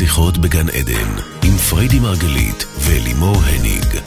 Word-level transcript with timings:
שיחות 0.00 0.38
בגן 0.38 0.68
עדן, 0.68 1.10
עם 1.44 1.56
פריידי 1.70 1.98
מרגלית 2.00 2.64
ולימור 2.86 3.36
הניג. 3.36 4.00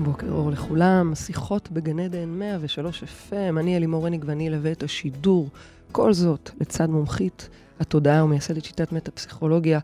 בוקר 0.00 0.26
אור 0.30 0.50
לכולם, 0.50 1.14
שיחות 1.14 1.70
בגן 1.70 1.98
עדן 2.00 2.28
103 2.28 3.02
FM, 3.02 3.58
אני 3.58 3.76
אלימור 3.76 4.06
הניג 4.06 4.24
ואני 4.26 4.48
אלווה 4.48 4.72
את 4.72 4.82
השידור. 4.82 5.48
כל 5.92 6.12
זאת 6.12 6.50
לצד 6.60 6.90
מומחית 6.90 7.48
התודעה 7.80 8.24
ומייסדת 8.24 8.64
שיטת 8.64 8.92
מטה-פסיכולוגיה, 8.92 9.78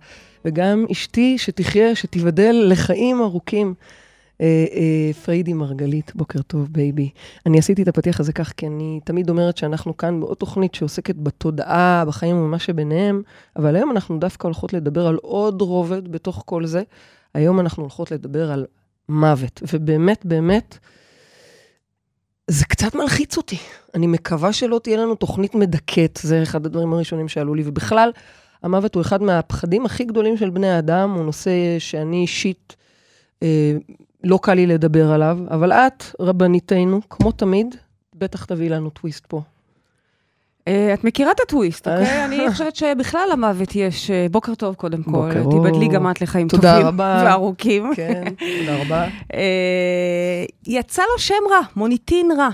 וגם 0.45 0.84
אשתי 0.93 1.39
שתחיה, 1.39 1.95
שתיבדל 1.95 2.64
לחיים 2.68 3.20
ארוכים. 3.20 3.75
אה, 4.41 4.66
אה, 4.73 5.12
פריידי 5.25 5.52
מרגלית, 5.52 6.12
בוקר 6.15 6.42
טוב 6.42 6.69
baby. 6.70 7.11
אני 7.46 7.59
עשיתי 7.59 7.83
את 7.83 7.88
הפתיח 7.88 8.20
הזה 8.20 8.33
כך 8.33 8.52
כי 8.56 8.66
אני 8.66 9.01
תמיד 9.05 9.30
אומרת 9.30 9.56
שאנחנו 9.56 9.96
כאן 9.96 10.20
בעוד 10.20 10.37
תוכנית 10.37 10.74
שעוסקת 10.74 11.16
בתודעה, 11.16 12.05
בחיים 12.06 12.37
ומה 12.37 12.59
שביניהם, 12.59 13.23
אבל 13.56 13.77
היום 13.77 13.91
אנחנו 13.91 14.19
דווקא 14.19 14.46
הולכות 14.46 14.73
לדבר 14.73 15.06
על 15.06 15.19
עוד 15.23 15.62
רובד 15.62 16.09
בתוך 16.09 16.43
כל 16.46 16.66
זה. 16.66 16.82
היום 17.34 17.60
אנחנו 17.60 17.82
הולכות 17.82 18.10
לדבר 18.10 18.52
על 18.52 18.66
מוות, 19.09 19.62
ובאמת, 19.73 20.27
באמת, 20.27 20.79
זה 22.51 22.65
קצת 22.65 22.95
מלחיץ 22.95 23.37
אותי. 23.37 23.59
אני 23.95 24.07
מקווה 24.07 24.52
שלא 24.52 24.80
תהיה 24.82 24.98
לנו 24.98 25.15
תוכנית 25.15 25.55
מדכאת, 25.55 26.18
זה 26.23 26.43
אחד 26.43 26.66
הדברים 26.66 26.93
הראשונים 26.93 27.29
שעלו 27.29 27.55
לי, 27.55 27.62
ובכלל, 27.66 28.10
המוות 28.62 28.95
הוא 28.95 29.01
אחד 29.01 29.23
מהפחדים 29.23 29.87
הכי 29.87 30.05
גדולים 30.05 30.37
של 30.37 30.51
בני 30.51 30.70
האדם, 30.70 31.10
הוא 31.10 31.24
נושא 31.24 31.51
שאני 31.79 32.16
אישית, 32.16 32.77
אה, 33.43 33.77
לא 34.25 34.39
קל 34.43 34.55
לי 34.55 34.67
לדבר 34.67 35.13
עליו, 35.13 35.39
אבל 35.51 35.73
את, 35.73 36.05
רבניתנו, 36.21 37.01
כמו 37.11 37.33
תמיד, 37.33 37.77
בטח 38.15 38.45
תביאי 38.45 38.69
לנו 38.69 38.91
טוויסט 38.91 39.27
פה. 39.27 39.43
אה, 40.69 40.95
את 40.95 41.05
מכירה 41.05 41.33
את 41.33 41.41
הטוויסט, 41.41 41.88
אוקיי? 41.88 42.25
אני 42.25 42.38
חושבת 42.51 42.77
שבכלל 42.77 43.29
למוות 43.33 43.75
יש... 43.75 44.10
אה, 44.10 44.27
בוקר 44.30 44.55
טוב, 44.55 44.75
קודם 44.75 45.02
כל. 45.02 45.30
תיבדלי 45.51 45.88
גם 45.88 46.10
את 46.10 46.21
לחיים 46.21 46.49
טובים 46.49 46.99
וארוכים. 46.99 47.91
כן, 47.97 48.25
תודה 48.25 48.83
רבה. 48.83 49.05
אה, 49.35 50.45
יצא 50.66 51.03
לו 51.13 51.19
שם 51.19 51.35
רע, 51.51 51.60
מוניטין 51.77 52.30
רע. 52.38 52.49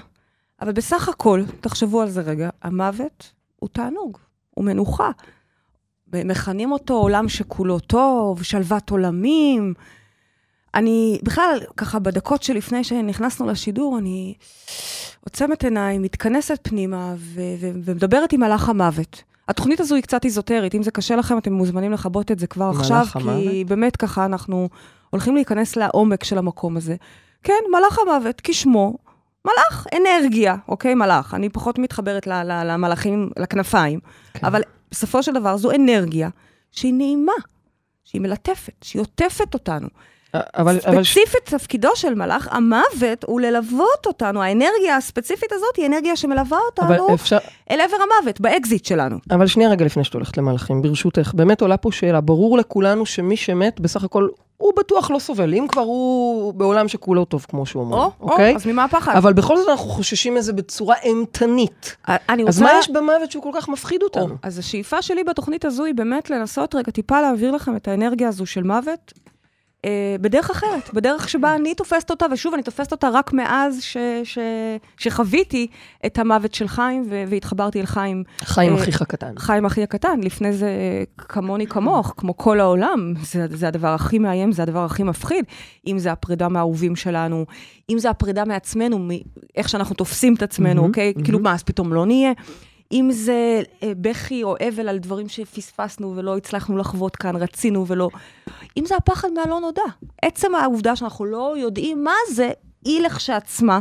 אבל 0.61 0.73
בסך 0.73 1.09
הכל, 1.09 1.43
תחשבו 1.61 2.03
על 2.03 2.11
זה 2.11 2.21
רגע, 2.21 2.49
המוות 2.63 3.33
הוא 3.57 3.69
תענוג, 3.73 4.19
הוא 4.51 4.65
מנוחה. 4.65 5.11
מכנים 6.13 6.73
אותו 6.73 6.95
עולם 6.95 7.29
שכולו 7.29 7.79
טוב, 7.79 8.43
שלוות 8.43 8.91
עולמים. 8.91 9.75
אני 10.75 11.19
בכלל, 11.23 11.61
ככה 11.77 11.99
בדקות 11.99 12.43
שלפני 12.43 12.85
שנכנסנו 12.85 13.47
לשידור, 13.47 13.99
אני 13.99 14.35
עוצמת 15.21 15.65
עיניים, 15.65 16.03
מתכנסת 16.03 16.59
פנימה 16.63 17.15
ו- 17.17 17.41
ו- 17.61 17.71
ומדברת 17.85 18.33
עם 18.33 18.41
מלאך 18.41 18.69
המוות. 18.69 19.23
התוכנית 19.49 19.81
הזו 19.81 19.95
היא 19.95 20.03
קצת 20.03 20.25
איזוטרית, 20.25 20.75
אם 20.75 20.83
זה 20.83 20.91
קשה 20.91 21.17
לכם, 21.17 21.39
אתם 21.39 21.53
מוזמנים 21.53 21.93
לכבות 21.93 22.31
את 22.31 22.39
זה 22.39 22.47
כבר 22.47 22.71
עכשיו, 22.79 23.07
המוות? 23.15 23.43
כי 23.43 23.65
באמת 23.65 23.97
ככה 23.97 24.25
אנחנו 24.25 24.69
הולכים 25.11 25.35
להיכנס 25.35 25.77
לעומק 25.77 26.25
של 26.25 26.39
המקום 26.39 26.77
הזה. 26.77 26.97
כן, 27.43 27.55
מלאך 27.73 27.99
המוות, 27.99 28.41
כשמו, 28.45 28.97
מלאך, 29.45 29.87
אנרגיה, 29.95 30.57
אוקיי? 30.69 30.95
מלאך. 30.95 31.35
אני 31.35 31.49
פחות 31.49 31.79
מתחברת 31.79 32.27
למלאכים, 32.27 33.31
לכנפיים, 33.39 34.01
כן. 34.35 34.47
אבל 34.47 34.63
בסופו 34.91 35.23
של 35.23 35.33
דבר 35.33 35.57
זו 35.57 35.71
אנרגיה 35.71 36.29
שהיא 36.71 36.95
נעימה, 36.95 37.33
שהיא 38.05 38.21
מלטפת, 38.21 38.75
שהיא 38.83 39.03
עוטפת 39.03 39.55
אותנו. 39.55 39.89
אבל, 40.35 40.81
ספציפית 40.81 41.49
אבל... 41.49 41.59
תפקידו 41.59 41.89
של 41.95 42.15
מלאך, 42.15 42.49
המוות 42.51 43.25
הוא 43.27 43.41
ללוות 43.41 44.07
אותנו, 44.07 44.43
האנרגיה 44.43 44.97
הספציפית 44.97 45.53
הזאת 45.53 45.77
היא 45.77 45.87
אנרגיה 45.87 46.17
שמלווה 46.17 46.59
אותנו 46.67 47.15
אפשר... 47.15 47.39
אל 47.71 47.81
עבר 47.81 47.97
המוות, 47.97 48.41
באקזיט 48.41 48.85
שלנו. 48.85 49.17
אבל 49.31 49.47
שנייה 49.47 49.71
רגע 49.71 49.85
לפני 49.85 50.05
שאת 50.05 50.15
הולכת 50.15 50.37
למלאכים, 50.37 50.83
ברשותך, 50.83 51.33
באמת 51.35 51.61
עולה 51.61 51.77
פה 51.77 51.93
שאלה, 51.93 52.21
ברור 52.21 52.59
לכולנו 52.59 53.07
שמי 53.07 53.37
שמת, 53.37 53.81
בסך 53.81 54.05
הכל, 54.05 54.29
הוא 54.57 54.73
בטוח 54.77 55.11
לא 55.11 55.19
סובל, 55.19 55.55
אם 55.55 55.67
כבר 55.69 55.83
הוא 55.83 56.55
בעולם 56.55 56.89
שכולו 56.89 57.25
טוב, 57.25 57.47
כמו 57.49 57.67
שהוא 57.67 57.83
אומר, 57.83 57.97
או, 57.97 58.11
אוקיי? 58.21 58.51
או, 58.53 58.57
אז 58.57 58.67
ממה 58.67 58.85
הפחד? 58.85 59.17
אבל 59.17 59.33
בכל 59.33 59.57
זאת 59.57 59.69
אנחנו 59.69 59.89
חוששים 59.89 60.35
מזה 60.35 60.53
בצורה 60.53 60.97
אימתנית. 61.03 61.97
אני 62.09 62.43
אז 62.43 62.61
רוצה... 62.61 62.73
מה 62.73 62.79
יש 62.79 62.91
במוות 62.91 63.31
שהוא 63.31 63.43
כל 63.43 63.51
כך 63.55 63.69
מפחיד 63.69 64.03
אותנו? 64.03 64.25
או, 64.25 64.39
אז 64.43 64.59
השאיפה 64.59 65.03
שלי 65.03 65.25
בתוכנית 65.25 65.65
הזו 65.65 65.85
היא 65.85 65.95
באמת 65.95 66.31
לנסות 66.31 66.75
רגע 66.75 66.93
טיפה 66.93 67.21
להעביר 67.21 67.51
לכם 67.51 67.77
את 67.77 67.89
האנרגיה 67.89 68.29
הזו 68.29 68.47
של 68.47 68.63
מוות, 68.63 69.13
בדרך 70.21 70.51
אחרת, 70.51 70.95
בדרך 70.95 71.29
שבה 71.29 71.55
אני 71.55 71.75
תופסת 71.75 72.11
אותה, 72.11 72.27
ושוב, 72.33 72.55
אני 72.55 72.63
תופסת 72.63 72.93
אותה 72.93 73.09
רק 73.13 73.33
מאז 73.33 73.83
ש, 73.83 73.97
ש, 74.25 74.39
שחוויתי 74.97 75.67
את 76.07 76.19
המוות 76.19 76.55
של 76.55 76.69
חיים, 76.69 77.07
ו, 77.11 77.25
והתחברתי 77.29 77.81
אל 77.81 77.87
חיים. 77.87 78.25
חיים 78.41 78.77
אה, 78.77 78.83
אחיך 78.83 79.03
הקטן. 79.03 79.33
חיים 79.39 79.65
אחי 79.65 79.83
הקטן, 79.83 80.21
לפני 80.21 80.53
זה 80.53 80.71
כמוני 81.19 81.67
כמוך, 81.67 82.15
כמו 82.17 82.37
כל 82.37 82.61
העולם, 82.61 83.15
זה, 83.23 83.47
זה 83.51 83.69
הדבר 83.69 83.89
הכי 83.89 84.19
מאיים, 84.19 84.53
זה 84.53 84.63
הדבר 84.63 84.85
הכי 84.85 85.03
מפחיד. 85.03 85.45
אם 85.87 85.99
זה 85.99 86.13
הפרידה 86.13 86.49
מהאהובים 86.49 86.97
שלנו, 86.97 87.47
אם 87.91 87.99
זה 87.99 88.11
הפרידה 88.11 88.45
מעצמנו, 88.45 88.99
מאיך 88.99 89.69
שאנחנו 89.69 89.95
תופסים 89.95 90.35
את 90.35 90.43
עצמנו, 90.43 90.83
mm-hmm, 90.83 90.89
אוקיי? 90.89 91.13
Mm-hmm. 91.17 91.25
כאילו, 91.25 91.39
מה, 91.39 91.55
אז 91.55 91.63
פתאום 91.63 91.93
לא 91.93 92.07
נהיה? 92.07 92.33
אם 92.93 93.09
זה 93.13 93.63
אה, 93.83 93.93
בכי 93.97 94.43
או 94.43 94.57
אבל 94.69 94.89
על 94.89 94.99
דברים 94.99 95.29
שפספסנו 95.29 96.17
ולא 96.17 96.37
הצלחנו 96.37 96.77
לחוות 96.77 97.17
כאן, 97.17 97.37
רצינו 97.37 97.87
ולא... 97.87 98.11
אם 98.77 98.85
זה 98.87 98.97
הפחד 98.97 99.29
מהלא 99.33 99.61
נודע. 99.61 99.83
עצם 100.23 100.55
העובדה 100.55 100.97
שאנחנו 100.97 101.25
לא 101.25 101.55
יודעים 101.59 102.05
מה 102.05 102.15
זה, 102.31 102.51
היא 102.85 103.01
לכשעצמה 103.03 103.81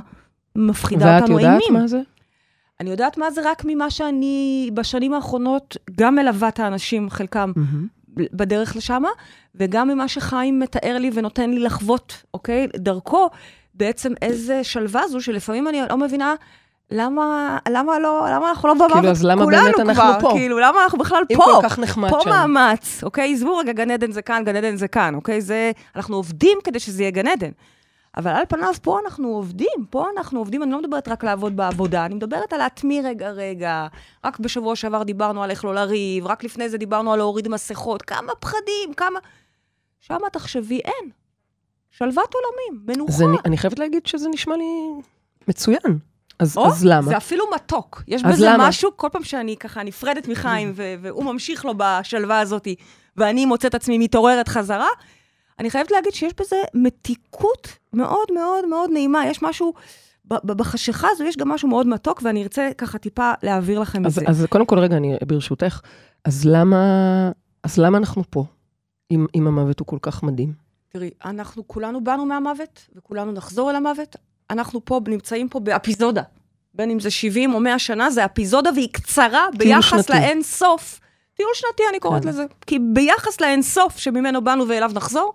מפחידה 0.55 1.19
אותנו 1.19 1.39
אימים. 1.39 1.53
ואת 1.53 1.61
יודעת 1.61 1.81
מה 1.81 1.87
זה? 1.87 2.01
אני 2.79 2.89
יודעת 2.89 3.17
מה 3.17 3.31
זה 3.31 3.41
רק 3.43 3.63
ממה 3.65 3.89
שאני 3.89 4.69
בשנים 4.73 5.13
האחרונות 5.13 5.77
גם 5.95 6.15
מלווה 6.15 6.47
את 6.47 6.59
האנשים, 6.59 7.09
חלקם, 7.09 7.51
mm-hmm. 7.55 8.21
בדרך 8.33 8.75
לשם, 8.75 9.03
וגם 9.55 9.87
ממה 9.87 10.07
שחיים 10.07 10.59
מתאר 10.59 10.97
לי 10.97 11.11
ונותן 11.13 11.49
לי 11.49 11.59
לחוות, 11.59 12.23
אוקיי? 12.33 12.67
דרכו, 12.75 13.29
בעצם 13.73 14.13
איזה 14.21 14.63
שלווה 14.63 15.07
זו, 15.07 15.21
שלפעמים 15.21 15.67
אני 15.67 15.81
לא 15.89 15.97
מבינה 15.97 16.35
למה, 16.93 17.57
למה 17.69 17.99
לא, 17.99 18.25
למה 18.31 18.49
אנחנו 18.49 18.67
לא 18.67 18.73
במוות 18.73 18.91
כאילו, 18.91 19.09
אז 19.09 19.25
למה 19.25 19.45
באמת 19.45 19.79
אנחנו 19.79 19.93
כבר, 19.93 20.17
פה? 20.21 20.31
כאילו, 20.35 20.59
למה 20.59 20.83
אנחנו 20.83 20.97
בכלל 20.97 21.23
פה? 21.27 21.33
אם 21.33 21.39
כל 21.39 21.69
כך 21.69 21.79
נחמד 21.79 22.09
פה 22.09 22.19
שם. 22.23 22.29
פה 22.29 22.47
מאמץ, 22.47 23.03
אוקיי? 23.03 23.33
עזבו 23.33 23.57
רגע, 23.57 23.73
גן 23.73 23.91
עדן 23.91 24.11
זה 24.11 24.21
כאן, 24.21 24.43
גן 24.45 24.55
עדן 24.55 24.75
זה 24.75 24.87
כאן, 24.87 25.15
אוקיי? 25.15 25.41
זה, 25.41 25.71
אנחנו 25.95 26.15
עובדים 26.15 26.57
כדי 26.63 26.79
שזה 26.79 27.03
יהיה 27.03 27.11
גן 27.11 27.27
עדן. 27.27 27.49
אבל 28.17 28.31
על 28.31 28.43
פניו, 28.49 28.73
פה 28.81 28.99
אנחנו 29.05 29.27
עובדים, 29.27 29.85
פה 29.89 30.05
אנחנו 30.17 30.39
עובדים, 30.39 30.63
אני 30.63 30.71
לא 30.71 30.79
מדברת 30.79 31.07
רק 31.07 31.23
לעבוד 31.23 31.55
בעבודה, 31.55 32.05
אני 32.05 32.15
מדברת 32.15 32.53
על 32.53 32.59
להטמיא 32.59 33.01
רגע 33.03 33.29
רגע. 33.29 33.87
רק 34.25 34.39
בשבוע 34.39 34.75
שעבר 34.75 35.03
דיברנו 35.03 35.43
על 35.43 35.49
איך 35.49 35.65
לא 35.65 35.75
לריב, 35.75 36.27
רק 36.27 36.43
לפני 36.43 36.69
זה 36.69 36.77
דיברנו 36.77 37.13
על 37.13 37.19
להוריד 37.19 37.47
מסכות, 37.47 38.01
כמה 38.01 38.35
פחדים, 38.39 38.93
כמה... 38.97 39.19
שמה 40.01 40.29
תחשבי, 40.31 40.79
אין. 40.79 41.09
שלוות 41.91 42.33
עולמים, 42.33 42.85
מנוחה. 42.87 43.11
זה, 43.11 43.25
אני 43.45 43.57
חייבת 43.57 43.79
להגיד 43.79 44.05
שזה 44.05 44.29
נשמע 44.29 44.57
לי 44.57 44.63
מצוין. 45.47 45.99
אז, 46.39 46.57
או, 46.57 46.67
אז 46.67 46.85
למה? 46.85 47.01
זה 47.01 47.17
אפילו 47.17 47.45
מתוק. 47.55 48.03
יש 48.07 48.23
בזה 48.23 48.45
למה? 48.45 48.67
משהו, 48.67 48.89
כל 48.95 49.09
פעם 49.11 49.23
שאני 49.23 49.57
ככה 49.57 49.83
נפרדת 49.83 50.27
מחיים, 50.27 50.73
והוא 50.75 51.23
ממשיך 51.25 51.65
לו 51.65 51.73
בשלווה 51.77 52.39
הזאת, 52.39 52.67
ואני 53.17 53.45
מוצאת 53.45 53.75
עצמי 53.75 53.97
מתעוררת 53.97 54.47
חזרה, 54.47 54.87
אני 55.59 55.69
חייבת 55.69 55.91
להגיד 55.91 56.13
שיש 56.13 56.33
בזה 56.39 56.55
מתיקות 56.73 57.67
מאוד 57.93 58.27
מאוד 58.33 58.65
מאוד 58.65 58.89
נעימה. 58.93 59.27
יש 59.27 59.41
משהו, 59.41 59.73
בחשיכה 60.27 61.07
הזו 61.11 61.23
יש 61.23 61.37
גם 61.37 61.49
משהו 61.49 61.69
מאוד 61.69 61.87
מתוק, 61.87 62.21
ואני 62.23 62.43
ארצה 62.43 62.69
ככה 62.77 62.97
טיפה 62.97 63.31
להעביר 63.43 63.79
לכם 63.79 64.05
אז, 64.05 64.17
את 64.17 64.25
זה. 64.25 64.31
אז 64.31 64.45
קודם 64.49 64.65
כל, 64.65 64.79
רגע, 64.79 64.97
אני 64.97 65.17
ברשותך, 65.27 65.79
אז 66.25 66.45
למה, 66.45 66.77
אז 67.63 67.77
למה 67.77 67.97
אנחנו 67.97 68.23
פה, 68.29 68.45
אם, 69.11 69.25
אם 69.35 69.47
המוות 69.47 69.79
הוא 69.79 69.87
כל 69.87 69.97
כך 70.01 70.23
מדהים? 70.23 70.53
תראי, 70.89 71.09
אנחנו 71.25 71.67
כולנו 71.67 72.03
באנו 72.03 72.25
מהמוות, 72.25 72.89
וכולנו 72.95 73.31
נחזור 73.31 73.71
אל 73.71 73.75
המוות. 73.75 74.15
אנחנו 74.49 74.85
פה 74.85 74.99
נמצאים 75.07 75.49
פה 75.49 75.59
באפיזודה. 75.59 76.21
בין 76.73 76.89
אם 76.89 76.99
זה 76.99 77.11
70 77.11 77.53
או 77.53 77.59
100 77.59 77.79
שנה, 77.79 78.09
זה 78.09 78.25
אפיזודה 78.25 78.69
והיא 78.75 78.89
קצרה 78.91 79.45
ביחס 79.57 80.09
לאין 80.09 80.43
סוף. 80.43 80.99
טיול 81.37 81.49
שנתי, 81.53 81.83
אני 81.89 81.99
קוראת 81.99 82.23
כן. 82.23 82.29
לזה. 82.29 82.45
כי 82.67 82.79
ביחס 82.79 83.41
לאין 83.41 83.61
סוף 83.61 83.97
שממנו 83.97 84.43
באנו 84.43 84.67
ואליו 84.67 84.91
נחזור, 84.95 85.33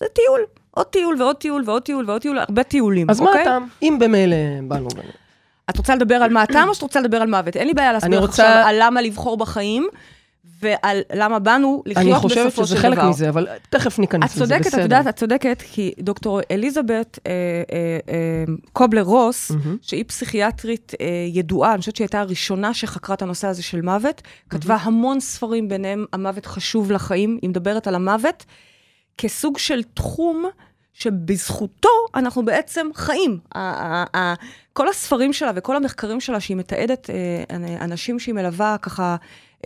זה 0.00 0.06
טיול. 0.12 0.40
עוד 0.70 0.86
טיול 0.86 1.22
ועוד 1.22 1.36
טיול 1.36 1.62
ועוד 1.66 1.82
טיול 1.82 2.04
ועוד 2.10 2.22
טיול, 2.22 2.38
הרבה 2.38 2.62
טיולים, 2.62 3.10
אז 3.10 3.20
אוקיי? 3.20 3.34
מה 3.34 3.40
הטעם? 3.40 3.66
אם 3.82 3.96
במילא 4.00 4.36
באנו... 4.62 4.88
את 5.70 5.76
רוצה 5.76 5.94
לדבר 5.94 6.14
על 6.14 6.32
מה 6.32 6.42
הטעם 6.42 6.68
או 6.68 6.74
שאת 6.74 6.82
רוצה 6.82 7.00
לדבר 7.00 7.16
על 7.16 7.28
מוות? 7.28 7.56
אין 7.56 7.66
לי 7.66 7.74
בעיה 7.74 7.92
להסביר 7.92 8.20
לך 8.20 8.30
עכשיו 8.30 8.62
על 8.66 8.76
למה 8.78 9.02
לבחור 9.02 9.36
בחיים. 9.36 9.88
ועל 10.62 11.00
למה 11.14 11.38
באנו 11.38 11.82
לחיות 11.86 12.24
בסופו 12.24 12.28
של 12.28 12.34
דבר. 12.34 12.42
אני 12.42 12.50
חושבת 12.50 12.66
שזה 12.66 12.76
חלק 12.76 12.98
מזה, 12.98 13.28
אבל 13.28 13.46
תכף 13.70 13.98
ניכנס 13.98 14.36
לזה, 14.36 14.44
בסדר. 14.44 14.56
את 14.56 14.62
צודקת, 14.62 14.78
את 14.78 14.82
יודעת, 14.82 15.06
את 15.06 15.16
צודקת, 15.16 15.62
כי 15.72 15.92
דוקטור 16.00 16.40
אליזבת 16.50 17.18
אה, 17.26 17.32
אה, 17.32 17.98
אה, 18.08 18.44
קובלר 18.72 19.02
רוס, 19.02 19.50
mm-hmm. 19.50 19.54
שהיא 19.82 20.04
פסיכיאטרית 20.04 20.92
אה, 21.00 21.06
ידועה, 21.28 21.72
אני 21.72 21.80
חושבת 21.80 21.96
שהיא 21.96 22.04
הייתה 22.04 22.20
הראשונה 22.20 22.74
שחקרה 22.74 23.14
את 23.14 23.22
הנושא 23.22 23.48
הזה 23.48 23.62
של 23.62 23.80
מוות, 23.80 24.20
mm-hmm. 24.20 24.50
כתבה 24.50 24.76
המון 24.76 25.20
ספרים, 25.20 25.68
ביניהם 25.68 26.04
המוות 26.12 26.46
חשוב 26.46 26.92
לחיים, 26.92 27.38
היא 27.42 27.50
מדברת 27.50 27.86
על 27.86 27.94
המוות 27.94 28.44
כסוג 29.18 29.58
של 29.58 29.82
תחום 29.82 30.44
שבזכותו 30.92 31.88
אנחנו 32.14 32.44
בעצם 32.44 32.86
חיים. 32.94 33.38
כל 34.72 34.88
הספרים 34.88 35.32
שלה 35.32 35.52
וכל 35.54 35.76
המחקרים 35.76 36.20
שלה, 36.20 36.40
שהיא 36.40 36.56
מתעדת 36.56 37.10
אה, 37.10 37.56
אנשים 37.80 38.18
שהיא 38.18 38.34
מלווה 38.34 38.76
ככה 38.82 39.16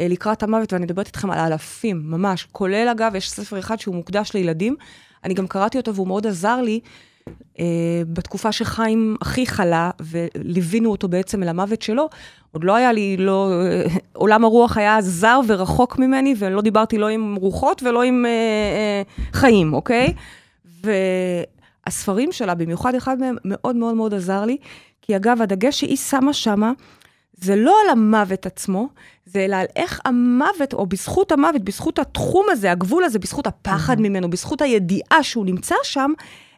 לקראת 0.00 0.42
המוות, 0.42 0.72
ואני 0.72 0.84
מדברת 0.84 1.06
איתכם 1.06 1.30
על 1.30 1.38
אלפים, 1.52 2.02
ממש. 2.04 2.46
כולל, 2.52 2.88
אגב, 2.88 3.14
יש 3.14 3.30
ספר 3.30 3.58
אחד 3.58 3.80
שהוא 3.80 3.94
מוקדש 3.94 4.32
לילדים. 4.34 4.76
אני 5.24 5.34
גם 5.34 5.46
קראתי 5.46 5.78
אותו 5.78 5.94
והוא 5.94 6.06
מאוד 6.06 6.26
עזר 6.26 6.60
לי. 6.62 6.80
Uh, 7.28 7.60
בתקופה 8.12 8.52
שחיים 8.52 9.16
הכי 9.20 9.46
חלה, 9.46 9.90
וליווינו 10.00 10.90
אותו 10.90 11.08
בעצם 11.08 11.42
אל 11.42 11.48
המוות 11.48 11.82
שלו, 11.82 12.08
עוד 12.52 12.64
לא 12.64 12.76
היה 12.76 12.92
לי, 12.92 13.16
לא, 13.16 13.50
uh, 13.86 13.98
עולם 14.12 14.44
הרוח 14.44 14.76
היה 14.76 15.00
זר 15.00 15.40
ורחוק 15.46 15.98
ממני, 15.98 16.34
ולא 16.38 16.62
דיברתי 16.62 16.98
לא 16.98 17.08
עם 17.08 17.34
רוחות 17.40 17.82
ולא 17.82 18.02
עם 18.02 18.24
uh, 18.24 19.28
uh, 19.32 19.36
חיים, 19.36 19.74
אוקיי? 19.74 20.14
והספרים 21.86 22.32
שלה, 22.32 22.54
במיוחד 22.54 22.94
אחד 22.94 23.18
מהם, 23.18 23.36
מאוד 23.44 23.76
מאוד 23.76 23.94
מאוד 23.94 24.14
עזר 24.14 24.44
לי, 24.44 24.56
כי 25.02 25.16
אגב, 25.16 25.42
הדגש 25.42 25.80
שהיא 25.80 25.96
שמה 25.96 26.32
שמה, 26.32 26.72
זה 27.42 27.56
לא 27.56 27.76
על 27.84 27.90
המוות 27.90 28.46
עצמו, 28.46 28.88
זה 29.26 29.44
אלא 29.44 29.56
על 29.56 29.66
איך 29.76 30.00
המוות, 30.04 30.74
או 30.74 30.86
בזכות 30.86 31.32
המוות, 31.32 31.62
בזכות 31.62 31.98
התחום 31.98 32.46
הזה, 32.50 32.72
הגבול 32.72 33.04
הזה, 33.04 33.18
בזכות 33.18 33.46
הפחד 33.46 33.98
mm-hmm. 33.98 34.02
ממנו, 34.02 34.30
בזכות 34.30 34.62
הידיעה 34.62 35.22
שהוא 35.22 35.46
נמצא 35.46 35.74
שם, 35.82 36.12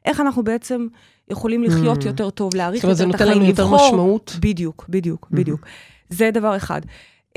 איך 0.05 0.21
אנחנו 0.21 0.45
בעצם 0.45 0.87
יכולים 1.31 1.65
לחיות 1.65 2.03
mm-hmm. 2.03 2.07
יותר 2.07 2.31
טוב, 2.31 2.55
להעריך 2.55 2.85
יותר 2.85 3.11
את 3.11 3.15
החיים, 3.15 3.31
לבחור. 3.31 3.55
זאת 3.55 3.59
אומרת, 3.61 3.67
זה 3.67 3.67
נותן 3.67 3.69
לנו 3.69 3.81
יותר 3.81 3.87
משמעות. 3.87 4.37
בדיוק, 4.41 4.87
בדיוק, 4.89 5.27
mm-hmm. 5.27 5.37
בדיוק. 5.37 5.67
זה 6.11 6.31
דבר 6.31 6.57
אחד. 6.57 6.81
Uh, 7.29 7.37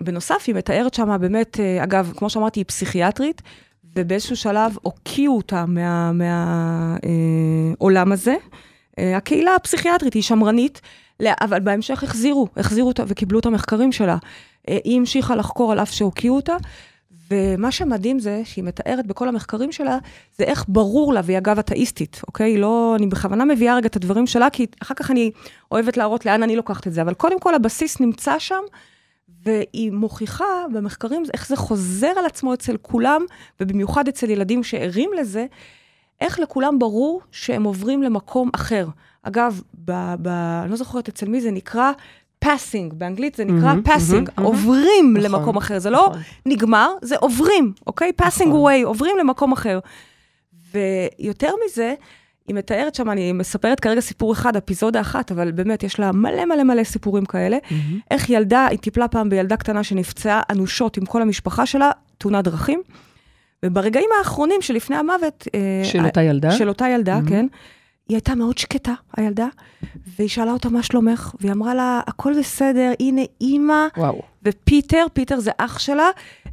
בנוסף, 0.00 0.44
היא 0.46 0.54
מתארת 0.54 0.94
שמה 0.94 1.18
באמת, 1.18 1.56
uh, 1.56 1.84
אגב, 1.84 2.12
כמו 2.16 2.30
שאמרתי, 2.30 2.60
היא 2.60 2.64
פסיכיאטרית, 2.66 3.42
ובאיזשהו 3.96 4.36
שלב 4.36 4.76
הוקיעו 4.82 5.36
אותה 5.36 5.64
מהעולם 5.66 6.14
מה, 8.08 8.14
uh, 8.14 8.14
הזה. 8.14 8.36
Uh, 8.36 9.02
הקהילה 9.16 9.54
הפסיכיאטרית 9.54 10.14
היא 10.14 10.22
שמרנית, 10.22 10.80
אבל 11.22 11.60
בהמשך 11.60 12.02
החזירו, 12.02 12.48
החזירו 12.56 12.88
אותה 12.88 13.04
וקיבלו 13.06 13.38
את 13.38 13.46
המחקרים 13.46 13.92
שלה. 13.92 14.16
היא 14.66 14.98
המשיכה 14.98 15.36
לחקור 15.36 15.72
על 15.72 15.78
אף 15.78 15.92
שהוקיעו 15.92 16.36
אותה, 16.36 16.56
ומה 17.30 17.72
שמדהים 17.72 18.18
זה 18.18 18.42
שהיא 18.44 18.64
מתארת 18.64 19.06
בכל 19.06 19.28
המחקרים 19.28 19.72
שלה, 19.72 19.98
זה 20.38 20.44
איך 20.44 20.64
ברור 20.68 21.12
לה, 21.12 21.20
והיא 21.24 21.38
אגב 21.38 21.58
אתאיסטית, 21.58 22.20
אוקיי? 22.26 22.58
לא, 22.58 22.94
אני 22.98 23.06
בכוונה 23.06 23.44
מביאה 23.44 23.76
רגע 23.76 23.86
את 23.86 23.96
הדברים 23.96 24.26
שלה, 24.26 24.50
כי 24.50 24.66
אחר 24.82 24.94
כך 24.94 25.10
אני 25.10 25.30
אוהבת 25.72 25.96
להראות 25.96 26.26
לאן 26.26 26.42
אני 26.42 26.56
לוקחת 26.56 26.86
את 26.86 26.92
זה, 26.92 27.02
אבל 27.02 27.14
קודם 27.14 27.40
כל 27.40 27.54
הבסיס 27.54 28.00
נמצא 28.00 28.38
שם, 28.38 28.62
והיא 29.44 29.92
מוכיחה 29.92 30.44
במחקרים 30.72 31.22
איך 31.34 31.48
זה 31.48 31.56
חוזר 31.56 32.12
על 32.18 32.26
עצמו 32.26 32.54
אצל 32.54 32.76
כולם, 32.82 33.22
ובמיוחד 33.60 34.08
אצל 34.08 34.30
ילדים 34.30 34.64
שערים 34.64 35.10
לזה, 35.20 35.46
איך 36.20 36.40
לכולם 36.40 36.78
ברור 36.78 37.20
שהם 37.30 37.64
עוברים 37.64 38.02
למקום 38.02 38.50
אחר. 38.54 38.86
אגב, 39.28 39.60
ב, 39.84 40.14
ב, 40.22 40.28
אני 40.62 40.70
לא 40.70 40.76
זוכרת 40.76 41.08
אצל 41.08 41.28
מי 41.28 41.40
זה 41.40 41.50
נקרא, 41.50 41.92
passing, 42.38 42.92
באנגלית 42.92 43.34
זה 43.34 43.44
נקרא 43.44 43.74
passing, 43.84 44.28
mm-hmm, 44.28 44.40
mm-hmm, 44.40 44.44
עוברים 44.44 45.16
נכון, 45.16 45.32
למקום 45.32 45.56
אחר, 45.56 45.78
זה 45.78 45.90
לא 45.90 46.06
נכון. 46.10 46.22
נגמר, 46.46 46.90
זה 47.02 47.16
עוברים, 47.16 47.72
אוקיי? 47.86 48.12
passing 48.12 48.50
נכון. 48.50 48.72
away, 48.72 48.86
עוברים 48.86 49.16
למקום 49.20 49.52
אחר. 49.52 49.78
ויותר 50.74 51.52
מזה, 51.66 51.94
היא 52.48 52.56
מתארת 52.56 52.94
שם, 52.94 53.10
אני 53.10 53.32
מספרת 53.32 53.80
כרגע 53.80 54.00
סיפור 54.00 54.32
אחד, 54.32 54.56
אפיזודה 54.56 55.00
אחת, 55.00 55.32
אבל 55.32 55.52
באמת, 55.52 55.82
יש 55.82 56.00
לה 56.00 56.12
מלא 56.12 56.44
מלא 56.44 56.62
מלא 56.62 56.84
סיפורים 56.84 57.24
כאלה. 57.24 57.58
Mm-hmm. 57.64 57.74
איך 58.10 58.30
ילדה, 58.30 58.66
היא 58.66 58.78
טיפלה 58.78 59.08
פעם 59.08 59.28
בילדה 59.28 59.56
קטנה 59.56 59.84
שנפצעה 59.84 60.42
אנושות 60.50 60.96
עם 60.96 61.04
כל 61.06 61.22
המשפחה 61.22 61.66
שלה, 61.66 61.90
תאונת 62.18 62.44
דרכים. 62.44 62.82
וברגעים 63.64 64.08
האחרונים 64.18 64.62
שלפני 64.62 64.96
המוות... 64.96 65.48
אה, 65.54 65.84
של 65.84 66.04
אותה 66.04 66.22
ילדה? 66.22 66.50
של 66.50 66.68
אותה 66.68 66.88
ילדה, 66.88 67.18
mm-hmm. 67.18 67.28
כן. 67.28 67.46
היא 68.08 68.16
הייתה 68.16 68.34
מאוד 68.34 68.58
שקטה, 68.58 68.92
הילדה, 69.16 69.46
והיא 70.18 70.28
שאלה 70.28 70.52
אותה 70.52 70.68
מה 70.68 70.82
שלומך, 70.82 71.34
והיא 71.40 71.52
אמרה 71.52 71.74
לה, 71.74 72.00
הכל 72.06 72.38
בסדר, 72.38 72.92
הנה 73.00 73.22
אימא, 73.40 73.86
וואו. 73.96 74.22
ופיטר, 74.42 75.06
פיטר 75.12 75.40
זה 75.40 75.50
אח 75.58 75.78
שלה, 75.78 76.10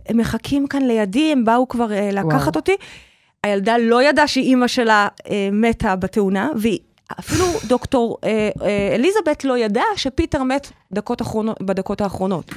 הם 0.10 0.18
מחכים 0.18 0.68
כאן 0.68 0.82
לידי, 0.82 1.32
הם 1.32 1.46
באו 1.46 1.68
כבר 1.68 1.88
אה, 1.88 2.14
לקחת 2.14 2.48
וואו. 2.48 2.56
אותי. 2.56 2.76
הילדה 3.44 3.78
לא 3.78 4.04
ידעה 4.04 4.28
שאימא 4.28 4.68
שלה 4.68 5.08
אה, 5.20 5.24
מתה 5.52 5.96
בתאונה, 5.96 6.50
ואפילו 6.56 7.46
דוקטור 7.68 8.18
אה, 8.22 8.26
אה, 8.60 8.64
אליזבת 8.96 9.44
לא 9.44 9.58
ידעה 9.58 9.84
שפיטר 9.96 10.44
מת 10.44 10.72
דקות 10.92 11.22
אחרונות, 11.22 11.62
בדקות 11.62 12.02
האחרונות. 12.02 12.52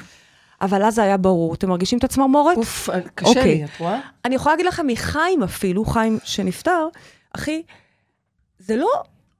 אבל 0.60 0.82
אז 0.82 0.94
זה 0.94 1.02
היה 1.02 1.16
ברור. 1.16 1.54
אתם 1.54 1.68
מרגישים 1.68 1.98
את 1.98 2.04
הצמרמורת? 2.04 2.56
אוף, 2.56 2.88
קשה 3.14 3.30
okay. 3.30 3.34
לי, 3.34 3.40
אוקיי. 3.40 3.64
את 3.64 3.70
רואה? 3.80 4.00
אני 4.24 4.34
יכולה 4.34 4.52
להגיד 4.52 4.66
לכם 4.66 4.86
מחיים 4.86 5.42
אפילו, 5.42 5.84
חיים 5.84 6.18
שנפטר, 6.24 6.88
אחי, 7.32 7.62
זה 8.58 8.76
לא 8.76 8.88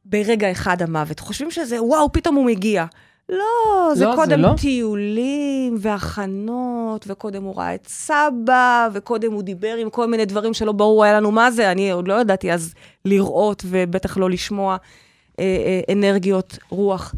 ברגע 0.04 0.50
אחד 0.50 0.82
המוות, 0.82 1.20
חושבים 1.20 1.50
שזה, 1.50 1.82
וואו, 1.82 2.12
פתאום 2.12 2.34
הוא 2.34 2.46
מגיע. 2.46 2.84
לא, 3.28 3.92
זה 3.94 4.04
לא, 4.04 4.12
קודם 4.14 4.30
זה 4.30 4.36
לא. 4.36 4.54
טיולים 4.60 5.76
והכנות, 5.78 7.04
וקודם 7.08 7.42
הוא 7.42 7.56
ראה 7.56 7.74
את 7.74 7.86
סבא, 7.88 8.88
וקודם 8.92 9.32
הוא 9.32 9.42
דיבר 9.42 9.76
עם 9.76 9.90
כל 9.90 10.06
מיני 10.06 10.24
דברים 10.24 10.54
שלא 10.54 10.72
ברור 10.72 11.04
היה 11.04 11.14
לנו 11.14 11.30
מה 11.30 11.50
זה, 11.50 11.70
אני 11.70 11.90
עוד 11.90 12.08
לא 12.08 12.20
ידעתי 12.20 12.52
אז 12.52 12.74
לראות, 13.04 13.62
ובטח 13.66 14.16
לא 14.16 14.30
לשמוע 14.30 14.76
אה, 15.38 15.44
אה, 15.44 15.92
אנרגיות 15.92 16.58
רוח. 16.68 17.14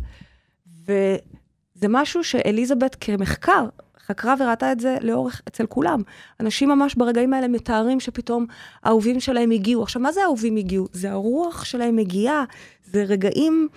וזה 0.84 1.86
משהו 1.88 2.24
שאליזבת 2.24 2.96
כמחקר 3.00 3.66
חקרה 4.08 4.34
וראתה 4.38 4.72
את 4.72 4.81
זה 4.81 4.96
לאורך, 5.00 5.43
אצל 5.49 5.66
כולם. 5.66 6.02
אנשים 6.40 6.69
ממש 6.69 6.94
ברגעים 6.94 7.34
האלה 7.34 7.49
מתארים 7.49 8.00
שפתאום 8.00 8.46
האהובים 8.84 9.20
שלהם 9.20 9.50
הגיעו. 9.50 9.82
עכשיו, 9.82 10.02
מה 10.02 10.12
זה 10.12 10.22
האהובים 10.22 10.56
הגיעו? 10.56 10.88
זה 10.93 11.10
הרוח 11.10 11.64
שלהם 11.64 11.96
מגיעה, 11.96 12.44
זה 12.93 13.02
רגעים 13.02 13.69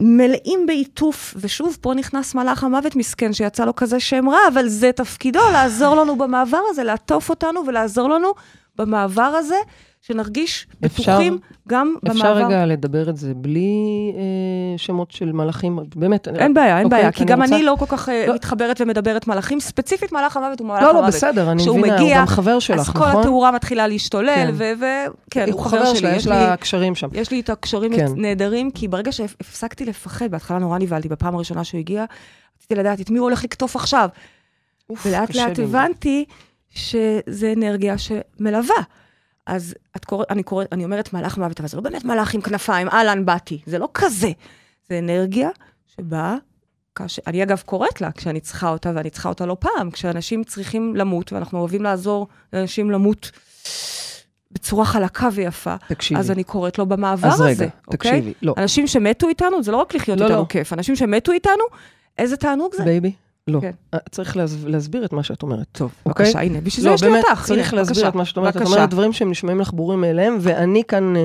מלאים 0.00 0.66
בעיטוף, 0.66 1.34
ושוב, 1.36 1.78
פה 1.80 1.94
נכנס 1.94 2.34
מלאך 2.34 2.64
המוות 2.64 2.96
מסכן, 2.96 3.32
שיצא 3.32 3.64
לו 3.64 3.76
כזה 3.76 4.00
שם 4.00 4.28
רע, 4.28 4.38
אבל 4.52 4.68
זה 4.68 4.92
תפקידו, 4.92 5.40
לעזור 5.52 5.96
לנו 5.96 6.16
במעבר 6.16 6.60
הזה, 6.70 6.84
לעטוף 6.84 7.30
אותנו 7.30 7.66
ולעזור 7.66 8.08
לנו 8.08 8.32
במעבר 8.76 9.22
הזה. 9.22 9.58
שנרגיש 10.06 10.66
בטוחים 10.80 11.38
גם 11.68 11.94
אפשר 11.98 12.14
במעבר. 12.14 12.32
אפשר 12.32 12.46
רגע 12.46 12.66
לדבר 12.66 13.10
את 13.10 13.16
זה 13.16 13.34
בלי 13.34 14.12
אה, 14.16 14.78
שמות 14.78 15.10
של 15.10 15.32
מלאכים, 15.32 15.78
באמת. 15.94 16.28
אין 16.28 16.54
בעיה, 16.54 16.78
אין 16.78 16.84
אוקיי, 16.84 16.98
בעיה, 16.98 17.12
כי 17.12 17.24
גם 17.24 17.42
רוצה... 17.42 17.54
אני 17.54 17.64
לא 17.64 17.76
כל 17.78 17.86
כך 17.86 18.08
אה, 18.08 18.24
לא. 18.28 18.34
מתחברת 18.34 18.80
ומדברת 18.80 19.26
מלאכים, 19.26 19.60
ספציפית 19.60 20.12
מלאך 20.12 20.36
המוות 20.36 20.60
הוא 20.60 20.68
מלאך 20.68 20.82
לא, 20.82 20.90
המוות. 20.90 21.02
לא, 21.02 21.02
לא, 21.02 21.06
בסדר, 21.08 21.52
אני 21.52 21.62
מבינה, 21.62 21.94
מגיע, 21.94 22.16
הוא 22.16 22.20
גם 22.20 22.26
חבר 22.26 22.58
שלך, 22.58 22.88
נכון? 22.88 23.02
אז 23.02 23.14
כל 23.14 23.20
התאורה 23.20 23.50
מתחילה 23.50 23.86
להשתולל, 23.86 24.50
וכן, 24.54 24.76
כן, 25.30 25.46
כן, 25.46 25.52
הוא 25.52 25.60
חבר 25.60 25.94
שלי. 25.94 26.16
יש 26.16 26.26
לה 26.26 26.56
קשרים 26.56 26.94
שם. 26.94 27.08
יש 27.12 27.30
לי 27.30 27.40
את 27.40 27.50
הקשרים 27.50 27.96
כן. 27.96 28.06
נהדרים, 28.16 28.70
כי 28.70 28.88
ברגע 28.88 29.12
שהפסקתי 29.12 29.84
לפחד, 29.84 30.30
בהתחלה 30.30 30.58
נורא 30.58 30.78
נבהלתי, 30.78 31.08
בפעם 31.08 31.34
הראשונה 31.34 31.64
שהוא 31.64 31.78
הגיע, 31.78 32.04
רציתי 32.58 32.74
לדעת 32.74 33.00
את 33.00 33.10
מי 33.10 33.18
הוא 33.18 33.24
הולך 33.24 33.44
לקטוף 33.44 33.76
עכשיו. 33.76 34.08
ולאט 35.04 35.34
לאט 35.34 35.58
הבנתי 35.58 36.24
שזה 36.70 37.52
אנרגיה 37.56 37.94
שמלווה. 37.98 38.76
אז 39.46 39.74
את 39.96 40.04
קוראת, 40.04 40.30
אני 40.30 40.42
קוראת, 40.42 40.72
אני 40.72 40.84
אומרת 40.84 41.12
מלאך 41.12 41.38
מוות, 41.38 41.60
אבל 41.60 41.68
זה 41.68 41.76
לא 41.76 41.82
באמת 41.82 42.04
מלאך 42.04 42.34
עם 42.34 42.40
כנפיים, 42.40 42.88
אהלן, 42.88 43.24
באתי. 43.24 43.60
זה 43.66 43.78
לא 43.78 43.88
כזה. 43.94 44.30
זה 44.88 44.98
אנרגיה 44.98 45.48
שבאה, 45.86 46.36
כאשר, 46.94 47.22
אני 47.26 47.42
אגב 47.42 47.62
קוראת 47.66 48.00
לה 48.00 48.12
כשאני 48.12 48.40
צריכה 48.40 48.68
אותה, 48.68 48.92
ואני 48.94 49.10
צריכה 49.10 49.28
אותה 49.28 49.46
לא 49.46 49.56
פעם, 49.60 49.90
כשאנשים 49.90 50.44
צריכים 50.44 50.96
למות, 50.96 51.32
ואנחנו 51.32 51.58
אוהבים 51.58 51.82
לעזור 51.82 52.28
לאנשים 52.52 52.90
למות 52.90 53.30
בצורה 54.50 54.84
חלקה 54.84 55.28
ויפה, 55.32 55.74
תקשיבי. 55.88 56.20
אז 56.20 56.30
אני 56.30 56.44
קוראת 56.44 56.78
לו 56.78 56.86
במעבר 56.86 57.28
אז 57.28 57.40
הזה, 57.40 57.44
רגע, 57.64 57.70
אוקיי? 57.88 58.10
תקשיבי, 58.10 58.32
לא. 58.42 58.54
אנשים 58.58 58.86
שמתו 58.86 59.28
איתנו, 59.28 59.62
זה 59.62 59.72
לא 59.72 59.76
רק 59.76 59.94
לחיות 59.94 60.18
לא, 60.18 60.24
איתנו 60.24 60.40
לא. 60.40 60.46
כיף, 60.48 60.72
אנשים 60.72 60.96
שמתו 60.96 61.32
איתנו, 61.32 61.64
איזה 62.18 62.36
תענוג 62.36 62.74
זה. 62.74 62.84
בייבי, 62.84 63.12
לא. 63.48 63.60
כן. 63.60 63.70
אה, 63.94 63.98
צריך 64.10 64.36
להסביר 64.66 65.04
את 65.04 65.12
מה 65.12 65.22
שאת 65.22 65.42
אומרת. 65.42 65.66
טוב, 65.72 65.92
אוקיי? 66.06 66.26
בבקשה, 66.26 66.40
הנה, 66.40 66.60
בשביל 66.60 66.82
זה 66.82 66.88
לא, 66.88 66.94
יש 66.94 67.02
לי 67.02 67.08
אותך. 67.08 67.18
לא, 67.28 67.34
באמת, 67.34 67.46
צריך 67.46 67.74
להסביר 67.74 68.08
את 68.08 68.14
מה 68.14 68.24
שאת 68.24 68.36
אומרת. 68.36 68.56
את 68.56 68.62
אומרת 68.62 68.90
דברים 68.90 69.12
שהם 69.12 69.30
נשמעים 69.30 69.60
לך 69.60 69.72
ברורים 69.72 70.00
מאליהם, 70.00 70.36
ואני 70.40 70.82
כאן 70.88 71.16
אה, 71.16 71.22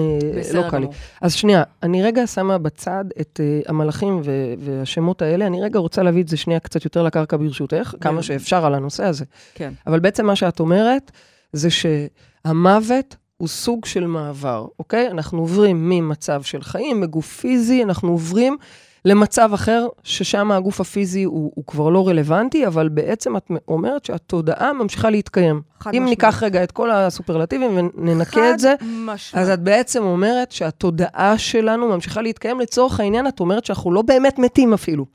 לא 0.53 0.69
קל 0.69 0.77
לי. 0.77 0.87
אז 1.21 1.33
שנייה, 1.33 1.63
אני 1.83 2.03
רגע 2.03 2.27
שמה 2.27 2.57
בצד 2.57 3.05
את 3.21 3.39
אה, 3.39 3.69
המלאכים 3.69 4.21
והשמות 4.59 5.21
האלה, 5.21 5.47
אני 5.47 5.61
רגע 5.61 5.79
רוצה 5.79 6.03
להביא 6.03 6.23
את 6.23 6.27
זה 6.27 6.37
שנייה 6.37 6.59
קצת 6.59 6.85
יותר 6.85 7.03
לקרקע 7.03 7.37
ברשותך, 7.37 7.93
כמה 8.01 8.23
שאפשר 8.23 8.65
על 8.65 8.75
הנושא 8.75 9.03
הזה. 9.03 9.25
כן. 9.55 9.73
אבל 9.87 9.99
בעצם 9.99 10.25
מה 10.25 10.35
שאת 10.35 10.59
אומרת, 10.59 11.11
זה 11.53 11.69
שהמוות 11.69 13.15
הוא 13.37 13.47
סוג 13.47 13.85
של 13.85 14.07
מעבר, 14.07 14.65
אוקיי? 14.79 15.07
אנחנו 15.11 15.39
עוברים 15.39 15.89
ממצב 15.89 16.41
של 16.43 16.61
חיים, 16.61 17.01
מגוף 17.01 17.39
פיזי, 17.39 17.83
אנחנו 17.83 18.11
עוברים 18.11 18.57
למצב 19.05 19.53
אחר, 19.53 19.87
ששם 20.03 20.51
הגוף 20.51 20.81
הפיזי 20.81 21.23
הוא, 21.23 21.51
הוא 21.55 21.65
כבר 21.67 21.89
לא 21.89 22.07
רלוונטי, 22.07 22.67
אבל 22.67 22.89
בעצם 22.89 23.37
את 23.37 23.51
אומרת 23.67 24.05
שהתודעה 24.05 24.73
ממשיכה 24.73 25.09
להתקיים. 25.09 25.61
חד 25.79 25.89
משמעית. 25.89 26.01
אם 26.01 26.09
ניקח 26.09 26.43
רגע 26.43 26.63
את 26.63 26.71
כל 26.71 26.91
הסופרלטיבים 26.91 27.77
וננקה 27.97 28.53
את 28.53 28.59
זה, 28.59 28.75
משמע. 28.81 29.41
אז 29.41 29.49
את 29.49 29.59
בעצם 29.59 30.03
אומרת 30.03 30.51
שהתודעה 30.51 31.37
שלנו 31.37 31.87
ממשיכה 31.87 32.21
להתקיים. 32.21 32.59
לצורך 32.59 32.99
העניין, 32.99 33.27
את 33.27 33.39
אומרת 33.39 33.65
שאנחנו 33.65 33.91
לא 33.91 34.01
באמת 34.01 34.39
מתים 34.39 34.73
אפילו. 34.73 35.05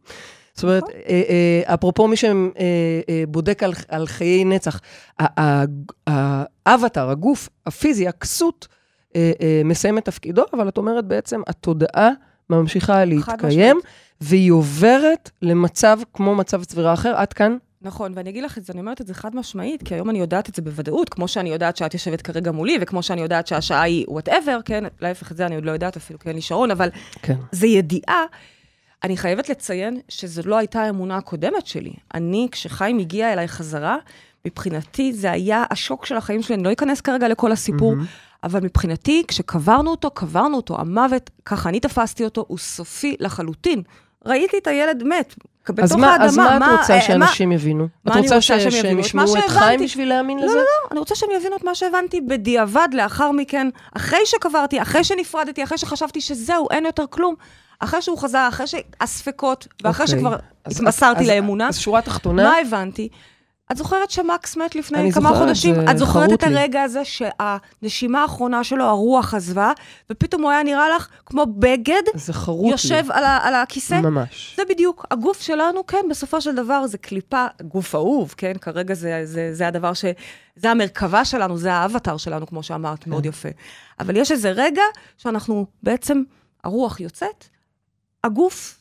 זאת 0.55 0.63
אומרת, 0.63 0.83
נכון. 0.83 0.95
אה, 1.09 1.23
אה, 1.29 1.75
אפרופו 1.75 2.09
מי 2.09 2.17
שבודק 2.17 3.63
על, 3.63 3.73
על 3.89 4.07
חיי 4.07 4.45
נצח, 4.45 4.81
האבטר, 6.67 7.11
הגוף 7.11 7.49
הפיזי, 7.67 8.09
הכסות, 8.09 8.69
אה, 9.17 9.33
אה, 9.41 9.63
מסיים 9.65 9.99
את 9.99 10.05
תפקידו, 10.05 10.43
אבל 10.53 10.69
את 10.69 10.77
אומרת 10.77 11.05
בעצם, 11.05 11.41
התודעה 11.47 12.11
ממשיכה 12.51 13.05
להתקיים. 13.05 13.81
והיא 14.21 14.53
עוברת 14.53 15.31
למצב 15.43 15.99
כמו 16.13 16.35
מצב 16.35 16.65
צבירה 16.65 16.95
אחר. 16.95 17.15
עד 17.17 17.33
כאן? 17.33 17.57
נכון, 17.83 18.13
ואני 18.15 18.31
אגיד 18.31 18.45
לך 18.45 18.59
את 18.59 18.65
זה, 18.65 18.73
אני 18.73 18.81
אומרת 18.81 19.01
את 19.01 19.07
זה 19.07 19.15
חד 19.15 19.37
משמעית, 19.37 19.83
כי 19.83 19.95
היום 19.95 20.11
אני 20.11 20.19
יודעת 20.19 20.49
את 20.49 20.55
זה 20.55 20.63
בוודאות, 20.63 21.09
כמו 21.09 21.29
שאני 21.29 21.51
יודעת 21.51 21.77
שאת 21.77 21.95
יושבת 21.95 22.23
כרגע 22.23 22.53
מולי, 22.53 22.79
וכמו 22.81 23.03
שאני 23.03 23.21
יודעת 23.21 23.47
שהשעה 23.47 23.83
היא 23.83 24.05
וואטאבר, 24.09 24.59
כן, 24.65 24.85
להפך 25.01 25.33
את 25.33 25.37
זה 25.37 25.47
אני 25.47 25.55
עוד 25.55 25.65
לא 25.65 25.71
יודעת 25.71 25.97
אפילו, 25.97 26.19
כי 26.19 26.29
אין 26.29 26.37
לי 26.37 26.43
שעון, 26.43 26.71
אבל 26.71 26.89
כן. 27.23 27.37
זה 27.53 27.67
ידיעה. 27.67 28.25
אני 29.05 29.17
חייבת 29.17 29.49
לציין 29.49 30.01
שזו 30.09 30.43
לא 30.45 30.57
הייתה 30.57 30.81
האמונה 30.83 31.17
הקודמת 31.17 31.67
שלי. 31.67 31.93
אני, 32.15 32.49
כשחיים 32.51 32.99
הגיע 32.99 33.33
אליי 33.33 33.49
חזרה, 33.49 33.97
מבחינתי 34.47 35.13
זה 35.13 35.31
היה 35.31 35.65
השוק 35.71 36.07
של 36.07 36.17
החיים 36.17 36.43
שלי, 36.43 36.55
אני 36.55 36.65
לא 36.65 36.73
אכנס 36.73 37.01
כרגע 37.01 37.29
לכל 37.29 37.53
הסיפור, 37.53 37.95
מהמם. 37.95 38.07
אבל 38.45 38.61
מבחינתי, 38.61 39.23
כשקברנו 39.29 39.91
אותו, 39.91 40.11
קברנו 40.11 40.57
אותו, 40.57 40.81
המוות, 40.81 41.31
ככה 41.47 41.69
אני 41.69 41.81
תפסתי 41.81 42.25
אותו, 42.25 42.45
הוא 42.49 42.59
סופי 42.59 43.17
לחלוטין. 43.21 43.83
ראיתי 44.27 44.59
את 44.59 44.67
הילד 44.67 45.03
מת, 45.05 45.35
בתוך 45.69 45.85
אז 45.85 45.93
האדמה. 45.93 46.19
מה, 46.19 46.25
אז 46.25 46.37
מה 46.39 46.75
את 46.75 46.81
רוצה 46.81 46.95
אה, 46.95 47.01
שאנשים 47.01 47.53
יבינו? 47.53 47.89
מה 48.05 48.13
את 48.13 48.17
רוצה 48.17 48.35
רוצה 48.35 48.41
ש- 48.41 48.51
שהם 48.75 48.95
מה 48.97 49.01
ישמעו 49.01 49.37
את. 49.37 49.43
חיים 49.49 49.81
בשביל 49.81 50.09
להאמין 50.09 50.39
לא, 50.39 50.45
לזה? 50.45 50.55
לא, 50.55 50.61
לא, 50.61 50.89
אני 50.91 50.99
רוצה 50.99 51.15
שהם 51.15 51.29
יבינו 51.37 51.57
את 51.57 51.65
מה 51.65 51.75
שהבנתי 51.75 52.21
בדיעבד, 52.21 52.89
לאחר 52.93 53.31
מכן, 53.31 53.69
אחרי 53.97 54.19
שקברתי, 54.25 54.83
אחרי 54.83 55.05
שנפרדתי, 55.05 55.65
אחרי 55.65 55.79
שחשבתי 55.79 56.21
שזהו, 56.21 56.67
אין 56.71 56.87
יותר 56.87 57.05
כלום. 57.11 57.35
אחרי 57.79 58.03
שהוא 58.03 58.19
חזר, 58.19 58.47
אחרי 58.49 58.67
שהספקות, 58.67 59.67
ואחרי 59.85 60.05
אוקיי. 60.07 60.19
שכבר 60.19 60.37
אז- 60.65 60.77
התמסרתי 60.81 61.21
אז- 61.21 61.29
לאמונה, 61.29 61.69
אז 61.69 61.79
שורה 61.79 62.03
תחתונה, 62.03 62.43
מה 62.43 62.55
הבנתי? 62.67 63.09
את 63.73 63.77
זוכרת 63.77 64.11
שמקס 64.11 64.57
מת 64.57 64.75
לפני 64.75 65.13
כמה 65.13 65.29
זוכרת, 65.29 65.43
חודשים? 65.47 65.75
זה 65.75 65.91
את 65.91 65.99
זוכרת 65.99 66.33
את 66.33 66.43
לי. 66.43 66.59
הרגע 66.59 66.83
הזה 66.83 67.03
שהנשימה 67.05 68.23
האחרונה 68.23 68.65
שלו, 68.65 68.85
הרוח 68.85 69.35
עזבה, 69.35 69.73
ופתאום 70.11 70.43
הוא 70.43 70.51
היה 70.51 70.63
נראה 70.63 70.89
לך 70.97 71.09
כמו 71.27 71.47
בגד 71.59 72.03
זה 72.15 72.33
חרוט 72.33 72.65
לי. 72.65 72.71
יושב 72.71 73.05
על, 73.11 73.25
ה- 73.25 73.39
על 73.43 73.55
הכיסא? 73.55 74.01
ממש. 74.01 74.55
זה 74.57 74.63
בדיוק. 74.69 75.07
הגוף 75.11 75.41
שלנו, 75.41 75.87
כן, 75.87 76.05
בסופו 76.11 76.41
של 76.41 76.55
דבר 76.55 76.87
זה 76.87 76.99
קליפה, 76.99 77.47
גוף 77.63 77.95
אהוב, 77.95 78.35
כן? 78.37 78.53
כרגע 78.61 78.95
זה, 78.95 79.21
זה, 79.25 79.55
זה 79.55 79.69
הדבר 79.69 79.95
ש... 79.95 80.05
זה 80.57 80.71
המרכבה 80.71 81.25
שלנו, 81.25 81.59
זה 81.59 81.73
האבטר 81.73 82.17
שלנו, 82.17 82.47
כמו 82.47 82.63
שאמרת, 82.63 83.05
כן. 83.05 83.11
מאוד 83.11 83.27
יפה. 83.27 83.49
אבל 84.01 84.17
יש 84.17 84.33
איזה 84.33 84.51
רגע 84.51 84.83
שאנחנו 85.19 85.67
בעצם, 85.83 86.23
הרוח 86.65 87.01
יוצאת, 87.01 87.45
הגוף 88.25 88.79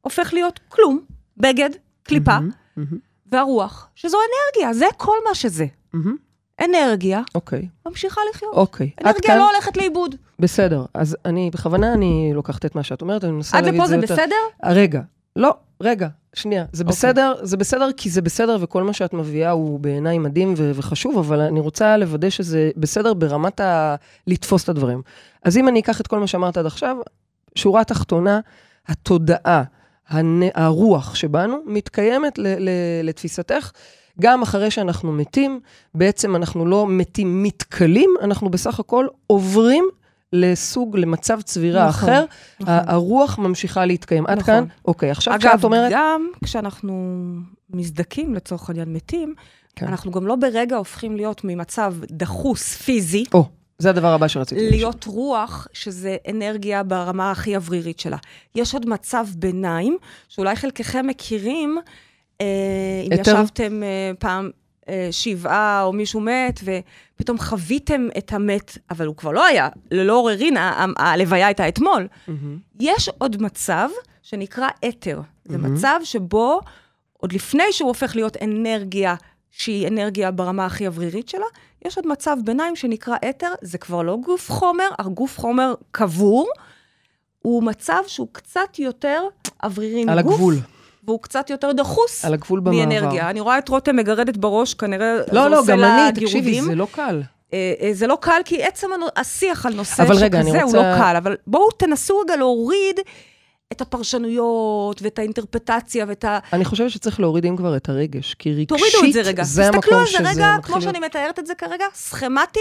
הופך 0.00 0.30
להיות 0.34 0.60
כלום, 0.68 1.00
בגד, 1.36 1.70
קליפה, 2.02 2.32
מהמם, 2.40 2.50
מהמם, 2.76 3.07
והרוח, 3.32 3.88
שזו 3.94 4.18
אנרגיה, 4.18 4.74
זה 4.74 4.86
כל 4.96 5.16
מה 5.28 5.34
שזה. 5.34 5.66
מהמם. 5.92 6.16
אנרגיה 6.64 7.22
אוקיי, 7.34 7.68
ממשיכה 7.86 8.20
לחיות. 8.30 8.54
אוקיי. 8.54 8.90
עד 8.96 9.06
אנרגיה 9.06 9.22
כאן, 9.30 9.38
לא 9.38 9.50
הולכת 9.50 9.76
לאיבוד. 9.76 10.14
בסדר. 10.38 10.84
אז 10.94 11.16
אני, 11.24 11.50
בכוונה 11.50 11.92
אני 11.92 12.30
לוקחת 12.34 12.64
את 12.66 12.74
מה 12.74 12.82
שאת 12.82 13.02
אומרת, 13.02 13.24
אני 13.24 13.32
מנסה 13.32 13.58
עד 13.58 13.64
להגיד 13.64 13.80
לפה 13.80 13.84
את 13.84 13.88
זה 13.88 13.96
יותר- 13.96 14.14
בסדר? 14.14 14.34
רגע, 14.64 15.00
לא, 15.36 15.54
רגע, 15.80 16.08
שנייה. 16.34 16.64
זה 16.72 16.82
אוקיי. 16.84 16.92
בסדר, 16.96 17.34
זה 17.42 17.56
בסדר 17.56 17.88
כי 17.96 18.10
זה 18.10 18.22
בסדר, 18.22 18.56
וכל 18.60 18.82
מה 18.82 18.92
שאת 18.92 19.12
מביאה 19.12 19.50
הוא 19.50 19.80
בעיניי 19.80 20.18
מדהים 20.18 20.54
ו- 20.56 20.70
וחשוב, 20.74 21.18
אבל 21.18 21.40
אני 21.40 21.60
רוצה 21.60 21.96
לוודא 21.96 22.30
שזה 22.30 22.70
בסדר 22.76 23.14
ברמת 23.14 23.60
ה... 23.60 23.94
לתפוס 24.26 24.64
את 24.64 24.68
הדברים. 24.68 25.02
אז 25.44 25.56
אם 25.56 25.68
אני 25.68 25.80
אקח 25.80 26.00
את 26.00 26.06
כל 26.06 26.18
מה 26.18 26.26
שאמרת 26.26 26.56
עד 26.56 26.66
עכשיו, 26.66 26.96
שורה 27.54 27.84
תחתונה, 27.84 28.40
התודעה, 28.88 29.62
הנ... 30.08 30.42
הרוח 30.54 31.14
שבנו, 31.14 31.58
מתקיימת 31.66 32.38
ל... 32.38 32.46
ל... 32.46 32.70
לתפיסתך. 33.02 33.70
גם 34.20 34.42
אחרי 34.42 34.70
שאנחנו 34.70 35.12
מתים, 35.12 35.60
בעצם 35.94 36.36
אנחנו 36.36 36.66
לא 36.66 36.86
מתים 36.88 37.42
מתכלים, 37.42 38.10
אנחנו 38.22 38.50
בסך 38.50 38.80
הכל 38.80 39.06
עוברים 39.26 39.84
לסוג, 40.32 40.96
למצב 40.96 41.40
צבירה 41.40 41.88
נכון, 41.88 42.08
אחר, 42.08 42.24
נכון. 42.60 42.74
הרוח 42.86 43.38
ממשיכה 43.38 43.86
להתקיים. 43.86 44.26
עד 44.26 44.38
נכון. 44.38 44.54
כאן? 44.54 44.64
אוקיי, 44.84 45.10
עכשיו 45.10 45.34
אגב, 45.34 45.50
כשאת 45.50 45.64
אומרת... 45.64 45.92
גם 45.94 46.28
כשאנחנו 46.44 47.24
מזדקים, 47.70 48.34
לצורך 48.34 48.68
העניין, 48.68 48.92
מתים, 48.92 49.34
כן. 49.76 49.86
אנחנו 49.86 50.10
גם 50.10 50.26
לא 50.26 50.36
ברגע 50.36 50.76
הופכים 50.76 51.16
להיות 51.16 51.40
ממצב 51.44 51.94
דחוס, 52.10 52.74
פיזי, 52.74 53.24
או, 53.34 53.48
זה 53.82 53.90
הדבר 53.90 54.12
הבא 54.12 54.28
שרציתי 54.28 54.60
לשאול. 54.60 54.70
להיות 54.70 55.04
רוח, 55.04 55.66
שזה 55.72 56.16
אנרגיה 56.30 56.82
ברמה 56.82 57.30
הכי 57.30 57.56
אוורירית 57.56 58.00
שלה. 58.00 58.16
יש 58.54 58.74
עוד 58.74 58.88
מצב 58.88 59.26
ביניים, 59.36 59.98
שאולי 60.28 60.56
חלקכם 60.56 61.06
מכירים, 61.06 61.78
אה, 62.40 62.46
אם 63.06 63.12
היתר? 63.12 63.42
ישבתם 63.42 63.82
אה, 63.82 64.10
פעם 64.18 64.50
אה, 64.88 65.08
שבעה 65.10 65.82
או 65.82 65.92
מישהו 65.92 66.20
מת, 66.20 66.60
ופתאום 66.64 67.38
חוויתם 67.38 68.08
את 68.18 68.32
המת, 68.32 68.78
אבל 68.90 69.06
הוא 69.06 69.16
כבר 69.16 69.30
לא 69.30 69.46
היה, 69.46 69.68
ללא 69.90 70.16
עוררין, 70.16 70.56
הלוויה 70.96 71.46
הייתה 71.46 71.68
אתמול. 71.68 72.08
מהמם. 72.28 72.58
יש 72.80 73.10
עוד 73.18 73.42
מצב 73.42 73.88
שנקרא 74.22 74.68
אתר. 74.88 75.20
זה 75.44 75.58
מהמם. 75.58 75.74
מצב 75.74 76.00
שבו, 76.04 76.60
עוד 77.12 77.32
לפני 77.32 77.72
שהוא 77.72 77.88
הופך 77.88 78.16
להיות 78.16 78.36
אנרגיה 78.42 79.14
שהיא 79.58 79.88
אנרגיה 79.88 80.30
ברמה 80.30 80.66
הכי 80.66 80.86
אוורירית 80.86 81.28
שלה, 81.28 81.46
יש 81.84 81.96
עוד 81.96 82.06
מצב 82.06 82.36
ביניים 82.44 82.76
שנקרא 82.76 83.16
אתר, 83.30 83.52
זה 83.62 83.78
כבר 83.78 84.02
לא 84.02 84.16
גוף 84.16 84.50
חומר, 84.52 84.88
הגוף 84.98 85.38
חומר 85.38 85.74
קבור, 85.90 86.48
הוא 87.42 87.62
מצב 87.62 87.98
שהוא 88.06 88.28
קצת 88.32 88.78
יותר 88.78 89.22
אוורירי 89.62 90.00
מגוף. 90.04 90.12
על 90.12 90.18
הגבול, 90.18 90.54
והוא 91.04 91.20
קצת 91.22 91.50
יותר 91.50 91.72
דחוס 91.72 92.24
על 92.24 92.34
הגבול 92.34 92.60
במעבר. 92.60 92.78
מאנרגיה. 92.78 93.30
אני 93.30 93.40
רואה 93.40 93.58
את 93.58 93.68
רותם 93.68 93.96
מגרדת 93.96 94.36
בראש, 94.36 94.74
כנראה 94.74 95.16
לא, 95.32 95.50
לא, 95.50 95.62
גם 95.66 95.84
אני, 95.84 96.12
תקשיבי, 96.12 96.30
גירודים. 96.40 96.64
זה 96.64 96.74
לא 96.74 96.86
קל. 96.92 97.22
אה, 97.52 97.72
אה, 97.80 97.90
זה 97.92 98.06
לא 98.06 98.18
קל, 98.20 98.40
כי 98.44 98.62
עצם 98.62 98.86
השיח 99.16 99.66
על 99.66 99.74
נושא 99.74 100.04
שכזה 100.06 100.24
רגע, 100.24 100.40
אני 100.40 100.50
הוא 100.50 100.62
רוצה- 100.62 100.76
לא 100.76 100.96
קל, 100.98 101.16
אבל 101.16 101.36
בואו 101.46 101.70
תנסו 101.70 102.18
רגע 102.18 102.36
להוריד 102.36 103.00
את 103.72 103.80
הפרשנויות 103.80 105.02
ואת 105.02 105.18
האינטרפטציה 105.18 106.04
ואת 106.08 106.24
ה... 106.24 106.38
אני 106.52 106.64
חושבת 106.64 106.90
שצריך 106.90 107.20
להוריד 107.20 107.44
אם 107.46 107.56
כבר 107.56 107.76
את 107.76 107.88
הרגש, 107.88 108.34
כי 108.34 108.50
רגשית, 108.52 108.68
תורידו 108.68 109.08
את 109.08 109.12
זה 109.12 109.20
רגע. 109.22 109.44
זה 109.44 109.62
תסתכלו 109.62 109.76
המקום 109.76 109.98
על 110.00 110.06
שזה 110.06 110.22
זה 110.22 110.30
רגע, 110.30 110.54
מתחיל 110.58 110.74
כמו 110.74 110.80
להיות- 110.80 110.94
שאני 110.94 111.06
מתארת 111.06 111.38
את 111.38 111.46
זה 111.46 111.54
כרגע, 111.54 111.84
סכמטי, 111.94 112.60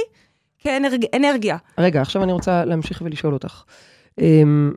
כאנרגיה. 0.59 1.57
רגע, 1.77 2.01
עכשיו 2.01 2.23
אני 2.23 2.31
רוצה 2.31 2.65
להמשיך 2.65 3.01
ולשאול 3.05 3.33
אותך. 3.33 3.63
אמ, 4.19 4.71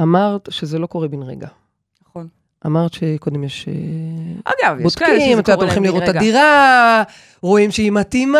אמרת 0.00 0.48
שזה 0.52 0.78
לא 0.78 0.86
קורה 0.86 1.08
בן 1.08 1.22
רגע. 1.22 1.48
נכון. 2.08 2.28
אמרת 2.66 2.92
שקודם 2.92 3.44
יש... 3.44 3.68
אה, 3.68 3.72
אגב, 4.44 4.80
יש 4.86 4.94
כאלה 4.94 5.10
בודקים, 5.10 5.30
שזה 5.32 5.40
את 5.40 5.48
יודעת, 5.48 5.54
קורה 5.54 5.66
הולכים 5.66 5.84
להם 5.84 5.94
לראות 5.94 6.08
את. 6.10 6.16
הדירה, 6.16 7.02
רואים 7.42 7.70
שהיא 7.70 7.92
מתאימה, 7.92 8.38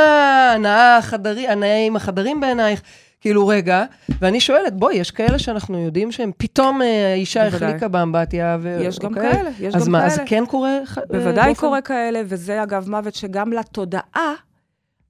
הנאה 0.54 0.96
החדרים, 0.96 1.50
הנאה 1.50 1.86
עם 1.86 1.96
החדרים 1.96 2.40
בעינייך. 2.40 2.82
כאילו, 3.26 3.46
רגע, 3.46 3.84
ואני 4.20 4.40
שואלת, 4.40 4.74
בואי, 4.76 4.94
יש 4.94 5.10
כאלה 5.10 5.38
שאנחנו 5.38 5.78
יודעים 5.78 6.12
שהם 6.12 6.30
פתאום 6.36 6.82
אה, 6.82 7.12
האישה 7.12 7.44
בוודאי. 7.50 7.68
החליקה 7.68 7.88
באמבטיה, 7.88 8.58
ו... 8.60 8.78
יש 8.82 8.98
גם 8.98 9.14
אוקיי? 9.14 9.32
כאלה, 9.32 9.50
יש 9.60 9.74
גם 9.74 9.92
מה, 9.92 9.98
כאלה. 10.00 10.12
אז 10.12 10.20
כן 10.26 10.44
קורה? 10.48 10.70
אה, 10.78 11.02
בוודאי 11.08 11.46
באופן- 11.46 11.60
קורה 11.60 11.80
כאלה, 11.80 12.20
וזה 12.26 12.62
אגב 12.62 12.88
מוות 12.90 13.14
שגם 13.14 13.52
לתודעה 13.52 14.32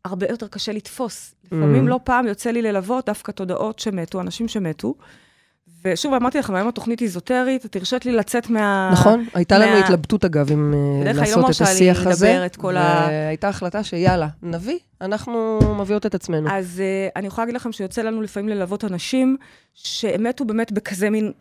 הרבה 0.05 0.27
יותר 0.31 0.47
קשה 0.49 0.73
לתפוס. 0.73 1.35
לפעמים 1.45 1.87
Mm. 1.87 1.91
לא 1.91 2.01
פעם 2.05 2.27
יוצא 2.27 2.51
לי 2.51 2.63
ללוות 2.63 3.07
דווקא 3.07 3.33
תודעות 3.33 3.79
שמתו, 3.79 4.21
אנשים 4.21 4.49
שמתו. 4.49 4.95
ושוב, 5.87 6.15
אמרתי 6.15 6.39
לכם, 6.39 6.55
היום 6.55 6.69
התוכנית 6.69 7.03
איזוטרית, 7.03 7.65
את 7.65 7.77
הרשית 7.77 8.07
לי 8.07 8.13
לצאת 8.13 8.51
מה... 8.51 8.91
נכון, 8.93 9.25
הייתה 9.35 9.59
לנו 9.59 9.73
מה- 9.73 9.79
התלבטות 9.79 10.25
אגב, 10.25 10.53
אם 10.53 10.75
אה, 10.75 11.01
בדרך 11.01 11.17
לא 11.17 11.23
לעשות 11.23 11.45
את 11.57 11.61
השיח 11.61 12.07
הזה. 12.07 12.27
לדבר 12.29 12.47
את 12.47 12.57
כל 12.57 12.77
ה- 12.77 13.07
והייתה 13.11 13.49
החלטה 13.49 13.85
שיאללה, 13.85 14.29
נביא, 14.43 14.79
אנחנו 15.01 15.59
מביאות 15.79 16.07
את 16.07 16.15
עצמנו. 16.15 16.49
אז 16.53 16.83
uh, 16.83 17.13
אני 17.17 17.27
יכולה 17.27 17.45
להגיד 17.45 17.57
לכם 17.57 17.73
שיוצא 17.73 18.03
לנו 18.03 18.23
לפעמים 18.23 18.49
ללוות 18.49 18.85
אנשים 18.85 19.37
שהם 19.75 20.23
מתו 20.23 20.45
באמת 20.45 20.73
בכזה 20.73 21.11
מין 21.11 21.33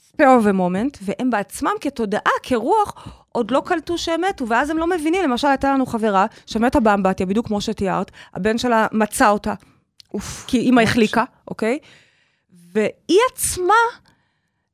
spare 0.00 0.24
of 0.42 0.46
a 0.46 0.52
moment, 0.52 0.98
והם 1.02 1.30
בעצמם 1.30 1.70
כתודעה, 1.80 2.32
כרוח, 2.42 3.08
עוד 3.32 3.50
לא 3.50 3.62
קלטו 3.66 3.98
שהם 3.98 4.20
מתו, 4.28 4.48
ואז 4.48 4.70
הם 4.70 4.78
לא 4.78 4.86
מבינים. 4.86 5.22
למשל, 5.30 5.48
הייתה 5.48 5.72
לנו 5.74 5.86
חברה 5.86 6.26
שמתה 6.46 6.80
באמבטיה, 6.80 7.26
בדיוק 7.26 7.46
כמו 7.46 7.60
שתיארת, 7.60 8.10
הבן 8.34 8.58
שלה 8.58 8.86
מצא 8.92 9.28
אותה, 9.30 9.54
אוף, 10.14 10.44
כי 10.46 10.58
אימא 10.58 10.80
החליקה, 10.80 11.24
אוקיי? 11.48 11.78
והיא 12.74 13.20
עצמה, 13.32 13.74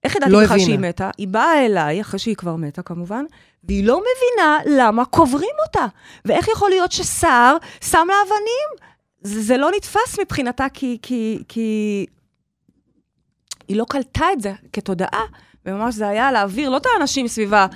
איך 0.05 0.17
ידעתי 0.17 0.33
לא 0.33 0.45
בכלל 0.45 0.59
שהיא. 0.59 0.79
מתה? 0.79 1.11
היא 1.19 1.29
באה 1.29 1.67
אליי, 1.67 2.01
אחרי 2.01 2.19
שהיא 2.19 2.37
כבר 2.37 2.57
מתה 2.57 2.83
כמובן, 2.83 3.25
והיא 3.65 3.85
לא 3.85 4.01
מבינה 4.01 4.59
למה 4.67 5.05
קוברים 5.05 5.55
אותה. 5.67 5.87
ואיך 6.25 6.49
יכול 6.49 6.71
להיות 6.71 6.93
שסער 6.93 7.57
שם 7.81 8.07
לה 8.09 8.15
אבנים? 8.27 8.91
זה, 9.23 9.43
זה 9.43 9.57
לא 9.57 9.71
נתפס 9.77 10.19
מבחינתה, 10.21 10.67
כי, 10.75 10.99
כי, 11.03 11.43
כי 11.49 12.07
היא 13.69 13.77
לא 13.77 13.85
קלטה 13.89 14.33
את 14.33 14.41
זה 14.41 14.53
כתודעה, 14.73 15.25
וממש 15.67 15.95
זה 15.95 16.09
היה 16.09 16.33
להעביר, 16.33 16.71
לא 16.71 16.77
את 16.77 16.87
האנשים 16.95 17.29
סביבה, 17.29 17.67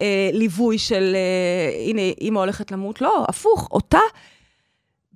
אה, 0.00 0.30
ליווי 0.32 0.78
של, 0.78 1.12
אה, 1.14 1.88
הנה, 1.88 2.02
אימא 2.20 2.38
הולכת 2.38 2.72
למות, 2.72 3.00
לא, 3.00 3.24
הפוך, 3.28 3.68
אותה, 3.70 3.98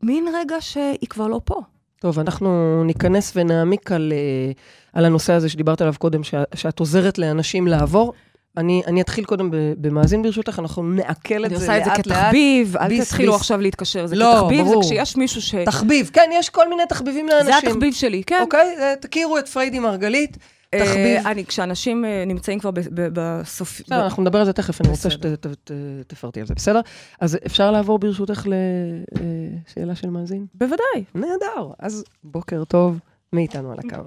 מין 0.03 0.29
רגע 0.35 0.57
שהיא 0.61 1.09
כבר 1.09 1.27
לא 1.27 1.41
פה. 1.45 1.61
טוב, 2.05 2.19
אנחנו 2.19 2.83
ניכנס 2.85 3.33
ונעמיק 3.37 3.93
על, 3.93 4.13
אה, 4.13 4.53
על 4.93 5.05
הנושא 5.05 5.33
הזה 5.33 5.49
שדיברת 5.49 5.81
עליו 5.81 5.95
קודם, 5.99 6.21
שאת 6.55 6.81
עוזרת 6.81 7.19
לאנשים 7.19 7.67
לעבור. 7.67 8.13
אני, 8.57 8.83
אני 8.87 9.01
אתחיל 9.01 9.25
קודם 9.25 9.51
במאזין 9.53 10.23
ברשותך, 10.23 10.59
אנחנו 10.59 10.83
נעכל 10.83 11.45
את 11.45 11.51
אני 11.51 11.57
זה 11.57 11.65
עושה 11.65 11.79
את 11.79 11.85
זה 11.85 11.91
לאט 11.91 12.07
לאט. 12.07 12.19
כתחביב, 12.19 12.77
אל 12.77 12.89
ביס, 12.89 13.09
תתחילו 13.09 13.33
ביס. 13.33 13.41
עכשיו 13.41 13.61
להתקשר. 13.61 14.07
זה 14.07 14.17
לא, 14.17 14.35
כתחביב, 14.37 14.65
זה 14.65 14.71
ברור. 14.71 14.83
כשיש 14.83 15.17
מישהו 15.17 15.43
ש... 15.43 15.55
תחביב, 15.55 16.11
כן, 16.13 16.31
יש 16.33 16.49
כל 16.49 16.69
מיני 16.69 16.83
תחביבים 16.89 17.29
לאנשים. 17.29 17.53
זה 17.53 17.59
התחביב 17.59 17.95
שלי, 17.95 18.23
כן. 18.27 18.41
אוקיי? 18.43 18.77
אה, 18.81 18.95
תכירו 19.01 19.39
את 19.39 19.49
פריידי 19.49 19.79
מרגלית, 19.79 20.37
תחביב. 20.79 21.27
אני, 21.27 21.45
כשאנשים 21.47 22.05
אה, 22.05 22.25
נמצאים 22.27 22.59
כבר 22.59 22.71
בסוף... 23.13 23.81
בסדר, 23.81 24.05
אנחנו 24.05 24.23
נדבר 24.23 24.39
על 24.39 24.45
זה 24.45 24.53
תכף, 24.53 24.81
אני 24.81 24.89
רוצה. 24.89 25.09
שתפרטי 25.11 26.41
על 26.41 26.47
זה, 26.47 26.55
בסדר? 26.55 26.81
אז 27.21 27.39
אפשר 27.47 27.71
לעבור 27.71 27.99
ברשותך 27.99 28.47
לשאלה 28.47 29.95
של 29.95 30.11
מאזין? 30.11 30.47
בוודאי. 30.55 31.05
נהדר. 31.15 31.73
אז 31.79 32.05
בוקר 32.25 32.65
טוב, 32.65 32.99
מי 33.33 33.43
איתנו 33.43 33.73
על 33.73 33.79
הקו? 33.79 34.05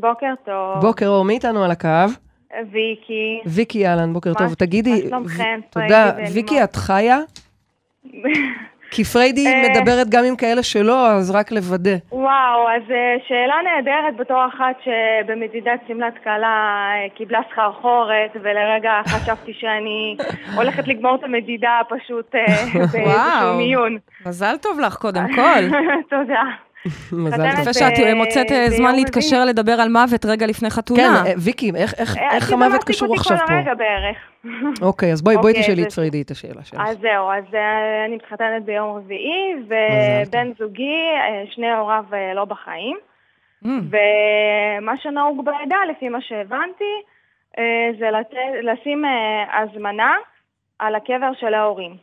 בוקר 0.00 0.34
טוב. 0.44 0.80
בוקר 0.80 1.08
אור, 1.08 1.24
מי 1.24 1.34
איתנו 1.34 1.64
על 1.64 1.70
הקו? 1.70 1.88
ויקי. 2.72 3.40
ויקי 3.46 3.86
אהלן, 3.86 4.12
בוקר 4.12 4.34
טוב. 4.34 4.54
תגידי, 4.54 5.10
תודה. 5.70 6.12
ויקי, 6.34 6.64
את 6.64 6.76
חיה? 6.76 7.18
כי 8.90 9.04
פריידי 9.04 9.46
אה. 9.46 9.62
מדברת 9.70 10.08
גם 10.08 10.24
עם 10.24 10.36
כאלה 10.36 10.62
שלא, 10.62 11.06
אז 11.10 11.30
רק 11.30 11.52
לוודא. 11.52 11.96
וואו, 12.12 12.68
אז 12.76 12.90
אה, 12.90 13.16
שאלה 13.28 13.54
נהדרת 13.64 14.16
בתור 14.16 14.46
אחת 14.46 14.76
שבמדידת 14.84 15.80
שמלת 15.88 16.14
כלה 16.24 16.46
אה, 16.94 17.08
קיבלה 17.14 17.40
סחרחורת, 17.52 18.30
ולרגע 18.42 18.92
חשבתי 19.12 19.52
שאני 19.60 20.16
הולכת 20.56 20.88
לגמור 20.88 21.14
את 21.14 21.24
המדידה 21.24 21.80
פשוט 21.88 22.32
באיזשהו 22.34 23.00
וואו. 23.04 23.56
מיון. 23.56 23.98
מזל 24.26 24.56
טוב 24.56 24.80
לך, 24.80 24.94
קודם 24.96 25.26
כל. 25.34 25.62
תודה. 26.16 26.42
מזל 27.24 27.36
טוב. 27.50 27.60
יפה 27.60 27.72
שאת 27.72 27.98
אה, 27.98 28.14
מוצאת 28.14 28.52
אה, 28.52 28.70
זמן. 28.70 28.94
להתקשר 28.94 29.44
לדבר 29.44 29.72
על 29.72 29.88
מוות 29.88 30.24
רגע 30.26 30.46
לפני 30.46 30.70
כן, 30.70 30.76
חתונה. 30.76 31.22
אה, 31.26 31.32
ויקי, 31.38 31.72
איך- 31.76 31.94
אה, 32.18 32.38
המוות 32.52 32.84
קשור 32.84 33.14
עכשיו 33.14 33.38
כל 33.38 33.46
פה? 33.46 33.54
הרגע 33.54 33.74
בערך. 33.74 34.16
אוקיי, 34.88 35.12
אז 35.12 35.22
בואי 35.22 35.36
אוקיי, 35.36 35.52
תשאלי 35.62 35.82
את 35.82 35.92
פריידי 35.92 36.22
את 36.22 36.30
השאלה 36.30 36.64
שלך. 36.64 36.80
אז 36.86 36.96
זהו, 37.00 37.30
אז 37.30 37.54
אה, 37.54 38.04
אני 38.06 38.16
מתחתנת 38.16 38.64
ביום 38.64 38.96
רביעי. 38.96 39.54
ובן 39.66 40.48
זוגי, 40.58 40.96
אה, 41.16 41.44
שני 41.54 41.72
הוריו 41.72 42.04
אה, 42.12 42.34
לא 42.34 42.44
בחיים. 42.44 42.96
Mm. 43.64 43.68
ומה 43.68 44.92
שנהוג 45.02 45.44
בעדה, 45.44 45.76
לפי 45.90 46.08
מה 46.08 46.18
שהבנתי, 46.20 46.94
אה, 47.58 47.64
זה. 47.98 48.06
לשים 48.62 49.04
אה, 49.04 49.10
הזמנה 49.62 50.12
על 50.78 50.94
הקבר 50.94 51.30
של 51.40 51.54
ההורים. 51.54 51.96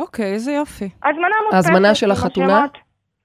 אוקיי, 0.00 0.32
איזה 0.32 0.52
יופי. 0.52 0.88
הזמנה 1.04 1.26
מודפסת. 1.44 1.70
הזמנה 1.70 1.94
של 1.94 2.10
החתונה? 2.10 2.66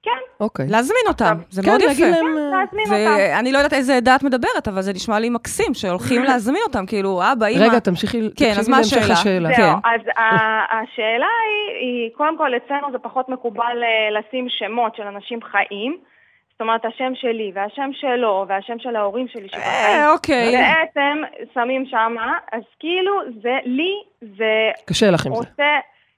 כן, 0.03 0.19
אוקיי. 0.39 0.65
להזמין 0.69 1.05
אותם, 1.07 1.37
זה 1.49 1.61
כן, 1.61 1.69
מאוד 1.69 1.81
להגיד 1.81 2.05
יפה. 2.05 2.17
להם... 2.17 2.37
אה, 2.37 2.59
להזמין 2.59 2.85
אותם. 2.85 3.35
ואני 3.35 3.51
לא 3.51 3.57
יודעת 3.57 3.73
איזה 3.73 3.95
עדה 3.95 4.15
את 4.15 4.23
מדברת, 4.23 4.67
אבל 4.67 4.81
זה 4.81 4.93
נשמע 4.93 5.19
לי 5.19 5.29
מקסים, 5.29 5.73
שהולכים 5.73 6.23
להזמין 6.29 6.61
אותם, 6.67 6.85
כאילו, 6.85 7.21
אבא, 7.31 7.47
אמא. 7.47 7.63
רגע, 7.63 7.79
תמשיכי 7.79 8.17
כן, 8.17 8.49
אז 8.49 8.57
תקשיבי 8.57 8.71
מה 8.71 8.77
להמשך 8.77 8.97
השאלה? 8.97 9.13
השאלה. 9.13 9.49
זהו, 9.49 9.81
כן. 9.83 9.89
אז 9.89 10.01
השאלה 10.77 11.27
היא, 11.47 11.77
היא, 11.79 12.11
קודם 12.17 12.37
כל 12.37 12.51
אצלנו 12.57 12.91
זה 12.91 12.97
פחות 12.97 13.29
מקובל 13.29 13.83
אה, 13.83 14.19
לשים 14.19 14.47
שמות 14.49 14.95
של 14.95 15.03
אנשים 15.03 15.39
חיים. 15.41 15.97
זאת 16.51 16.61
אומרת, 16.61 16.85
השם 16.85 17.11
שלי 17.15 17.51
והשם 17.55 17.89
שלו 17.93 18.45
והשם 18.47 18.79
של 18.79 18.95
ההורים 18.95 19.27
שלי 19.27 19.47
שכבר 19.47 19.61
חיים. 19.61 19.99
אה, 19.99 20.11
אוקיי. 20.11 20.51
בעצם 20.51 21.21
שמים 21.53 21.85
שמה, 21.85 22.37
אז 22.51 22.61
כאילו 22.79 23.11
זה, 23.41 23.57
לי 23.65 23.93
זה 24.21 24.71
קשה 24.85 25.11
לך 25.11 25.25
עם 25.25 25.33
זה. 25.35 25.63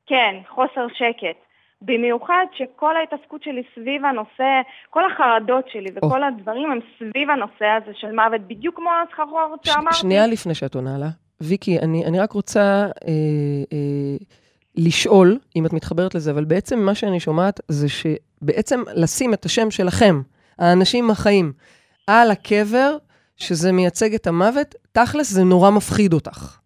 כן, 0.08 0.36
חוסר 0.50 0.88
שקט. 0.94 1.51
במיוחד 1.82 2.46
שכל 2.54 2.96
ההתעסקות 2.98 3.44
שלי 3.44 3.64
סביב 3.76 4.06
הנושא, 4.06 4.62
כל 4.90 5.02
החרדות 5.12 5.66
שלי 5.72 5.90
וכל 5.96 6.24
הדברים 6.24 6.72
הם 6.72 6.80
סביב 6.98 7.30
הנושא 7.30 7.66
הזה 7.66 7.92
של 7.94 8.12
מוות, 8.12 8.42
בדיוק 8.48 8.76
כמו 8.76 8.90
הסחרחורת 9.10 9.66
ש- 9.66 9.70
שאמרתי. 9.70 9.98
שנייה 9.98 10.28
לפני 10.28 10.56
שאת 10.56 10.76
עונה 10.76 10.98
לה. 10.98 11.10
ויקי, 11.42 11.80
אני, 11.80 12.06
אני 12.06 12.20
רק 12.20 12.32
רוצה 12.32 12.60
אה, 12.62 13.12
אה, 13.74 14.18
לשאול, 14.76 15.38
אם 15.56 15.66
את 15.66 15.74
מתחברת 15.74 16.16
לזה, 16.16 16.32
אבל 16.32 16.46
בעצם 16.46 16.80
מה 16.80 16.96
שאני 16.96 17.20
שומעת 17.20 17.60
זה 17.68 17.88
שבעצם 17.90 18.84
לשים 18.96 19.34
את 19.34 19.46
השם 19.46 19.72
שלכם, 19.72 20.22
האנשים 20.60 21.12
החיים, 21.12 21.54
על 22.08 22.32
הקבר, 22.32 22.98
שזה 23.38 23.72
מייצג 23.72 24.14
את 24.14 24.28
המוות, 24.28 24.76
תכלס 24.92 25.30
זה 25.30 25.44
נורא 25.44 25.70
מפחיד 25.70 26.14
אותך. 26.14 26.61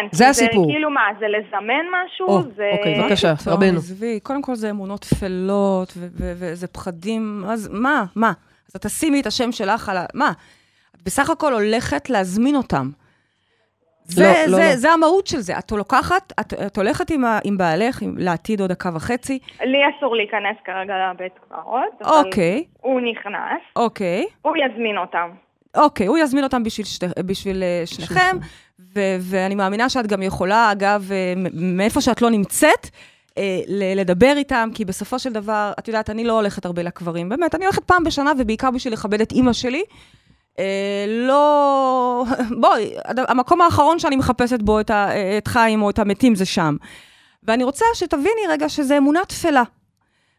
כן, 0.00 0.06
זה 0.12 0.28
הסיפור. 0.28 0.66
זה 0.66 0.72
כאילו 0.72 0.90
מה, 0.90 1.08
זה 1.18 1.26
לזמן 1.28 1.84
משהו? 1.92 2.26
או, 2.26 2.42
זה... 2.42 2.70
אוקיי, 2.72 3.00
בבקשה. 3.00 3.34
טוב, 3.44 3.52
רבנו. 3.52 3.78
עזבי, 3.78 4.20
קודם 4.20 4.42
כל 4.42 4.54
זה 4.54 4.70
אמונות 4.70 5.00
טפלות, 5.00 5.92
ו- 5.96 6.06
ו- 6.12 6.32
וזה 6.36 6.66
פחדים, 6.66 7.44
אז 7.48 7.70
מה, 7.72 8.04
מה? 8.16 8.32
אז 8.68 8.76
את 8.76 8.86
תשימי 8.86 9.20
את 9.20 9.26
השם 9.26 9.52
שלך 9.52 9.88
על 9.88 9.96
ה... 9.96 10.04
מה? 10.14 10.32
את 10.96 11.02
בסך 11.02 11.30
הכל 11.30 11.52
הולכת 11.52 12.10
להזמין 12.10 12.56
אותם. 12.56 12.90
זה, 14.04 14.22
לא, 14.22 14.52
לא, 14.52 14.56
זה, 14.56 14.68
לא. 14.70 14.76
זה 14.76 14.92
המהות 14.92 15.26
של 15.26 15.38
זה. 15.38 15.58
את 15.58 15.72
לוקחת, 15.72 16.32
את, 16.40 16.52
את 16.66 16.76
הולכת 16.76 17.10
עם, 17.10 17.24
ה, 17.24 17.38
עם 17.44 17.58
בעלך, 17.58 18.02
עם, 18.02 18.14
לעתיד 18.18 18.60
עוד 18.60 18.70
דקה 18.70 18.90
וחצי, 18.94 19.38
לי 19.60 19.78
אסור 19.98 20.16
להיכנס 20.16 20.56
כרגע 20.64 20.94
לבית 21.10 21.32
קברות, 21.48 22.02
אבל 22.02 22.10
אוקיי, 22.10 22.64
הוא 22.80 23.00
נכנס, 23.00 23.60
אוקיי, 23.76 24.26
הוא 24.42 24.56
יזמין 24.56 24.98
אותם. 24.98 25.30
אוקיי, 25.76 26.06
הוא 26.06 26.18
יזמין 26.18 26.44
אותם 26.44 26.62
בשביל, 26.62 26.86
שתי, 26.86 27.06
בשביל 27.26 27.62
אה, 27.62 27.82
שניכם, 27.86 28.36
ואני 29.20 29.54
מאמינה 29.54 29.88
שאת 29.88 30.06
גם 30.06 30.22
יכולה, 30.22 30.72
אגב, 30.72 31.08
אה, 31.12 31.34
מאיפה 31.52 32.00
שאת 32.00 32.22
לא 32.22 32.30
נמצאת, 32.30 32.90
אה, 33.38 33.60
לדבר 33.96 34.34
איתם, 34.36 34.68
כי 34.74 34.84
בסופו 34.84 35.18
של 35.18 35.32
דבר, 35.32 35.72
את 35.78 35.88
יודעת, 35.88 36.10
אני 36.10 36.24
לא 36.24 36.32
הולכת 36.32 36.64
הרבה 36.64 36.82
לקברים, 36.82 37.28
באמת, 37.28 37.54
אני 37.54 37.64
הולכת 37.64 37.84
פעם 37.84 38.04
בשנה, 38.04 38.32
ובעיקר 38.38 38.70
בשביל 38.70 38.92
לכבד 38.92 39.20
את 39.20 39.32
אימא 39.32 39.52
שלי. 39.52 39.84
אה, 40.58 41.04
לא... 41.08 42.24
בואי, 42.60 42.94
המקום 43.28 43.60
האחרון 43.60 43.98
שאני 43.98 44.16
מחפשת 44.16 44.62
בו 44.62 44.80
את, 44.80 44.90
ה, 44.90 45.08
את 45.38 45.48
חיים 45.48 45.82
או 45.82 45.90
את 45.90 45.98
המתים 45.98 46.34
זה 46.34 46.44
שם. 46.44 46.76
ואני 47.42 47.64
רוצה 47.64 47.84
שתביני 47.94 48.46
רגע 48.48 48.68
שזה 48.68 48.98
אמונה 48.98 49.20
תפלה. 49.28 49.62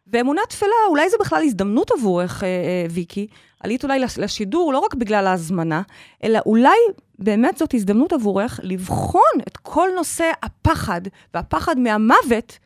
ואמונה 0.08 0.42
תפלה, 0.50 0.70
אולי 0.90 1.10
זה 1.10 1.18
בכלל 1.20 1.44
הזדמנות 1.44 1.92
עבורך, 1.92 2.44
אה, 2.44 2.48
אה, 2.48 2.86
ויקי. 2.90 3.28
עלית 3.64 3.84
אולי 3.84 4.00
לש- 4.00 4.18
לשידור 4.18 4.74
לא 4.74 4.80
רק 4.80 4.94
בגלל 4.96 5.28
ההזמנה, 5.28 5.82
אלא 6.24 6.40
אולי 6.46 6.78
באמת 7.20 7.58
זאת 7.58 7.74
הזדמנות 7.74 8.14
עבורך 8.14 8.60
לבחון 8.64 9.22
את 9.48 9.58
כל 9.58 9.90
נושא 9.96 10.32
הפחד, 10.44 11.02
והפחד 11.34 11.80
מהמוות 11.80 12.60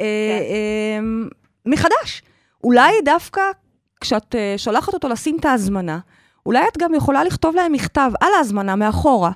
אה, 0.00 0.06
אה, 0.06 1.00
מחדש. 1.66 2.22
אולי 2.64 2.92
דווקא 3.04 3.40
כשאת 4.00 4.34
אה, 4.34 4.54
שולחת 4.56 4.94
אותו 4.94 5.08
לשים 5.08 5.36
את 5.40 5.44
ההזמנה, 5.44 5.98
אולי 6.46 6.64
את 6.72 6.78
גם 6.78 6.94
יכולה 6.94 7.24
לכתוב 7.24 7.54
להם 7.54 7.72
מכתב 7.72 8.10
על 8.20 8.28
ההזמנה 8.38 8.76
מאחורה. 8.76 9.30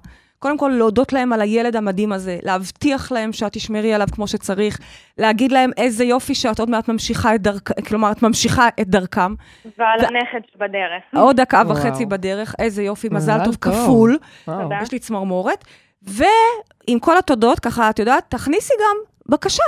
קודם 0.44 0.59
כל, 0.59 0.68
להודות 0.68 1.12
להם 1.12 1.33
על 1.33 1.40
הילד 1.40 1.76
המדהים 1.76 2.12
הזה, 2.12 2.38
להבטיח 2.42 3.12
להם 3.12 3.33
שאת 3.33 3.52
תשמרי 3.52 3.94
עליו 3.94 4.07
כמו 4.12 4.26
שצריך, 4.26 4.78
להגיד 5.18 5.52
להם 5.52 5.70
איזה 5.76 6.04
יופי 6.04 6.35
שאת 6.35 6.61
עוד 6.61 6.70
מעט 6.70 6.88
ממשיכה 6.88 7.35
את 7.35 7.42
דרכם, 7.42 7.83
כלומר, 7.88 8.12
את 8.12 8.22
ממשיכה 8.22 8.68
את 8.80 8.88
דרכם. 8.88 9.35
ועל 9.78 10.00
ו- 10.00 10.04
הנכד 10.07 10.48
שבדרך. 10.52 11.02
עוד 11.14 11.40
דקה 11.40 11.62
וואו. 11.66 11.76
וחצי 11.76 12.07
בדרך, 12.07 12.54
איזה 12.59 12.83
יופי, 12.83 13.09
מזל 13.11 13.35
מזל 13.35 13.44
טוב 13.44 13.54
טוב. 13.54 13.74
כפול. 13.74 14.18
וואו. 14.48 14.68
יש 14.83 14.92
לי 14.92 14.98
צמרמורת. 14.98 15.64
ועם 16.02 16.98
כל 17.00 17.18
התודות, 17.18 17.61
ככה, 17.61 17.90
את 17.90 17.98
יודעת, 17.98 18.24
תכניסי 18.28 18.74
גם 18.80 18.96
בקשה, 19.26 19.64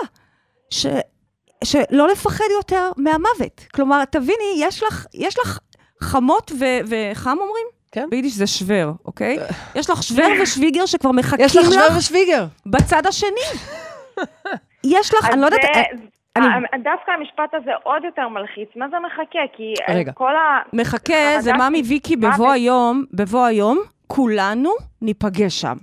ש... 0.71 0.87
שלא 1.65 2.09
לפחד 2.09 2.45
יותר 2.59 2.91
מהמוות. 2.97 3.67
כלומר, 3.75 4.05
תביני, 4.05 4.55
יש 4.59 4.83
לך, 4.83 5.07
יש 5.15 5.39
לך 5.39 5.59
חמות 6.01 6.53
ו... 6.61 6.65
וחם 6.89 7.37
אומרים? 7.41 7.76
כן. 7.97 8.07
ביידיש 8.11 8.33
זה 8.33 8.47
שוור, 8.47 8.93
אוקיי? 9.05 9.39
יש 9.75 9.91
לך 9.91 10.03
שוור 10.03 10.29
ושוויגר 10.43 10.87
שכבר 10.87 11.13
מחכים 11.13 11.45
יש 11.45 11.57
לך 11.57 11.67
לך 11.67 11.73
שוור 11.75 11.99
ושוויגר. 11.99 12.47
בצד 12.67 13.07
השני. 13.07 13.47
יש 14.85 15.15
לך, 15.15 15.31
אני 15.33 15.41
לא 15.41 15.47
יודעת... 15.47 15.61
זה- 15.63 15.81
אני- 16.37 16.47
ה- 16.47 16.79
דווקא 16.85 17.11
המשפט 17.11 17.55
הזה 17.55 17.71
עוד 17.83 18.05
יותר 18.05 18.29
מלחיץ. 18.29 18.69
מה 18.77 18.87
זה 18.91 18.97
מחכה? 19.07 19.39
כי 19.57 19.75
אה, 19.89 19.95
רגע. 19.95 20.13
כל 20.13 20.37
ה... 20.37 20.59
מחכה, 20.73 21.15
זה 21.41 21.51
של 21.51 21.89
ויקי. 21.89 22.17
בבוא 22.17 22.51
היום, 22.53 23.05
בבוא 23.13 23.45
היום, 23.45 23.79
כולנו 24.07 24.71
ניפגש 25.03 25.61
שם. 25.61 25.77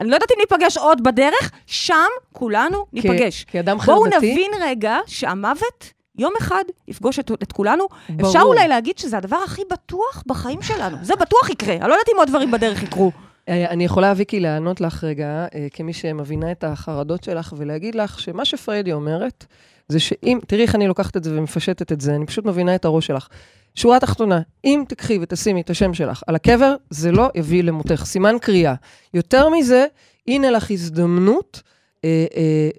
אני 0.00 0.10
לא 0.10 0.14
יודעת 0.14 0.30
אם 0.30 0.36
ניפגש 0.40 0.76
עוד 0.76 1.02
בדרך, 1.04 1.50
שם 1.66 1.94
כולנו 2.32 2.86
ניפגש. 2.92 3.44
כי 3.44 3.60
אדם 3.60 3.76
בואו 3.78 4.00
חרדתי... 4.02 4.16
נבין 4.32 4.50
רגע 4.62 4.98
שהמוות 5.06 5.92
יום 6.20 6.32
אחד 6.38 6.64
יפגוש 6.88 7.18
את, 7.18 7.30
את 7.42 7.52
כולנו. 7.52 7.84
ברור. 8.08 8.30
אפשר 8.30 8.42
אולי 8.42 8.68
להגיד 8.68 8.98
שזה 8.98 9.18
הדבר 9.18 9.36
הכי 9.44 9.62
בטוח 9.70 10.22
בחיים 10.26 10.62
שלנו. 10.62 10.96
זה 11.02 11.16
בטוח 11.16 11.50
יקרה. 11.50 11.74
אני 11.74 11.88
לא 11.88 11.94
יודעת 11.94 12.08
אם 12.14 12.18
עוד 12.18 12.28
דברים 12.28 12.50
בדרך 12.50 12.82
יקרו. 12.82 13.12
אה, 13.48 13.70
אני 13.70 13.84
יכולה, 13.84 14.12
ויקי, 14.16 14.40
לענות 14.40 14.80
לך 14.80 15.04
רגע, 15.04 15.46
אה, 15.54 15.66
כמי 15.72 15.92
שמבינה 15.92 16.52
את 16.52 16.64
החרדות 16.64 17.24
שלך, 17.24 17.54
ולהגיד 17.56 17.94
לך 17.94 18.20
שמה 18.20 18.44
שפריידי 18.44 18.92
אומרת, 18.92 19.46
זה 19.88 20.00
שאם, 20.00 20.38
תראי 20.46 20.62
איך 20.62 20.74
אני 20.74 20.88
לוקחת 20.88 21.16
את 21.16 21.24
זה 21.24 21.38
ומפשטת 21.38 21.92
את 21.92 22.00
זה, 22.00 22.14
אני 22.14 22.26
פשוט 22.26 22.44
מבינה 22.44 22.74
את 22.74 22.84
הראש 22.84 23.06
שלך. 23.06 23.28
שורה 23.74 24.00
תחתונה, 24.00 24.40
אם 24.64 24.84
תקחי 24.88 25.18
ותשימי 25.22 25.60
את 25.60 25.70
השם 25.70 25.94
שלך 25.94 26.22
על 26.26 26.34
הקבר, 26.34 26.74
זה 26.90 27.12
לא 27.12 27.28
יביא 27.34 27.62
למותך. 27.62 28.02
סימן 28.04 28.36
קריאה. 28.40 28.74
יותר 29.14 29.48
מזה, 29.48 29.86
הנה 30.28 30.50
לך 30.50 30.70
הזדמנות 30.70 31.62
אה, 32.04 32.26
אה, 32.36 32.70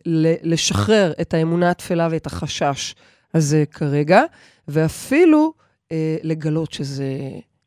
לשחרר 0.44 1.14
את 1.22 1.34
האמונה 1.34 1.70
התפלה 1.70 2.08
ואת 2.12 2.26
החשש 2.26 2.96
הזה 3.34 3.64
כרגע, 3.72 4.22
ואפילו 4.68 5.54
אה, 5.92 6.18
לגלות 6.24 6.72
שזה 6.72 7.14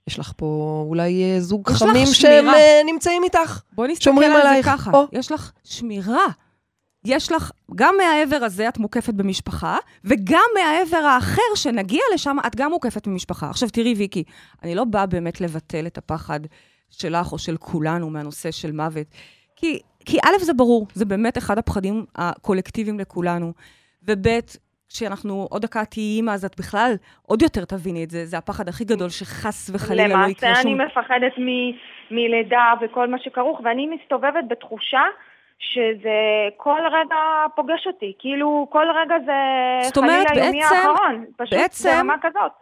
יש 0.09 0.19
לך 0.19 0.33
פה 0.37 0.85
אולי 0.89 1.23
אה, 1.25 1.41
זוג 1.41 1.71
חמים 1.71 2.07
שהם. 2.07 2.49
אה, 2.49 2.81
נמצאים 2.87 3.25
איתך. 3.25 3.61
בואי 3.73 3.93
נסתכל 3.93 4.05
שומרים 4.05 4.33
על 4.33 4.41
עלייך. 4.41 4.67
זה 4.67 4.73
ככה. 4.73 4.91
או. 4.95 5.07
יש 5.13 5.33
לך 5.33 5.53
שמירה. 5.65 6.27
יש 7.05 7.33
לך, 7.33 7.51
גם 7.75 7.95
מהעבר 7.99 8.45
הזה 8.45 8.69
את 8.69 8.79
מוקפת 8.79 9.15
במשפחה, 9.15 9.77
וגם 10.05 10.45
מהעבר 10.55 11.07
האחר, 11.07 11.55
שנגיע 11.55 12.01
לשם, 12.15 12.37
את 12.47 12.57
גם 12.57 12.71
מוקפת 12.71 13.07
במשפחה. 13.07 13.51
עכשיו, 13.51 13.71
תראי, 13.71 13.95
ויקי, 13.95 14.25
אני 14.63 14.75
לא 14.75 14.85
באה 14.85 15.07
באמת 15.07 15.41
לבטל 15.41 15.87
את 15.87 15.99
הפחד 15.99 16.41
שלך 16.91 17.33
או 17.33 17.39
של 17.39 17.57
כולנו 17.57 18.11
מהנושא 18.11 18.51
של 18.51 18.73
מוות. 18.73 19.07
כי, 19.57 19.79
כי 20.05 20.19
א', 20.19 20.45
זה 20.45 20.53
ברור, 20.53 20.87
זה 20.95 21.05
באמת 21.05 21.39
אחד 21.39 21.59
הפחדים 21.59 22.05
הקולקטיביים 22.17 23.01
לכולנו, 23.01 23.53
וב', 24.03 24.29
כשאנחנו 24.89 25.47
עוד 25.51 25.63
דקה 25.63 25.85
תהיי 25.85 26.17
אימא, 26.17 26.31
אז 26.31 26.45
את 26.45 26.59
בכלל 26.59 26.93
עוד 27.23 27.43
יותר 27.43 27.65
תביני 27.65 28.05
את 28.05 28.11
זה, 28.11 28.27
זה 28.27 28.39
הפחד 28.39 28.69
הכי 28.69 28.85
גדול 28.85 29.09
שחס 29.09 29.71
וחלילה 29.75 30.07
לא 30.09 30.27
יקרה 30.31 30.51
למעשה 30.51 30.63
שום... 30.63 30.81
אני 30.81 30.85
מפחדת 30.87 31.33
מ- 31.39 31.75
מלידה 32.15 32.73
וכל 32.81 33.09
מה 33.09 33.17
שכרוך, 33.19 33.61
ואני 33.65 33.87
מסתובבת 33.87 34.45
בתחושה 34.49 35.03
שזה 35.59 36.19
כל 36.57 36.81
רגע 36.87 37.17
פוגש 37.57 37.87
אותי. 37.87 38.13
כאילו, 38.19 38.67
כל 38.71 38.87
רגע 39.05 39.15
זה 39.27 39.33
חלילה 40.01 40.45
יומי 40.47 40.65
האחרון. 40.65 41.25
פשוט 41.37 41.55
בעצם- 41.59 41.91
ברמה 41.97 42.15
כזאת. 42.23 42.53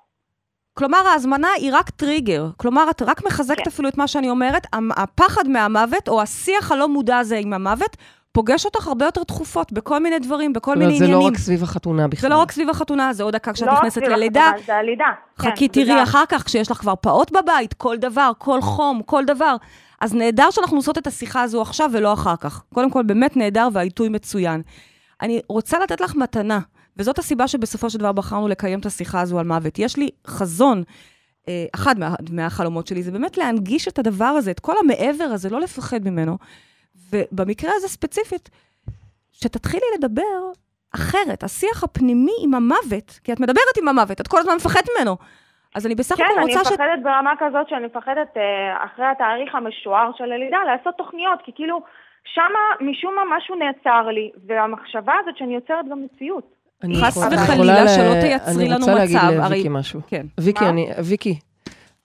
כלומר, 0.74 0.98
ההזמנה 1.12 1.48
היא 1.56 1.70
רק 1.74 1.90
טריגר. 1.90 2.44
כלומר, 2.56 2.90
את 2.90 3.02
רק 3.02 3.24
מחזקת 3.26 3.58
כן. 3.58 3.70
אפילו 3.70 3.88
את 3.88 3.98
מה 3.98 4.08
שאני 4.08 4.30
אומרת, 4.30 4.66
הפחד 4.96 5.48
מהמוות, 5.48 6.08
או 6.08 6.22
השיח 6.22 6.72
הלא 6.72 6.88
מודע 6.88 7.18
הזה 7.18 7.36
עם 7.38 7.52
המוות, 7.52 7.96
פוגש 8.32 8.64
אותך 8.64 8.86
הרבה 8.88 9.04
יותר 9.04 9.24
תכופות, 9.24 9.72
בכל 9.72 10.02
מיני 10.02 10.18
דברים, 10.18 10.52
בכל 10.52 10.70
זאת 10.70 10.78
מיני 10.78 10.84
אומרת, 10.86 10.98
זה 10.98 11.04
עניינים. 11.04 11.26
לא 11.26 11.32
רק 11.32 11.38
סביב 11.38 11.62
החתונה 11.62 12.08
בכלל. 12.08 12.20
זה 12.20 12.28
לא 12.28 12.40
רק 12.40 12.52
סביב 12.52 12.70
החתונה, 12.70 13.12
זה 13.12 13.22
עוד 13.22 13.34
דקה 13.34 13.52
כשאת 13.52 13.66
לא 13.66 13.72
רק 13.72 13.78
נכנסת 13.78 13.94
סביב 14.00 14.08
ללידה. 14.10 14.44
החתונה, 14.46 14.62
זה 14.66 14.74
הלידה. 14.76 15.04
חכי, 15.38 15.50
כן, 15.68 15.72
תראי 15.72 15.84
וגם- 15.92 16.02
אחר 16.02 16.24
כך, 16.28 16.44
כשיש 16.44 16.70
לך 16.70 16.76
כבר 16.78 16.94
פעוט 17.00 17.30
בבית, 17.32 17.74
כל 17.74 17.96
דבר, 17.96 18.30
כל 18.38 18.60
חום, 18.60 19.02
כל 19.06 19.24
דבר. 19.24 19.56
אז 20.00 20.14
נהדר 20.14 20.50
שאנחנו 20.50 20.76
עושות 20.76 20.98
את 20.98 21.06
השיחה 21.06 21.42
הזו 21.42 21.62
עכשיו 21.62 21.90
ולא 21.92 22.12
אחר 22.12 22.36
כך. 22.36 22.62
קודם 22.74 22.90
כל, 22.90 23.02
באמת 23.02 23.36
נהדר 23.36 23.68
והעיתוי 23.72 24.08
מצוין. 24.08 24.62
אני 25.22 25.40
רוצה 25.48 25.78
לתת 25.78 26.00
לך 26.00 26.14
מתנה, 26.16 26.58
וזאת 26.96 27.18
הסיבה 27.18 27.48
שבסופו 27.48 27.90
של 27.90 27.98
דבר 27.98 28.12
בחרנו 28.12 28.48
לקיים 28.48 28.80
את 28.80 28.86
השיחה 28.86 29.20
הזו 29.20 29.38
על 29.38 29.46
מוות. 29.46 29.78
יש 29.78 29.96
לי 29.96 30.08
חזון, 30.26 30.82
אה, 31.48 31.64
אחד 31.74 31.98
מה, 31.98 32.14
מהחלומות 32.30 32.86
שלי, 32.86 33.02
זה 33.02 33.10
באמת 33.10 33.38
להנגיש 33.38 33.88
את 33.88 33.98
הדבר 33.98 34.24
הזה, 34.24 34.50
את 34.50 34.60
כל 34.60 34.74
המעבר 34.80 35.24
הזה, 35.24 35.50
לא 35.50 35.60
לפחד 35.60 36.04
ממנו. 36.04 36.38
ובמקרה 37.12 37.70
הזה 37.76 37.88
ספציפית, 37.88 38.50
שתתחילי 39.32 39.86
לדבר 39.98 40.50
אחרת, 40.94 41.42
השיח 41.44 41.84
הפנימי 41.84 42.32
עם 42.42 42.54
המוות, 42.54 43.20
כי 43.24 43.32
את 43.32 43.40
מדברת 43.40 43.76
עם 43.82 43.88
המוות, 43.88 44.20
את 44.20 44.28
כל 44.28 44.38
הזמן 44.38 44.54
מפחדת 44.56 44.88
ממנו. 44.98 45.16
אז 45.74 45.86
אני 45.86 45.94
בסך 45.94 46.16
כן, 46.16 46.24
הכל 46.24 46.40
אני 46.42 46.56
רוצה 46.56 46.64
ש... 46.68 46.72
מפחדת 46.72 47.02
ברמה 47.02 47.32
כזאת 47.38 47.68
שאני 47.68 47.86
מפחדת 47.86 48.36
אה, 48.36 48.42
אחרי 48.84 49.06
התאריך 49.06 49.54
המשוער 49.54 50.10
של 50.18 50.32
הלידה 50.32 50.56
לעשות 50.66 50.94
תוכניות, 50.98 51.38
כי 51.44 51.52
כאילו 51.54 51.82
שמה 52.34 52.90
משום 52.90 53.14
מה 53.14 53.36
משהו 53.36 53.54
נעצר 53.54 54.08
לי, 54.08 54.30
והמחשבה 54.46 55.12
הזאת 55.22 55.36
שאני 55.36 55.54
יוצרת 55.54 55.84
גם 55.90 56.04
מציאות. 56.04 56.54
אני 56.84 56.94
חס 57.04 57.22
אני 57.22 57.34
וחלילה 57.36 57.84
ל- 57.84 57.88
שלא 57.88 58.20
תייצרי 58.20 58.64
לנו 58.64 58.74
אני 58.74 58.80
רוצה 58.80 58.94
להגיד 58.94 59.16
מצב, 59.16 59.26
לוויקי 59.30 59.44
הרי- 59.60 59.68
משהו. 59.68 60.00
כן. 60.06 60.26
ויקי? 60.40 60.64
אני, 60.68 60.88
ויקי, 61.04 61.38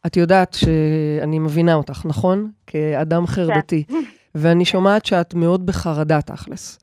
את 0.05 0.17
יודעת 0.17 0.53
שאני 0.53 1.39
מבינה 1.39 1.73
אותך, 1.73 2.01
נכון? 2.05 2.51
כאדם 2.67 3.27
חרדתי. 3.27 3.83
ואני 4.37 4.65
שומעת 4.65 5.05
שאת 5.05 5.33
מאוד 5.33 5.65
בחרדה, 5.65 6.21
תכלס. 6.21 6.79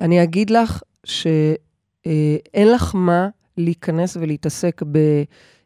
אני 0.00 0.22
אגיד 0.22 0.50
לך 0.50 0.82
שאין 1.04 2.68
לך 2.72 2.94
מה 2.94 3.28
להיכנס 3.56 4.16
ולהתעסק 4.20 4.82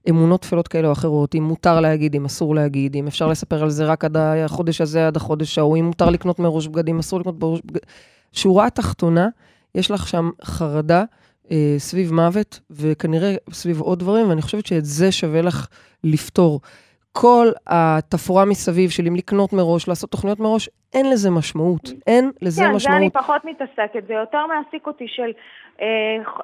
באמונות 0.07 0.43
טפלות 0.43 0.69
כאלה 0.69 0.89
או 0.89 0.93
אחרות, 0.93 1.35
אם 1.35 1.43
מותר 1.43 1.81
להגיד, 1.81 2.15
אם 2.15 2.25
אסור 2.25 2.55
להגיד, 2.55 2.97
אם 2.97 3.07
אפשר 3.07 3.27
לספר 3.27 3.63
על 3.63 3.71
זה 3.71 3.85
רק 3.85 4.05
עד 4.05 4.17
החודש 4.17 4.81
הזה, 4.81 5.07
עד 5.07 5.17
החודש 5.17 5.59
ההוא, 5.59 5.77
אם 5.77 5.85
מותר 5.85 6.11
לקנות 6.11 6.39
מראש 6.39 6.67
בגדים, 6.67 6.99
אסור 6.99 7.21
לקנות 7.21 7.41
מראש 7.41 7.61
בגדים. 7.65 7.83
שורה 8.33 8.67
התחתונה, 8.67 9.29
יש 9.75 9.91
לך 9.91 10.09
שם 10.09 10.31
חרדה 10.45 11.05
אה, 11.51 11.75
סביב 11.79 12.13
מוות, 12.13 12.61
וכנראה 12.71 13.35
סביב 13.53 13.81
עוד 13.81 13.99
דברים, 13.99 14.29
ואני 14.29 14.43
חושבת 14.43 14.67
שאת 14.67 14.85
זה 14.85 15.13
שווה 15.13 15.43
לך 15.43 15.67
לפתור. 16.05 16.61
כל 17.13 17.47
התפאורה 17.67 18.45
מסביב 18.45 18.91
של 18.91 19.07
אם 19.07 19.17
לקנות 19.17 19.53
מראש, 19.53 19.89
לעשות 19.89 20.11
תוכניות 20.11 20.41
מראש, 20.41 20.69
אין 20.95 21.11
לזה 21.11 21.31
משמעות. 21.31 21.91
אין 22.07 22.31
לזה 22.43 22.63
כן, 22.63 22.79
זה 22.79 22.91
אני 22.97 23.07
משמעות. 23.07 23.13
פחות 23.13 23.45
מתעסקת, 23.45 24.07
זה 24.09 24.15
יותר 24.15 24.39
מעסיק 24.47 24.87
אותי 24.87 25.05
של 25.09 25.31
אה, 25.81 25.87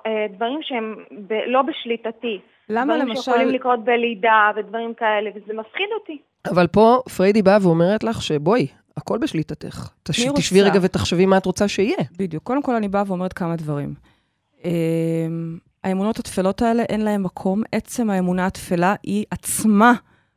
אה, 0.06 0.26
דברים 0.36 0.58
שהם 0.62 0.94
ב, 1.26 1.32
לא 1.46 1.62
בשליטתי. 1.62 2.40
למה 2.68 2.94
דברים 2.94 3.08
למשל... 3.08 3.22
שיכולים 3.22 3.48
לקרות 3.48 3.84
בלידה 3.84 4.50
ודברים 4.56 4.94
כאלה, 4.94 5.30
וזה 5.30 5.52
מפחיד 5.54 5.86
אותי. 6.00 6.18
אבל 6.50 6.66
פה 6.66 6.98
פריידי 7.16 7.42
באה 7.42 7.58
ואומרת 7.62 8.04
לך 8.04 8.22
שבואי, 8.22 8.66
הכל 8.96 9.18
בשליטתך. 9.18 9.88
תש... 10.02 10.26
תשבי 10.36 10.62
רגע 10.62 10.78
ותחשבי 10.82 11.26
מה 11.26 11.38
את 11.38 11.46
רוצה 11.46 11.68
שיהיה. 11.68 11.96
בדיוק. 12.18 12.42
קודם 12.42 12.62
כל, 12.62 12.74
אני 12.74 12.88
באה 12.88 13.02
ואומרת 13.06 13.32
כמה 13.32 13.56
דברים. 13.56 13.94
אמ, 14.64 14.70
האמונות 15.84 16.18
הטפלות 16.18 16.62
האלה, 16.62 16.82
אין 16.82 17.00
להן 17.00 17.22
מקום. 17.22 17.62
עצם 17.72 18.10
האמונה 18.10 18.46
הטפלה 18.46 18.94
היא 19.02 19.24
עצמה 19.30 19.92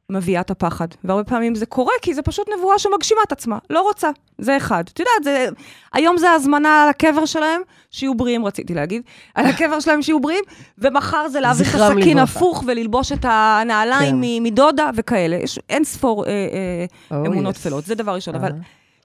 מביאה 0.09 0.41
את 0.41 0.51
הפחד. 0.51 0.87
והרבה 1.03 1.23
פעמים 1.23 1.55
זה 1.55 1.65
קורה 1.65 1.93
כי 2.01 2.13
זה 2.13 2.21
פשוט 2.21 2.47
נבואה 2.57 2.79
שמגשימה 2.79 3.21
את 3.27 3.31
עצמה. 3.31 3.57
לא 3.69 3.81
רוצה. 3.81 4.09
זה 4.37 4.57
אחד. 4.57 4.83
את 4.93 4.99
יודעת, 4.99 5.23
זה... 5.23 5.47
היום 5.93 6.17
זה 6.17 6.31
הזמנה 6.31 6.83
על 6.83 6.89
הקבר 6.89 7.25
שלהם, 7.25 7.61
שיהיו 7.91 8.15
בריאים, 8.15 8.45
רציתי 8.45 8.73
להגיד. 8.73 9.01
על 9.35 9.45
הקבר 9.45 9.79
שלהם 9.79 10.01
שיהיו 10.01 10.19
בריאים, 10.19 10.43
ומחר 10.77 11.27
זה 11.27 11.39
להביא 11.39 11.65
את 11.69 11.75
הסכין. 11.75 12.17
הפוך 12.19 12.63
וללבוש 12.67 13.11
את 13.11 13.25
הנעליים 13.27 14.21
כן. 14.21 14.43
מדודה 14.43 14.89
וכאלה. 14.95 15.35
יש 15.35 15.59
אין 15.69 15.83
ספור 15.83 16.25
אה, 16.25 16.31
אה, 16.31 16.85
Oh, 17.23 17.27
אמונות 17.27 17.55
yes. 17.55 17.59
טפלות. 17.59 17.85
זה 17.85 17.95
דבר 17.95 18.15
ראשון. 18.15 18.35
אבל 18.35 18.51
אה. 18.51 18.57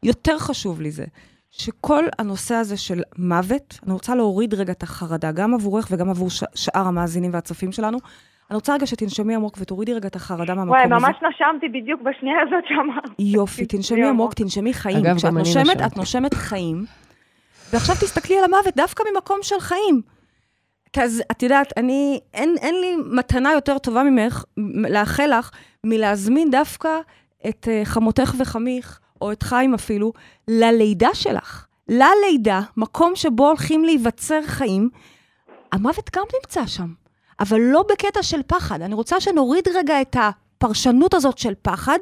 יותר 0.02 0.38
חשוב 0.38 0.80
לי 0.80 0.90
זה, 0.90 1.04
שכל 1.50 2.04
הנושא 2.18 2.54
הזה 2.54 2.76
של 2.76 3.02
מוות, 3.18 3.78
אני 3.86 3.92
רוצה 3.92 4.14
להוריד 4.14 4.54
רגע 4.54 4.72
את 4.72 4.82
החרדה, 4.82 5.32
גם 5.32 5.54
עבורך 5.54 5.88
וגם 5.90 6.10
עבור 6.10 6.30
ש- 6.30 6.44
שאר 6.54 6.86
המאזינים 6.86 7.30
והצופים 7.34 7.72
שלנו. 7.72 7.98
אני 8.50 8.54
רוצה 8.54 8.74
רגע 8.74 8.86
שתנשמי 8.86 9.34
עמוק 9.34 9.56
ותורידי 9.60 9.94
רגע 9.94 10.08
את 10.08 10.16
החרדה 10.16 10.54
מהמקום 10.54 10.68
וואי, 10.68 10.82
הזה. 10.82 10.94
ממש 10.94 11.16
נשמתי 11.16 11.68
בדיוק 11.68 12.00
בשנייה 12.00 12.36
הזאת 12.42 12.64
שאמרת. 12.68 13.04
יופי, 13.18 13.66
תנשמי 13.66 14.08
עמוק, 14.08 14.34
תנשמי 14.34 14.74
חיים. 14.74 15.06
אגב, 15.06 15.16
כשאת 15.16 15.30
גם 15.30 15.36
אני 15.36 15.48
נושמת, 15.48 15.66
נשמתי. 15.66 15.86
את 15.86 15.96
נושמת 15.96 16.34
חיים. 16.34 16.84
ועכשיו 17.72 17.94
תסתכלי 17.94 18.38
על 18.38 18.44
המוות 18.44 18.76
דווקא 18.76 19.04
ממקום 19.12 19.38
של 19.42 19.60
חיים. 19.60 20.02
כי 20.92 21.02
אז 21.02 21.22
את 21.30 21.42
יודעת, 21.42 21.72
אני, 21.76 22.20
אין, 22.34 22.54
אין 22.60 22.74
לי 22.80 22.96
מתנה 23.16 23.52
יותר 23.52 23.78
טובה 23.78 24.02
ממך, 24.02 24.44
לאחל 24.88 25.30
לך, 25.38 25.50
מלהזמין 25.84 26.50
דווקא 26.50 26.98
את 27.48 27.68
uh, 27.68 27.84
חמותך 27.84 28.34
וחמיך, 28.38 29.00
או 29.20 29.32
את 29.32 29.42
חיים 29.42 29.74
אפילו, 29.74 30.12
ללידה 30.48 31.08
שלך. 31.14 31.66
ללידה, 31.88 32.60
מקום 32.76 33.12
שבו 33.14 33.48
הולכים 33.48 33.84
להיווצר 33.84 34.40
חיים. 34.46 34.88
המוות 35.72 36.10
גם 36.16 36.22
נמצא 36.34 36.66
שם, 36.66 36.86
אבל 37.40 37.60
לא 37.60 37.84
בקטע 37.90 38.22
של 38.22 38.42
פחד. 38.46 38.82
אני 38.82 38.94
רוצה 38.94 39.20
שנוריד 39.20 39.68
רגע 39.74 40.00
את 40.00 40.16
הפרשנות 40.18 41.14
הזאת 41.14 41.38
של 41.38 41.52
פחד, 41.62 41.98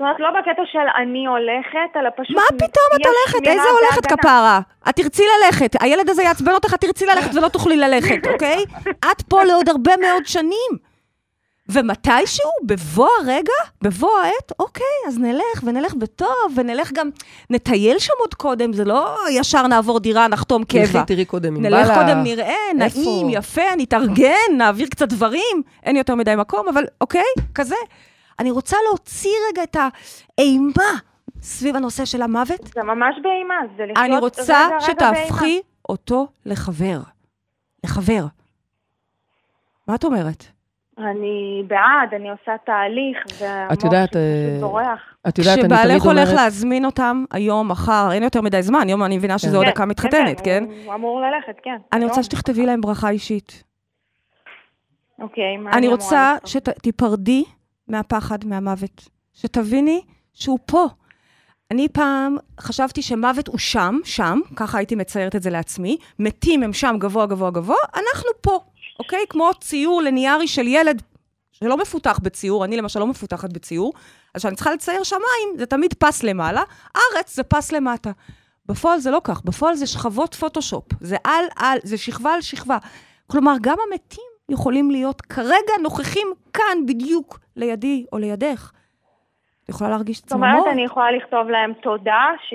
זאת 0.00 0.04
אומרת, 0.04 0.20
לא 0.20 0.28
בקטע 0.40 0.62
של 0.72 1.02
אני 1.02 1.26
הולכת, 1.26 1.96
אלא 1.96 2.10
פשוט... 2.16 2.36
מה 2.36 2.42
פתאום 2.48 2.86
את 2.94 3.06
הולכת? 3.06 3.46
איזה 3.48 3.68
הולכת. 3.80 4.06
כפרה? 4.06 4.60
את 4.88 4.96
תרצי 4.96 5.22
ללכת, 5.36 5.82
הילד 5.82 6.08
הזה 6.10 6.22
יעצבן 6.22 6.52
אותך, 6.52 6.74
את 6.74 6.80
תרצי 6.80 7.06
ללכת 7.06 7.34
ולא 7.34 7.48
תוכלי 7.48 7.76
ללכת, 7.76 8.26
אוקיי? 8.32 8.64
את 9.12 9.22
פה 9.28 9.44
לעוד 9.44 9.68
הרבה 9.68 9.92
מאוד 9.96 10.26
שנים. 10.26 10.89
ומתישהו, 11.72 12.50
בבוא 12.62 13.08
הרגע, 13.20 13.52
בבוא 13.82 14.18
העת, 14.18 14.52
אוקיי, 14.58 14.86
אז 15.08 15.18
נלך, 15.18 15.62
ונלך 15.64 15.94
בטוב, 15.94 16.28
ונלך 16.56 16.92
גם, 16.92 17.10
נטייל 17.50 17.98
שם 17.98 18.12
עוד 18.18 18.34
קודם, 18.34 18.72
זה 18.72 18.84
לא 18.84 19.16
ישר 19.30 19.66
נעבור 19.66 20.00
דירה, 20.00 20.28
נחתום 20.28 20.64
קבע. 20.64 20.86
תלכי, 20.86 20.98
תראי 21.06 21.24
קודם 21.24 21.56
אם 21.56 21.62
בא 21.62 21.68
נלך 21.68 21.88
לך. 21.88 21.94
קודם, 21.94 22.22
נראה, 22.22 22.54
איפה? 22.80 23.00
נעים, 23.00 23.30
יפה, 23.30 23.62
נתארגן, 23.76 24.56
נעביר 24.56 24.86
קצת 24.86 25.08
דברים, 25.08 25.62
אין 25.82 25.96
יותר 25.96 26.14
מדי 26.14 26.34
מקום, 26.36 26.68
אבל 26.68 26.84
אוקיי, 27.00 27.22
כזה. 27.54 27.74
אני 28.38 28.50
רוצה 28.50 28.76
להוציא 28.88 29.30
רגע 29.50 29.62
את 29.62 29.76
האימה 30.38 30.92
סביב 31.42 31.76
הנושא 31.76 32.04
של 32.04 32.22
המוות. 32.22 32.60
זה 32.74 32.82
ממש 32.82 33.14
באימה, 33.22 33.54
זה 33.76 33.82
לחיות 33.82 33.98
אני 33.98 34.18
רוצה 34.18 34.42
רגע, 34.42 34.76
רגע 34.88 35.10
באימה. 35.10 35.26
שתהפכי 35.26 35.60
אותו 35.88 36.26
לחבר. 36.46 37.00
לחבר. 37.84 38.24
מה 39.88 39.94
את 39.94 40.04
אומרת? 40.04 40.44
אני 41.10 41.62
בעד, 41.66 42.14
אני 42.16 42.30
עושה 42.30 42.52
תהליך, 42.66 43.18
והמוח 43.40 43.72
את 43.72 43.84
יודעת, 43.84 44.12
שלי 44.12 44.20
אה, 44.20 44.48
פשוט 44.50 44.60
בורח. 44.60 45.00
את 45.28 45.38
יודעת, 45.38 45.58
אני 45.58 45.62
כשבעלך 45.68 46.02
תמיד 46.02 46.02
הולך 46.16 46.28
אומרת... 46.28 46.40
להזמין 46.44 46.84
אותם 46.84 47.24
היום, 47.30 47.68
מחר, 47.70 48.08
אין 48.12 48.22
יותר 48.22 48.40
מדי 48.40 48.62
זמן, 48.62 48.80
היום 48.88 49.02
אני 49.02 49.16
מבינה 49.16 49.38
שזה 49.38 49.56
עוד 49.56 49.66
כן, 49.66 49.72
דקה 49.72 49.84
מתחתנת, 49.86 50.40
כן? 50.44 50.64
הוא- 50.66 50.74
הוא 50.84 50.94
אמור 50.94 51.20
ללכת, 51.20 51.60
כן. 51.62 51.76
אני. 51.92 52.04
רוצה 52.04 52.22
שתכתבי 52.22 52.66
להם 52.66 52.80
ברכה 52.80 53.10
אישית. 53.10 53.64
אוקיי, 55.22 55.56
מה 55.56 55.70
אני 55.70 55.86
אמורה 55.86 55.92
רוצה 56.02 56.34
לכתוב? 56.36 56.50
שתיפרדי 56.50 57.44
מהפחד, 57.88 58.38
מהמוות. 58.44 59.08
שתביני 59.34 60.00
שהוא 60.34 60.58
פה. 60.66 60.86
אני 61.70 61.88
פעם 61.88 62.36
חשבתי 62.60 63.02
שמוות 63.02 63.48
הוא 63.48 63.58
שם, 63.58 63.98
שם, 64.04 64.40
ככה 64.56 64.78
הייתי 64.78 64.94
מציירת 64.94 65.36
את 65.36 65.42
זה 65.42 65.50
לעצמי, 65.50 65.96
מתים 66.18 66.62
הם 66.62 66.72
שם 66.72 66.96
גבוה, 66.98 67.26
גבוה, 67.26 67.50
גבוה, 67.50 67.76
אנחנו 67.94 68.30
פה, 68.40 68.58
אוקיי? 69.00 69.24
כמו 69.28 69.50
ציור 69.60 70.02
ליניארי 70.02 70.48
של 70.48 70.68
ילד 70.68 71.02
שלא 71.52 71.76
מפותח 71.76 72.18
בציור, 72.22 72.64
אני 72.64 72.76
למשל 72.76 73.00
לא 73.00 73.06
מפותחת 73.06 73.52
בציור, 73.52 73.92
אז 74.34 74.40
כשאני 74.40 74.56
צריכה 74.56 74.72
לצייר 74.72 75.02
שמיים, 75.02 75.48
זה 75.56 75.66
תמיד 75.66 75.94
פס 75.94 76.22
למעלה, 76.22 76.62
ארץ 76.96 77.34
זה 77.34 77.42
פס 77.42 77.72
למטה. 77.72 78.10
בפועל 78.66 78.98
זה 78.98 79.10
לא 79.10 79.20
כך, 79.24 79.44
בפועל 79.44 79.74
זה 79.74 79.86
שכבות 79.86 80.34
פוטושופ, 80.34 80.84
זה 81.00 81.16
על 81.24 81.44
על, 81.56 81.78
זה 81.82 81.98
שכבה 81.98 82.34
על 82.34 82.40
שכבה. 82.40 82.78
כלומר, 83.26 83.54
גם 83.60 83.76
המתים 83.88 84.30
יכולים 84.48 84.90
להיות 84.90 85.20
כרגע 85.20 85.72
נוכחים 85.82 86.28
כאן 86.52 86.86
בדיוק 86.86 87.38
לידי 87.56 88.06
או 88.12 88.18
לידך. 88.18 88.72
את 89.64 89.68
יכולה 89.68 89.90
להרגיש 89.90 90.18
זאת 90.18 90.32
אומרת, 90.32 90.50
צמרמורת. 90.50 90.72
אני 90.72 90.84
יכולה 90.84 91.10
לכתוב 91.10 91.48
להם 91.48 91.72
תודה, 91.82 92.24
ש... 92.48 92.54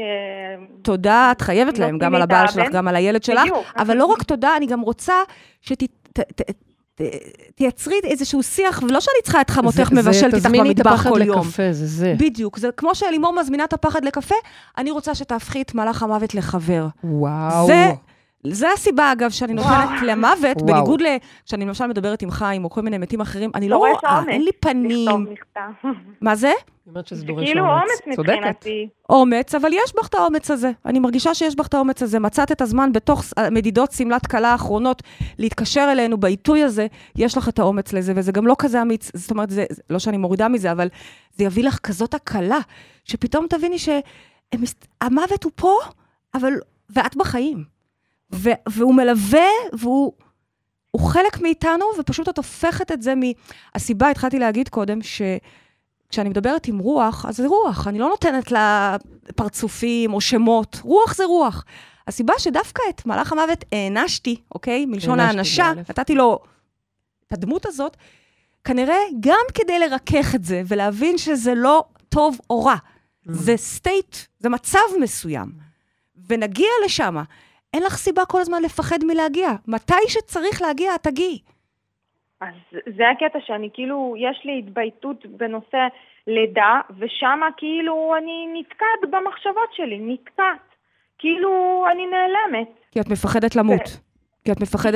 תודה, 0.81 1.31
את 1.31 1.41
חייבת 1.41 1.79
להם, 1.79 1.97
גם 1.97 2.15
על 2.15 2.21
הבעל. 2.21 2.47
שלך, 2.47 2.71
גם 2.71 2.87
על 2.87 2.95
הילד 2.95 3.23
שלך, 3.23 3.41
בדיוק. 3.41 3.65
אבל 3.77 3.97
לא 3.97 4.05
רק 4.05 4.23
תודה, 4.23 4.57
אני 4.57 4.65
גם 4.65 4.81
רוצה 4.81 5.13
שתייצרי 6.95 7.95
איזשהו 8.03 8.43
שיח, 8.43 8.81
ולא 8.83 8.99
שאני 8.99 9.15
צריכה 9.23 9.41
את 9.41 9.49
חמותך 9.49 9.75
זה- 9.77 9.83
זה 9.85 10.09
מבשלת 10.09 10.33
איתך 10.33 10.45
תזמיני 10.45 10.71
את 10.71 10.75
במטבח 10.75 10.91
הפחד 10.91 11.09
כל 11.09 11.21
יום. 11.21 11.39
לקפה, 11.47 11.73
זה 11.73 11.87
זה. 11.87 12.15
בדיוק, 12.19 12.57
זה 12.59 12.69
כמו 12.77 12.95
שלימור 12.95 13.33
מזמינה 13.41 13.63
את 13.63 13.73
הפחד 13.73 14.05
לקפה, 14.05 14.35
אני 14.77 14.91
רוצה 14.91 15.15
שתהפכי 15.15 15.61
את 15.61 15.75
מלאך 15.75 16.03
המוות 16.03 16.35
לחבר. 16.35 16.87
וואו. 17.03 17.67
זה, 17.67 17.91
זה 18.53 18.71
הסיבה, 18.73 19.11
אגב, 19.11 19.29
שאני 19.31 19.53
נותנת 19.53 19.89
למוות, 20.07 20.57
וואו. 20.61 20.65
בניגוד 20.67 21.01
ל... 21.01 21.05
כשאני 21.45 21.65
למשל 21.65 21.87
מדברת 21.87 22.21
עם 22.21 22.31
חיים, 22.31 22.63
או 22.65 22.69
כל 22.69 22.81
מיני 22.81 22.97
מתים 22.97 23.21
אחרים, 23.21 23.51
אני 23.55 23.69
לא 23.69 23.77
דורש 23.77 23.97
רואה, 24.03 24.17
אומץ 24.17 24.27
אין 24.29 24.41
לי 24.41 24.51
פנים. 24.59 25.25
מה 26.21 26.35
זה? 26.35 26.51
אומרת 26.87 27.07
שזה 27.07 27.19
זה 27.19 27.25
דורש 27.25 27.43
כאילו 27.45 27.61
אומץ. 27.65 27.73
אומץ 28.05 28.15
צודקת. 28.15 28.33
מבחינתי. 28.35 28.87
אומץ, 29.09 29.55
אבל 29.55 29.69
יש 29.73 29.93
בך 29.99 30.07
את 30.07 30.15
האומץ 30.15 30.51
הזה. 30.51 30.71
אני 30.85 30.99
מרגישה 30.99 31.33
שיש 31.33 31.55
בך 31.55 31.67
את 31.67 31.73
האומץ 31.73 32.03
הזה. 32.03 32.19
מצאת 32.19 32.51
את 32.51 32.61
הזמן 32.61 32.91
בתוך 32.93 33.23
ס- 33.23 33.33
מדידות 33.51 33.91
שמלת 33.91 34.27
כלה 34.27 34.49
האחרונות 34.51 35.03
להתקשר 35.39 35.87
אלינו 35.91 36.17
בעיתוי 36.17 36.63
הזה, 36.63 36.87
יש 37.15 37.37
לך 37.37 37.49
את 37.49 37.59
האומץ 37.59 37.93
לזה, 37.93 38.13
וזה 38.15 38.31
גם 38.31 38.47
לא 38.47 38.55
כזה 38.59 38.81
אמיץ. 38.81 39.11
זאת 39.13 39.31
אומרת, 39.31 39.49
זה- 39.49 39.65
לא 39.89 39.99
שאני 39.99 40.17
מורידה 40.17 40.47
מזה, 40.47 40.71
אבל 40.71 40.87
זה 41.33 41.43
יביא 41.43 41.63
לך 41.63 41.79
כזאת 41.83 42.13
הקלה, 42.13 42.59
שפתאום 43.03 43.45
תביני 43.49 43.77
שהמוות 43.79 45.43
הוא 45.43 45.51
פה, 45.55 45.71
אבל... 46.33 46.53
ואת 46.89 47.15
בחיים. 47.17 47.74
ו, 48.31 48.49
והוא 48.69 48.95
מלווה, 48.95 49.47
והוא... 49.73 50.13
הוא 50.91 51.09
חלק 51.09 51.41
מאיתנו, 51.41 51.85
ופשוט 51.99 52.29
את 52.29 52.37
הופכת 52.37 52.91
את 52.91 53.01
זה 53.01 53.15
מ... 53.15 53.21
הסיבה, 53.75 54.09
התחלתי 54.09 54.39
להגיד 54.39 54.69
קודם, 54.69 55.01
ש... 55.01 55.21
כשאני 56.09 56.29
מדברת 56.29 56.67
עם 56.67 56.77
רוח, 56.77 57.25
אז 57.25 57.37
זה 57.37 57.47
רוח, 57.47 57.87
אני 57.87 57.99
לא 57.99 58.09
נותנת 58.09 58.51
לה 58.51 58.97
פרצופים 59.35 60.13
או 60.13 60.21
שמות, 60.21 60.79
רוח 60.83 61.15
זה 61.15 61.25
רוח. 61.25 61.65
הסיבה 62.07 62.33
שדווקא 62.37 62.81
את 62.89 63.05
מלאך 63.05 63.31
המוות 63.31 63.65
הענשתי, 63.71 64.41
אוקיי? 64.51 64.85
מלשון 64.85 65.19
האנשה, 65.19 65.71
באלף. 65.75 65.89
נתתי 65.89 66.15
לו 66.15 66.39
את 67.27 67.33
הדמות 67.33 67.65
הזאת, 67.65 67.97
כנראה 68.63 68.97
גם 69.19 69.45
כדי 69.53 69.79
לרכך 69.79 70.35
את 70.35 70.43
זה 70.43 70.61
ולהבין 70.67 71.17
שזה 71.17 71.55
לא 71.55 71.83
טוב 72.09 72.39
או 72.49 72.65
רע. 72.65 72.75
זה 73.25 73.57
סטייט, 73.57 74.15
זה 74.39 74.49
מצב 74.49 74.79
מסוים. 75.01 75.51
ונגיע 76.27 76.69
לשם. 76.85 77.15
אין 77.75 77.83
לך 77.83 77.95
סיבה 77.95 78.25
כל 78.25 78.41
הזמן 78.41 78.61
לפחד 78.63 78.97
מלהגיע. 79.03 79.49
מתי 79.67 80.03
שצריך 80.07 80.61
להגיע, 80.61 80.95
את 80.95 81.03
תגיעי. 81.03 81.39
אז 82.41 82.53
זה 82.97 83.03
הקטע 83.09 83.39
שאני 83.45 83.69
כאילו, 83.73 84.15
יש 84.17 84.41
לי 84.45 84.59
התבייתות 84.59 85.25
בנושא 85.25 85.87
לידה, 86.27 86.81
ושם 86.99 87.39
כאילו 87.57 88.13
אני 88.17 88.47
נתקעת 88.59 89.01
במחשבות 89.09 89.69
שלי, 89.73 89.99
נתקעת. 90.01 90.65
כאילו 91.17 91.85
אני 91.91 92.03
נעלמת. 92.05 92.67
כי 92.91 92.99
את 93.01 93.07
מפחדת 93.09 93.55
למות. 93.55 93.81
כי 94.45 94.51
את 94.51 94.61
מפחדת... 94.61 94.93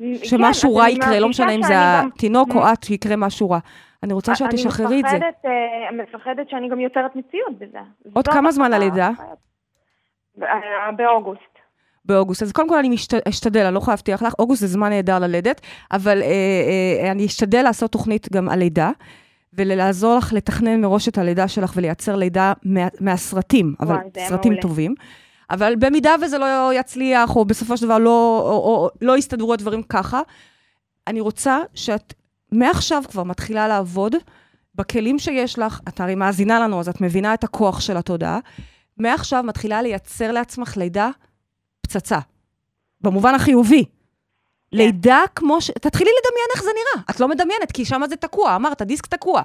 בדיוק. 0.00 0.24
שמשהו 0.24 0.74
כן, 0.74 0.80
רע 0.80 0.88
יקרה, 0.90 1.20
לא 1.20 1.28
משנה 1.28 1.50
אם 1.52 1.62
זה 1.62 1.68
שאני 1.68 2.02
גם- 2.02 2.08
התינוק 2.14 2.48
או 2.54 2.60
את, 2.72 2.82
שיקרה 2.82 3.16
משהו 3.16 3.50
רע. 3.50 3.58
אני 4.02 4.12
רוצה 4.12 4.34
שאת 4.34 4.50
תשחררי 4.50 5.00
את 5.00 5.04
זה. 5.10 5.16
אני 5.16 5.18
מפחדת, 5.18 5.44
אה, 5.44 5.92
מפחדת 5.92 6.50
שאני 6.50 6.68
גם 6.68 6.80
יוצרת 6.80 7.16
מציאות 7.16 7.58
בזה. 7.58 7.78
עוד 8.12 8.28
כמה 8.28 8.50
זמן. 8.52 8.72
הלידה? 8.72 9.10
אה, 10.42 10.92
באוגוסט. 10.96 11.54
באוגוסט. 12.04 12.42
אז 12.42 12.52
קודם 12.52 12.68
כל 12.68 12.78
אני 12.78 12.88
משת- 12.88 13.28
אשתדל, 13.28 13.64
אני 13.64 13.74
לא 13.74 13.78
יכולה 13.78 13.92
להבטיח 13.92 14.22
לך, 14.22 14.32
אוגוסט 14.38 14.60
זה 14.60 14.66
זמן 14.66 14.88
נהדר 14.90 15.18
ללדת, 15.18 15.60
אבל 15.92 16.22
אה, 16.22 16.26
אה, 17.04 17.10
אני 17.10 17.26
אשתדל 17.26 17.62
לעשות 17.62 17.92
תוכנית 17.92 18.32
גם 18.32 18.48
על 18.48 18.58
לידה, 18.58 18.90
ולעזור 19.52 20.16
לך 20.16 20.32
לתכנן 20.32 20.80
מראש 20.80 21.08
את 21.08 21.18
הלידה 21.18 21.48
שלך 21.48 21.72
ולייצר 21.76 22.16
לידה 22.16 22.52
מה, 22.62 22.88
מהסרטים, 23.00 23.74
אבל 23.80 23.94
וואי, 23.94 24.28
סרטים 24.28 24.52
מעולה. 24.52 24.62
טובים. 24.62 24.94
אבל 25.50 25.74
במידה 25.78 26.14
וזה 26.22 26.38
לא 26.38 26.70
יצליח, 26.74 27.36
או 27.36 27.44
בסופו 27.44 27.76
של 27.76 27.86
דבר 27.86 27.98
לא, 27.98 28.40
או, 28.44 28.50
או, 28.52 28.90
לא 29.00 29.18
יסתדרו 29.18 29.52
הדברים 29.52 29.82
ככה, 29.82 30.20
אני 31.06 31.20
רוצה 31.20 31.58
שאת 31.74 32.14
מעכשיו 32.52 33.02
כבר 33.10 33.22
מתחילה 33.22 33.68
לעבוד 33.68 34.14
בכלים 34.74 35.18
שיש 35.18 35.58
לך, 35.58 35.80
את 35.88 36.00
הרי 36.00 36.14
מאזינה 36.14 36.60
לנו, 36.60 36.80
אז 36.80 36.88
את 36.88 37.00
מבינה 37.00 37.34
את 37.34 37.44
הכוח 37.44 37.80
של 37.80 37.96
התודעה. 37.96 38.38
מעכשיו 38.98 39.42
מתחילה 39.42 39.82
לייצר 39.82 40.32
לעצמך 40.32 40.76
לידה 40.76 41.10
פצצה, 41.84 42.18
במובן 43.00 43.34
החיובי. 43.34 43.84
לידה 44.72 45.22
כמו 45.34 45.60
ש... 45.60 45.70
תתחילי 45.70 46.10
לדמיין 46.10 46.48
איך 46.54 46.62
זה 46.62 46.70
נראה. 46.70 47.04
את 47.10 47.20
לא 47.20 47.28
מדמיינת, 47.28 47.72
כי 47.72 47.84
שם 47.84 48.02
זה 48.08 48.16
תקוע, 48.16 48.56
אמרת, 48.56 48.80
הדיסק 48.80 49.06
תקוע. 49.06 49.42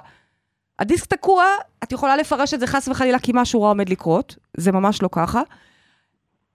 הדיסק 0.78 1.06
תקוע, 1.06 1.44
את 1.82 1.92
יכולה 1.92 2.16
לפרש 2.16 2.54
את 2.54 2.60
זה 2.60 2.66
חס 2.66 2.88
וחלילה 2.88 3.18
כי 3.18 3.32
משהו 3.34 3.62
רע 3.62 3.68
עומד 3.68 3.88
לקרות, 3.88 4.36
זה 4.56 4.72
ממש 4.72 5.02
לא 5.02 5.08
ככה. 5.12 5.42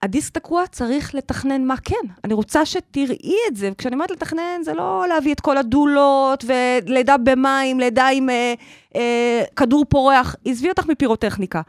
הדיסק 0.02 0.34
תקוע, 0.34 0.66
צריך 0.66 1.14
לתכנן 1.14 1.64
מה 1.64 1.74
כן. 1.76 2.06
אני 2.24 2.34
רוצה 2.34 2.66
שתראי 2.66 3.34
את 3.48 3.56
זה, 3.56 3.70
וכשאני 3.72 3.94
אומרת 3.94 4.10
לתכנן, 4.10 4.62
זה 4.62 4.74
לא 4.74 5.04
להביא 5.08 5.32
את 5.32 5.40
כל 5.40 5.56
הדולות, 5.56 6.44
ולידה 6.44 7.16
במים, 7.16 7.80
לידה 7.80 8.06
עם 8.06 8.30
אה, 8.30 8.54
אה, 8.96 9.42
כדור 9.56 9.84
פורח, 9.88 10.36
עזבי 10.44 10.68
אותך 10.68 10.86
מפירוטכניקה. 10.86 11.60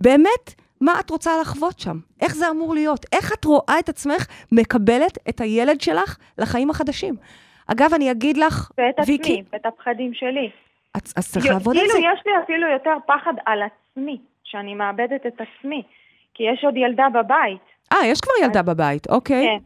באמת, 0.00 0.54
מה 0.80 0.92
את 1.00 1.10
רוצה 1.10 1.30
לחוות 1.40 1.78
שם? 1.78 1.96
איך 2.20 2.34
זה 2.34 2.50
אמור 2.50 2.74
להיות? 2.74 3.06
איך 3.12 3.32
את 3.32 3.44
רואה 3.44 3.78
את 3.78 3.88
עצמך 3.88 4.26
מקבלת 4.52 5.18
את 5.28 5.40
הילד 5.40 5.80
שלך 5.80 6.18
לחיים 6.38 6.70
החדשים? 6.70 7.14
אגב, 7.72 7.94
אני 7.94 8.10
אגיד 8.10 8.36
לך, 8.36 8.70
ואת 8.78 8.94
ויקי, 9.06 9.32
עצמי, 9.32 9.42
ואת 9.52 9.66
הפחדים 9.66 10.14
שלי. 10.14 10.50
אז, 10.94 11.14
אז 11.16 11.32
צריך 11.32 11.46
לעבוד 11.46 11.76
על 11.76 11.82
כאילו 11.82 11.92
זה. 11.92 11.98
יש 11.98 12.20
לי 12.26 12.32
אפילו 12.44 12.68
יותר 12.68 12.94
פחד 13.06 13.32
על 13.46 13.62
עצמי, 13.62 14.18
שאני 14.44 14.74
מאבדת 14.74 15.26
את 15.26 15.40
עצמי. 15.40 15.82
כי 16.34 16.42
יש 16.42 16.64
עוד 16.64 16.76
ילדה 16.76 17.06
בבית. 17.08 17.60
אה, 17.92 18.06
יש 18.06 18.20
כבר 18.20 18.32
ילדה 18.44 18.62
בבית, 18.62 19.10
אוקיי. 19.10 19.46
כן. 19.46 19.64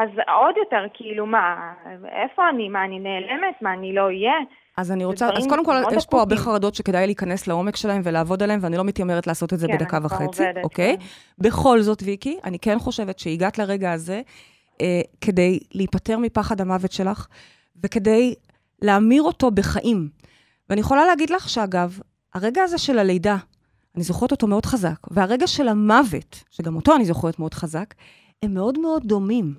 אז 0.00 0.08
עוד 0.28 0.56
יותר, 0.56 0.84
כאילו, 0.94 1.26
מה, 1.26 1.72
איפה 2.08 2.48
אני? 2.48 2.68
מה, 2.68 2.84
אני 2.84 2.98
נעלמת? 2.98 3.62
מה, 3.62 3.72
אני 3.72 3.94
לא 3.94 4.04
אהיה? 4.04 4.34
אז 4.76 4.90
אני 4.90 5.04
רוצה, 5.04 5.28
אז 5.36 5.46
קודם 5.48 5.64
כל, 5.64 5.82
יש 5.96 6.06
פה 6.06 6.18
הרבה. 6.18 6.36
חרדות 6.36 6.74
שכדאי 6.74 7.06
להיכנס 7.06 7.46
לעומק 7.46 7.76
שלהם 7.76 8.02
ולעבוד 8.04 8.42
עליהם, 8.42 8.60
ואני 8.62 8.76
לא 8.76 8.84
מתיימרת 8.84 9.26
לעשות 9.26 9.52
את 9.52 9.58
זה 9.58 9.66
כן, 9.66 9.76
בדקה 9.76 9.98
וחצי, 10.02 10.42
עובדת, 10.42 10.64
אוקיי? 10.64 10.96
כן. 10.98 11.04
בכל 11.38 11.82
זאת, 11.82 12.02
ויקי, 12.02 12.38
אני 12.44 12.58
כן 12.58 12.78
חושבת 12.78 13.18
שהגעת 13.18 13.58
לרגע 13.58 13.92
הזה 13.92 14.22
אה, 14.80 15.00
כדי 15.20 15.58
להיפטר 15.74 16.18
מפחד 16.18 16.60
המוות 16.60 16.92
שלך, 16.92 17.26
וכדי 17.84 18.34
להמיר 18.82 19.22
אותו 19.22 19.50
בחיים. 19.50 20.08
ואני 20.70 20.80
יכולה 20.80 21.04
להגיד 21.04 21.30
לך 21.30 21.48
שאגב, 21.48 21.98
הרגע 22.34 22.62
הזה 22.62 22.78
של 22.78 22.98
הלידה, 22.98 23.36
אני 23.96 24.04
זוכרת 24.04 24.30
אותו 24.30 24.46
מאוד 24.46 24.66
חזק, 24.66 24.98
והרגע 25.10 25.46
של 25.46 25.68
המוות, 25.68 26.44
שגם 26.50 26.76
אותו 26.76 26.94
אני 26.94 27.04
זוכרת 27.04 27.38
מאוד 27.38 27.54
חזק, 27.54 27.94
הם 28.42 28.54
מאוד 28.54 28.78
מאוד 28.78 29.02
דומים. 29.06 29.54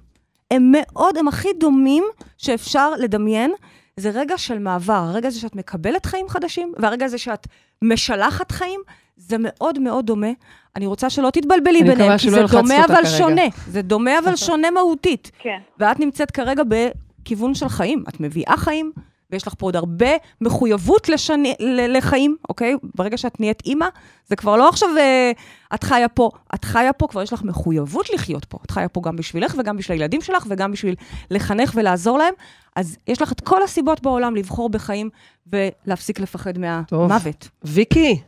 הם 0.52 0.72
מאוד, 0.72 1.18
הם 1.18 1.28
הכי 1.28 1.50
דומים 1.60 2.04
שאפשר 2.38 2.92
לדמיין. 2.96 3.52
זה 4.00 4.10
רגע 4.14 4.38
של 4.38 4.60
מעבר, 4.60 4.94
הרגע 4.94 5.28
הזה 5.28 5.40
שאת 5.40 5.56
מקבלת 5.56 6.06
חיים 6.06 6.30
חדשים, 6.30 6.74
והרגע 6.80 7.06
הזה 7.06 7.18
שאת 7.18 7.48
משלחת 7.82 8.52
חיים, 8.52 8.82
זה 9.18 9.36
מאוד 9.40 9.80
מאוד 9.80 10.06
דומה. 10.06 10.28
אני 10.76 10.86
רוצה 10.86 11.10
שלא 11.10 11.30
תתבלבלי 11.30 11.84
ביניהם, 11.84 12.18
כי 12.18 12.30
זה 12.30 12.44
דומה 12.52 12.86
אבל 12.86 12.96
כרגע. 12.96 13.06
שונה. 13.06 13.42
זה 13.68 13.82
דומה 13.82 14.20
אבל 14.20 14.36
שונה 14.46 14.72
מהותית. 14.72 15.32
כן. 15.40 15.60
ואת 15.80 16.00
נמצאת 16.00 16.32
כרגע 16.32 16.64
בכיוון 16.68 17.54
של 17.54 17.70
חיים. 17.70 18.04
את 18.10 18.20
מביאה 18.20 18.58
חיים, 18.58 18.92
ויש 19.32 19.48
לך 19.48 19.54
פה 19.58 19.66
עוד 19.66 19.76
הרבה 19.76 20.10
מחויבות 20.42 21.10
לשני, 21.10 21.56
לחיים, 21.90 22.36
אוקיי? 22.50 22.76
ברגע 22.96 23.18
שאת 23.18 23.40
נהיית 23.40 23.62
אימא, 23.66 23.88
זה 24.28 24.36
כבר 24.36 24.56
לא 24.56 24.70
עכשיו 24.70 24.90
אה, 24.98 25.32
את 25.74 25.84
חיה 25.84 26.08
פה. 26.08 26.30
את 26.56 26.66
חיה 26.66 26.94
פה, 26.94 27.08
כבר 27.08 27.22
יש 27.22 27.34
לך 27.34 27.44
מחויבות 27.44 28.10
לחיות 28.10 28.46
פה. 28.46 28.58
את 28.66 28.72
חיה 28.72 28.90
פה 28.90 29.02
גם 29.04 29.16
בשבילך 29.16 29.56
וגם 29.60 29.78
בשביל 29.78 29.98
הילדים 29.98 30.22
שלך 30.22 30.46
וגם 30.50 30.72
בשביל 30.72 30.96
לחנך 31.32 31.72
ולעזור 31.76 32.18
להם. 32.18 32.34
אז 32.76 32.98
יש 33.08 33.22
לך 33.22 33.32
את 33.32 33.42
כל 33.42 33.64
הסיבות 33.64 34.02
בעולם 34.02 34.36
לבחור 34.36 34.70
בחיים 34.70 35.10
ולהפסיק 35.48 36.20
לפחד 36.20 36.54
טוב. 36.88 37.08
מהמוות. 37.08 37.50
ויקי, 37.64 38.22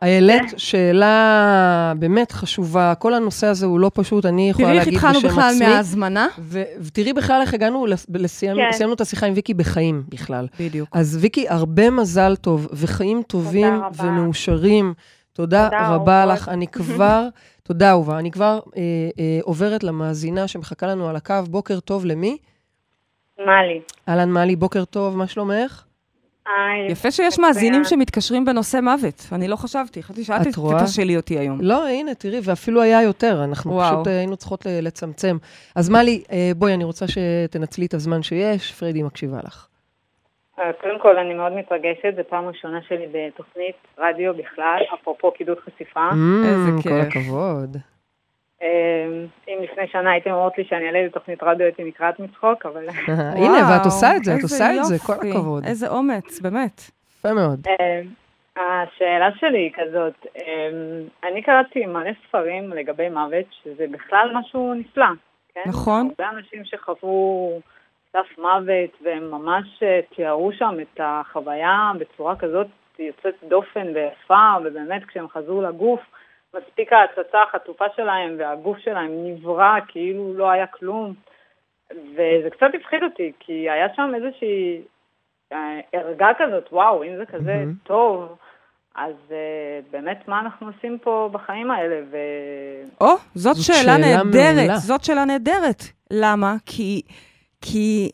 העלית 0.00 0.42
שאלה 0.56 1.92
באמת 1.98 2.32
חשובה. 2.32 2.94
כל 2.98 3.14
הנושא 3.14 3.46
הזה 3.46 3.66
הוא 3.66 3.80
לא 3.80 3.90
פשוט, 3.94 4.26
אני 4.26 4.50
יכולה 4.50 4.66
תראי 4.66 4.78
איך 4.78 4.86
להגיד 4.86 4.98
התחלנו 4.98 5.18
בשם 5.18 5.28
בכלל 5.28 5.50
עצמי. 5.54 5.66
מההזמנה. 5.66 6.28
ו- 6.38 6.62
ותראי 6.80 7.12
בכלל 7.12 7.40
איך 7.40 7.54
הגענו, 7.54 7.86
כן. 8.12 8.72
סיימנו 8.72 8.94
את 8.94 9.00
השיחה 9.00 9.26
עם 9.26 9.32
ויקי 9.34 9.54
בחיים 9.54 10.02
בכלל. 10.08 10.46
בדיוק. 10.60 10.88
אז 10.92 11.18
ויקי, 11.20 11.48
הרבה 11.48 11.90
מזל 11.90 12.36
טוב, 12.36 12.68
וחיים 12.72 13.22
טובים. 13.26 13.80
ומאושרים. 14.02 14.94
תודה, 15.32 15.64
תודה, 15.64 15.88
רבה. 15.88 16.26
לך. 16.26 16.48
אני 16.48 16.66
כבר, 16.66 17.28
תודה 17.68 17.90
אהובה, 17.90 18.18
אני 18.18 18.30
כבר 18.30 18.60
אה, 18.76 18.82
אה, 19.18 19.38
עוברת 19.42 19.84
למאזינה 19.84 20.48
שמחכה 20.48 20.86
לנו 20.86 21.08
על 21.08 21.16
הקו. 21.16 21.34
בוקר 21.50 21.80
טוב 21.80 22.04
למי? 22.06 22.36
מה 23.38 23.62
לי? 23.62 23.80
אהלן 24.08 24.32
מלי, 24.32 24.56
בוקר 24.56 24.84
טוב, 24.84 25.16
מה 25.16 25.26
שלומך? 25.26 25.84
היי. 26.56 26.92
יפה 26.92 27.10
שיש. 27.10 27.38
מאזינים 27.38 27.84
שמתקשרים 27.84 28.44
בנושא 28.44 28.80
מוות. 28.82 29.26
אני 29.32 29.48
לא 29.48 29.56
חשבתי, 29.56 30.02
חשבתי 30.02 30.24
שאת? 30.24 30.46
תתשאלי 30.82 31.16
אותי 31.16 31.38
היום. 31.38 31.58
לא, 31.60 31.86
הנה, 31.88 32.14
תראי, 32.14 32.40
ואפילו 32.44 32.82
היה 32.82 33.02
יותר, 33.02 33.44
אנחנו 33.44 33.72
וואו. 33.72 33.94
פשוט 33.94 34.08
אה, 34.08 34.18
היינו 34.18 34.36
צריכות 34.36 34.66
לצמצם. 34.82 35.36
אז 35.76 35.88
מלי, 35.90 36.22
אה, 36.32 36.50
בואי, 36.56 36.74
אני 36.74 36.84
רוצה 36.84 37.06
שתנצלי 37.08 37.86
את 37.86 37.94
הזמן 37.94 38.22
שיש, 38.22 38.72
פריידי 38.72 39.02
מקשיבה 39.02 39.38
לך. 39.44 39.66
אה, 40.58 40.64
קודם 40.80 40.98
כל, 41.02 41.18
אני 41.18 41.34
מאוד 41.34 41.52
מתרגשת, 41.52 42.16
זו 42.16 42.22
פעם 42.28 42.46
ראשונה 42.48 42.78
שלי 42.88 43.06
בתוכנית 43.12 43.76
רדיו 43.98 44.32
בכלל, 44.34 44.78
אפרופו 45.00 45.30
קידוד 45.30 45.58
חשיפה. 45.58 46.08
איזה 46.44 46.70
Mm, 46.78 46.82
כל 46.82 46.88
כיף. 46.88 46.92
הכבוד. 47.16 47.76
אה, 48.62 48.68
אם 49.48 49.58
לפני 49.62 49.88
שנה 49.92 50.10
הייתם 50.10 50.30
אומרות 50.30 50.58
לי 50.58 50.64
שאני 50.64 50.86
אעלה 50.86 51.06
לתוכנית 51.06 51.42
רדיו, 51.42 51.64
הייתי 51.66 51.84
נקרעת 51.84 52.20
מצחוק, 52.20 52.66
אבל... 52.66 52.88
הנה, 53.42 53.70
ואת 53.70 53.84
עושה 53.84 54.16
את 54.16 54.24
זה, 54.24 54.34
את 54.34 54.42
עושה 54.42 54.70
את 54.74 54.84
זה, 54.84 54.98
כל. 55.06 55.12
הכבוד. 55.12 55.64
איזה 55.64 55.88
אומץ, 55.88 56.40
באמת. 56.40 56.80
יפה 57.18 57.32
מאוד. 57.32 57.66
אה, 57.66 58.00
השאלה 58.56 59.28
שלי 59.40 59.58
היא 59.58 59.72
כזאת, 59.74 60.26
אה, 60.36 60.70
אני 61.30 61.42
קראתי 61.42 61.86
מלא 61.86 62.10
ספרים 62.28 62.70
לגבי 62.70 63.08
מוות, 63.08 63.46
שזה 63.62 63.86
בכלל 63.90 64.30
משהו 64.34 64.74
נפלא, 64.74 65.06
כן? 65.54 65.62
נכון. 65.66 66.10
הרבה 66.18 66.38
אנשים 66.38 66.64
שחוו 66.64 67.60
סף 68.12 68.38
מוות, 68.38 68.90
והם 69.02 69.30
ממש 69.30 69.82
אה, 69.82 70.00
תיארו 70.16 70.52
שם 70.52 70.76
את 70.80 71.00
החוויה 71.02 71.92
בצורה 71.98 72.36
כזאת 72.36 72.66
יוצאת 72.98 73.34
דופן 73.48 73.86
ויפה, 73.94 74.52
ובאמת 74.64 75.04
כשהם 75.04 75.28
חזרו 75.28 75.62
לגוף, 75.62 76.00
מספיק 76.54 76.92
ההצצה 76.92 77.42
החטופה 77.42 77.84
שלהם, 77.96 78.36
והגוף 78.38 78.78
שלהם 78.78 79.10
נברא 79.24 79.78
כאילו 79.88 80.34
לא 80.34 80.50
היה 80.50 80.66
כלום. 80.66 81.14
וזה 81.90 82.50
קצת 82.50 82.66
הפחיד 82.80 83.02
אותי, 83.02 83.32
כי 83.40 83.70
היה 83.70 83.86
שם 83.96 84.12
איזושהי 84.14 84.82
אה, 85.52 85.80
ערגה 85.92 86.28
כזאת, 86.38 86.68
וואו, 86.72 87.04
אם 87.04 87.16
זה 87.16 87.26
כזה 87.26 87.54
מהמם. 87.54 87.74
טוב, 87.82 88.36
אז 88.94 89.14
uh, 89.28 89.32
באמת 89.90 90.28
מה 90.28 90.40
אנחנו 90.40 90.66
עושים 90.66 90.98
פה 90.98 91.28
בחיים 91.32 91.70
האלה? 91.70 91.96
ו... 92.10 92.16
או, 93.00 93.14
זאת 93.34 93.56
זאת 93.56 93.64
שאלה 93.64 93.76
שאלה 93.78 93.96
נהדרת. 93.96 94.56
מעולה. 94.56 94.76
זאת 94.76 95.04
שאלה 95.04 95.24
נהדרת. 95.24 95.82
למה? 96.10 96.54
כי, 96.66 97.02
כי 97.60 98.10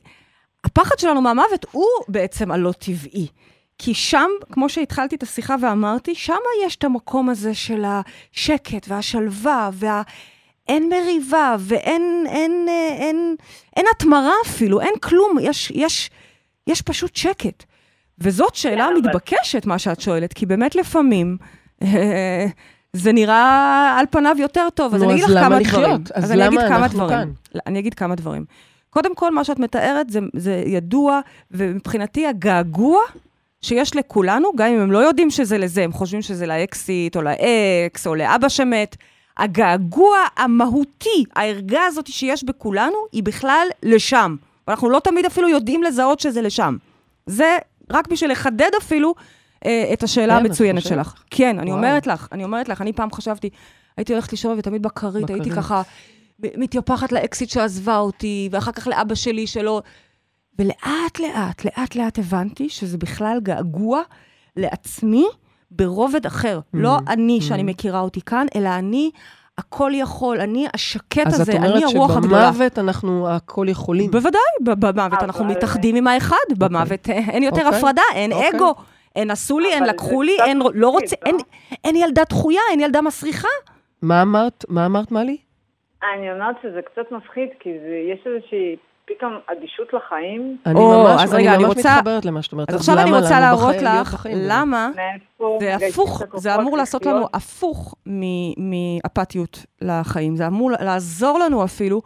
הפחד 0.64 0.99
שלנו 0.99 1.20
מהמוות 1.20 1.66
הוא 1.72 1.87
בעצם 2.09 2.51
הלא 2.51 2.72
טבעי. 2.72 3.29
כי 3.78 3.94
שם, 3.94 4.28
כמו 4.52 4.68
שהתחלתי 4.68 5.16
את 5.16 5.22
השיחה 5.22 5.54
ואמרתי, 5.60 6.14
שם 6.14 6.34
יש 6.66 6.76
את 6.76 6.84
המקום 6.84 7.28
הזה 7.28 7.54
של 7.54 7.84
השקט 7.84 8.86
והשלווה 8.88 9.70
וה... 9.72 10.02
אין 10.68 10.88
מריבה 10.88 11.56
ואין 11.60 12.24
אין, 12.28 12.66
אה, 12.68 12.96
אין, 12.96 13.36
אין 13.76 13.86
התמרה 13.96 14.32
אפילו, 14.46 14.80
אין 14.80 14.94
כלום, 15.02 15.38
יש, 15.40 15.72
יש, 15.74 16.10
יש 16.66 16.82
פשוט 16.82 17.16
שקט. 17.16 17.64
וזאת 18.18 18.54
שאלה 18.54 18.88
כן, 18.88 18.96
מתבקשת, 18.96 19.66
מה 19.66 19.78
שאת 19.78 20.00
שואלת, 20.00 20.32
כי 20.32 20.46
באמת 20.46 20.74
לפעמים 20.74 21.36
אה, 21.82 22.46
זה 22.92 23.12
נראה 23.12 23.96
על 23.98 24.06
פניו 24.10 24.36
יותר 24.38 24.68
טוב. 24.74 24.94
אז 24.94 25.02
נו, 25.02 25.10
אני 25.10 25.14
אגיד 25.14 25.24
אז 25.24 25.30
לך 25.30 25.44
כמה 25.44 25.60
לחיות? 25.60 25.82
דברים. 25.82 26.02
אז 26.14 26.32
אני 26.32 26.48
אגיד 26.48 26.58
למה 26.58 26.68
כמה 26.68 26.76
אנחנו 26.78 26.98
דברים. 26.98 27.18
כאן? 27.18 27.60
אני 27.66 27.78
אגיד 27.78 27.94
כמה 27.94 28.14
דברים. 28.14 28.44
קודם 28.90 29.14
כל, 29.14 29.34
מה 29.34 29.44
שאת 29.44 29.58
מתארת 29.58 30.10
זה, 30.10 30.20
זה 30.36 30.62
ידוע, 30.66 31.20
ומבחינתי 31.50 32.26
הגעגוע 32.26 33.00
שיש 33.62 33.97
לכולנו, 33.97 34.49
גם 34.57 34.69
אם 34.69 34.81
הם 34.81 34.92
לא 34.92 34.99
יודעים 34.99 35.31
שזה 35.31 35.59
לזה, 35.59 35.85
הם 35.85 35.92
חושבים 35.92 36.23
שזה 36.23 36.47
לאקסיט, 36.47 37.16
או 37.16 37.23
לאקס, 37.23 38.07
או 38.07 38.14
לאבא 38.14 38.49
שמת, 38.49 38.97
הגעגוע 39.38 40.19
המהותי, 40.37 41.25
הערגה 41.37 41.85
הזאת 41.85 42.07
שיש 42.07 42.45
בכולנו, 42.45 42.97
היא 43.12 43.23
בכלל 43.23 43.66
לשם. 43.83 44.37
ואנחנו 44.69 44.90
לא 44.90 44.99
תמיד 44.99 45.25
אפילו 45.25 45.49
יודעים 45.49 45.83
לזהות 45.83 46.21
שזה 46.21 46.42
לשם. 46.42 46.77
זה 47.27 47.59
רק 47.90 48.09
בשביל 48.09 48.31
לחדד 48.31 48.71
אפילו 48.79 49.14
אה, 49.66 49.90
את 49.92 50.03
השאלה 50.03 50.38
כן, 50.38 50.47
המצוינת 50.47 50.83
חושבת? 50.83 50.97
שלך. 50.97 51.14
כן, 51.31 51.59
אני 51.59 51.71
וואו. 51.71 51.79
אומרת 51.79 52.07
לך, 52.07 52.29
אני 52.33 52.45
אומרת 52.45 52.69
לך, 52.69 52.81
אני 52.81 52.92
פעם 52.92 53.12
חשבתי, 53.12 53.51
הייתי 53.97 54.12
הולכת 54.12 54.33
לישון 54.33 54.59
ותמיד 54.59 54.83
בכרית, 54.83 55.31
הייתי. 55.31 55.51
ככה 55.51 55.83
מתייפחת 56.38 57.12
לאקסיט 57.12 57.51
שעזבה 57.51 57.99
אותי, 57.99 58.49
ואחר 58.53 58.73
כך 58.73 58.87
לאבא 58.87 59.14
שלי 59.14 59.47
שלא... 59.47 59.83
ולאט 60.59 61.19
לאט, 61.21 61.64
לאט 61.64 61.95
לאט 61.97 62.19
הבנתי 62.19 62.69
שזה 62.69 62.99
בכלל 62.99 63.38
געגוע 63.42 64.03
לעצמי 64.57 65.27
ברובד 65.71 66.27
אחר. 66.27 66.61
לא 66.75 66.97
אני 67.09 67.40
שאני 67.40 67.62
מכירה 67.62 68.01
אותי 68.01 68.21
כאן, 68.21 68.47
אלא 68.57 68.69
אני 68.69 69.11
הכל 69.59 69.90
יכול, 69.95 70.40
אני 70.40 70.66
השקט 70.75 71.27
אז 71.27 71.35
את 71.35 71.40
הזה, 71.40 71.53
אני 71.53 71.66
אומרת 71.69 71.83
הרוח 71.95 72.16
הגדולה. 72.16 72.53
שבמוות 72.53 72.79
אנחנו 72.79 73.29
הכל 73.29 73.66
יכולים. 73.69 74.11
בוודאי, 74.11 74.40
במוות 74.61 75.23
אנחנו 75.23 75.45
אבל- 75.45 75.51
מתאחדים 75.55 75.97
עם 75.97 76.07
האחד, 76.07 76.37
במוות 76.59 77.09
אה, 77.11 77.19
אין 77.31 77.42
יותר 77.42 77.64
אוקיי. 77.66 77.79
הפרדה, 77.79 78.03
אין 78.14 78.33
אוקיי. 78.33 78.51
אגו, 78.57 78.75
אין 79.16 79.31
עשו 79.31 79.59
לי, 79.59 79.73
אין 79.73 79.85
לקחו 79.85 80.23
לי, 80.23 80.33
קצת 80.37 80.47
אין 80.47 80.59
לא 80.75 80.88
רוצה, 80.88 81.05
מפחיד, 81.16 81.27
אין- 81.27 81.35
לא? 81.37 81.77
אין 81.85 81.97
ילדה 81.97 82.23
דחויה, 82.29 82.61
אין 82.71 82.81
ילדה 82.81 83.01
מסריחה. 83.01 83.49
מה 84.03 84.23
אמרת? 84.23 84.64
מה 84.69 84.87
אמרת, 84.87 85.12
מלי? 85.12 85.37
אני 86.14 86.33
אומרת 86.33 86.57
שזה 86.62 86.81
קצת 86.92 87.12
מפחיד, 87.12 87.49
כי 87.61 87.71
זה, 87.83 87.95
יש 88.12 88.27
איזושהי 88.27 88.77
פתאום 89.07 89.33
אדישות 89.53 89.88
לחיים. 89.92 90.57
אני 90.66 90.75
או, 90.81 91.05
ממש, 91.05 91.23
אז 91.23 91.35
רגע, 91.35 91.49
אני 91.49 91.55
אני 91.57 91.64
ממש 91.64 91.77
רוצה- 91.77 91.95
מתחברת 91.97 92.25
למה 92.25 92.42
שאת 92.42 92.53
אומרת. 92.53 92.71
אז 92.71 92.75
עכשיו 92.77 92.99
אני 92.99 93.12
רוצה 93.12 93.40
להראות 93.40 93.75
לך? 93.77 94.27
למה. 94.35 94.90
זה 95.61 95.75
הפוך, 95.77 96.23
זה 96.37 96.55
אמור 96.55 96.77
לעשות. 96.77 97.07
לנו 97.07 97.27
הפוך 97.35 97.95
מ- 98.09 98.71
מאפתיות 98.71 99.64
לחיים. 99.83 100.37
זה 100.37 100.47
אמור 100.47 100.71
לעזור 100.81 101.38
לנו 101.38 101.64
אפילו 101.64 102.03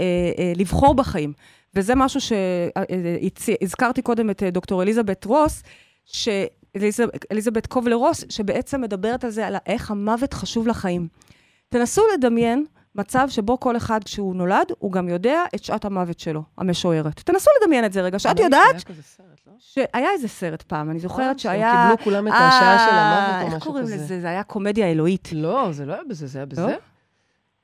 אה, 0.00 0.04
אה, 0.38 0.52
לבחור 0.56 0.94
בחיים. 0.94 1.32
וזה 1.74 1.94
משהו 1.94 2.20
שהזכרתי 2.20 4.02
קודם 4.02 4.30
את 4.30 4.42
אה, 4.42 4.50
דוקטור 4.50 4.82
אליזבת 4.82 5.24
רוס, 5.24 5.62
ש... 6.04 6.28
אליז- 6.76 7.00
אליזבת 7.32 7.66
קובלר 7.66 7.94
רוס, 7.96 8.24
שבעצם 8.28 8.80
מדברת 8.80 9.24
על 9.24 9.30
זה, 9.30 9.46
על 9.46 9.56
איך 9.66 9.90
המוות 9.90 10.32
חשוב 10.34 10.68
לחיים. 10.68 11.08
תנסו 11.68 12.02
לדמיין 12.14 12.64
מצב 12.94 13.28
שבו 13.28 13.60
כל 13.60 13.76
אחד 13.76 14.04
כשהוא 14.04 14.36
נולד, 14.36 14.72
הוא 14.78 14.92
גם 14.92 15.08
יודע 15.08 15.44
את 15.54 15.64
שעת 15.64 15.84
המוות 15.84 16.18
שלו, 16.18 16.42
המשוערת. 16.58 17.20
תנסו 17.20 17.50
לדמיין 17.62 17.84
את 17.84 17.92
זה 17.92 18.00
רגע, 18.00 18.18
שאת 18.18 18.40
יודעת 18.40 18.84
כזה 18.84 19.02
לא? 19.46 19.52
שהיה 19.58 20.10
איזה 20.12 20.28
סרט 20.28 20.62
פעם, 20.62 20.90
אני 20.90 20.98
זוכרת 20.98 21.38
שהם 21.38 21.52
שהיה... 21.52 21.88
קיבלו 21.90 22.04
כולם 22.04 22.28
את 22.28 22.32
השעה 22.32 22.86
של 22.88 22.94
המוות 22.94 23.34
או 23.34 23.40
אה, 23.40 23.42
איך 23.42 23.54
משהו 23.54 23.60
קוראים 23.60 23.84
כזה. 23.84 23.96
לזה? 23.96 24.20
זה 24.20 24.28
היה 24.28 24.42
קומדיה 24.42 24.90
אלוהית. 24.90 25.28
לא, 25.32 25.68
זה 25.72 25.86
לא 25.86 25.92
היה 25.92 26.02
בזה, 26.08 26.26
זה 26.26 26.38
היה 26.38 26.44
לא? 26.44 26.50
בזה? 26.50 26.76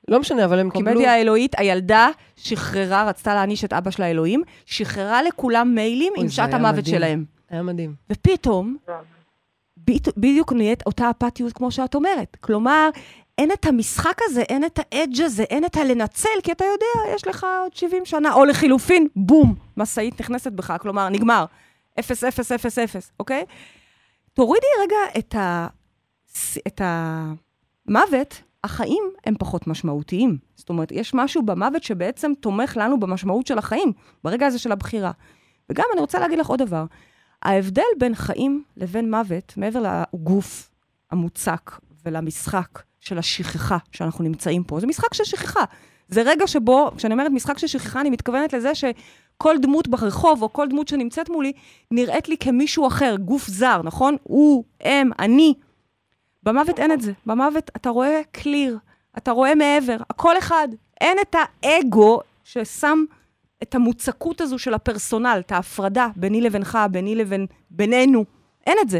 לא 0.07 0.19
משנה, 0.19 0.45
אבל 0.45 0.59
הם 0.59 0.69
קיבלו... 0.69 0.91
קומדיה 0.91 1.21
אלוהית, 1.21 1.59
הילדה 1.59 2.09
שחררה, 2.35 3.03
רצתה 3.03 3.33
להעניש 3.33 3.65
את 3.65 3.73
אבא 3.73 3.91
שלה 3.91 4.05
אלוהים, 4.11 4.43
שחררה 4.65 5.23
לכולם 5.23 5.75
מיילים 5.75 6.13
עם 6.17 6.29
שעת 6.29 6.53
המוות. 6.53 6.85
שלהם. 6.85 7.25
היה 7.49 7.61
מדהים. 7.63 7.95
ופתאום, 8.09 8.77
בדיוק 10.17 10.53
נהיית 10.53 10.83
אותה 10.85 11.09
אפתיות 11.09 11.53
כמו 11.53 11.71
שאת 11.71 11.95
אומרת. 11.95 12.37
כלומר, 12.41 12.89
אין 13.41 13.51
את 13.51 13.65
המשחק 13.65 14.17
הזה, 14.21 14.41
אין 14.41 14.65
את 14.65 14.79
האדג' 14.79 15.21
הזה, 15.21 15.43
אין 15.43 15.65
את 15.65 15.77
הלנצל, 15.77 16.29
כי 16.43 16.51
אתה 16.51 16.65
יודע, 16.65 17.15
יש 17.15 17.27
לך 17.27 17.47
עוד 17.63 17.73
70 17.73 18.05
שנה, 18.05 18.33
או 18.33 18.45
לחילופין, 18.45 19.07
בום, 19.15 19.55
משאית 19.77 20.21
נכנסת 20.21 20.51
בך, 20.51 20.73
כלומר, 20.81 21.09
נגמר. 21.09 21.45
0, 21.99 22.23
0, 22.23 22.51
0, 22.51 22.79
0, 22.79 23.11
אוקיי? 23.19 23.45
תורידי 24.33 24.65
רגע 24.83 25.19
את, 25.19 25.35
ה... 25.35 25.67
את 26.67 26.81
המוות, 26.83 28.41
החיים 28.63 29.03
הם 29.25 29.35
פחות 29.39 29.67
משמעותיים. 29.67 30.37
זאת 30.55 30.69
אומרת, 30.69 30.91
יש 30.91 31.13
משהו 31.13 31.41
במוות 31.41 31.83
שבעצם 31.83 32.31
תומך 32.39 32.77
לנו 32.77 32.99
במשמעות 32.99 33.47
של 33.47 33.57
החיים, 33.57 33.93
ברגע 34.23 34.47
הזה 34.47 34.59
של 34.59 34.71
הבחירה. 34.71 35.11
וגם 35.69 35.85
אני 35.93 36.01
רוצה 36.01 36.19
להגיד 36.19 36.39
לך 36.39 36.47
עוד 36.47 36.61
דבר. 36.61 36.85
ההבדל 37.41 37.83
בין 37.99 38.15
חיים 38.15 38.63
לבין 38.77 39.11
מוות, 39.11 39.53
מעבר 39.57 39.83
לגוף 40.13 40.69
המוצק 41.11 41.71
ולמשחק 42.05 42.90
של 43.01 43.17
השכחה 43.17 43.77
שאנחנו 43.91 44.23
נמצאים 44.23 44.63
פה, 44.63 44.79
זה 44.79 44.87
משחק 44.87 45.13
של 45.13 45.23
שכחה. 45.23 45.63
זה 46.07 46.21
רגע 46.21 46.47
שבו, 46.47 46.91
כשאני 46.97 47.13
אומרת 47.13 47.31
משחק 47.31 47.57
של 47.57 47.67
שכחה, 47.67 48.01
אני 48.01 48.09
מתכוונת 48.09 48.53
לזה 48.53 48.75
שכל 48.75 49.55
דמות 49.61 49.87
ברחוב, 49.87 50.41
או 50.41 50.53
כל 50.53 50.67
דמות 50.67 50.87
שנמצאת 50.87 51.29
מולי, 51.29 51.51
נראית 51.91 52.29
לי 52.29 52.37
כמישהו 52.37 52.87
אחר, 52.87 53.15
גוף 53.15 53.47
זר, 53.47 53.81
נכון? 53.83 54.15
הוא, 54.23 54.63
הם, 54.81 55.11
אני. 55.19 55.53
במוות 56.43 56.79
אין 56.79 56.91
את 56.91 57.01
זה. 57.01 57.11
במוות 57.25 57.71
אתה 57.75 57.89
רואה 57.89 58.21
קליר, 58.31 58.77
אתה 59.17 59.31
רואה 59.31 59.55
מעבר, 59.55 59.97
הכל 60.09 60.37
אחד. 60.37 60.67
אין 61.01 61.17
את 61.21 61.35
האגו 61.63 62.19
ששם 62.43 63.03
את 63.63 63.75
המוצקות 63.75 64.41
הזו 64.41 64.59
של 64.59 64.73
הפרסונל, 64.73 65.41
את 65.45 65.51
ההפרדה 65.51 66.07
ביני 66.15 66.41
לבינך, 66.41 66.77
ביני 66.91 67.15
לבין, 67.15 67.45
בינינו. 67.69 68.25
אין 68.67 68.77
את 68.81 68.89
זה. 68.89 68.99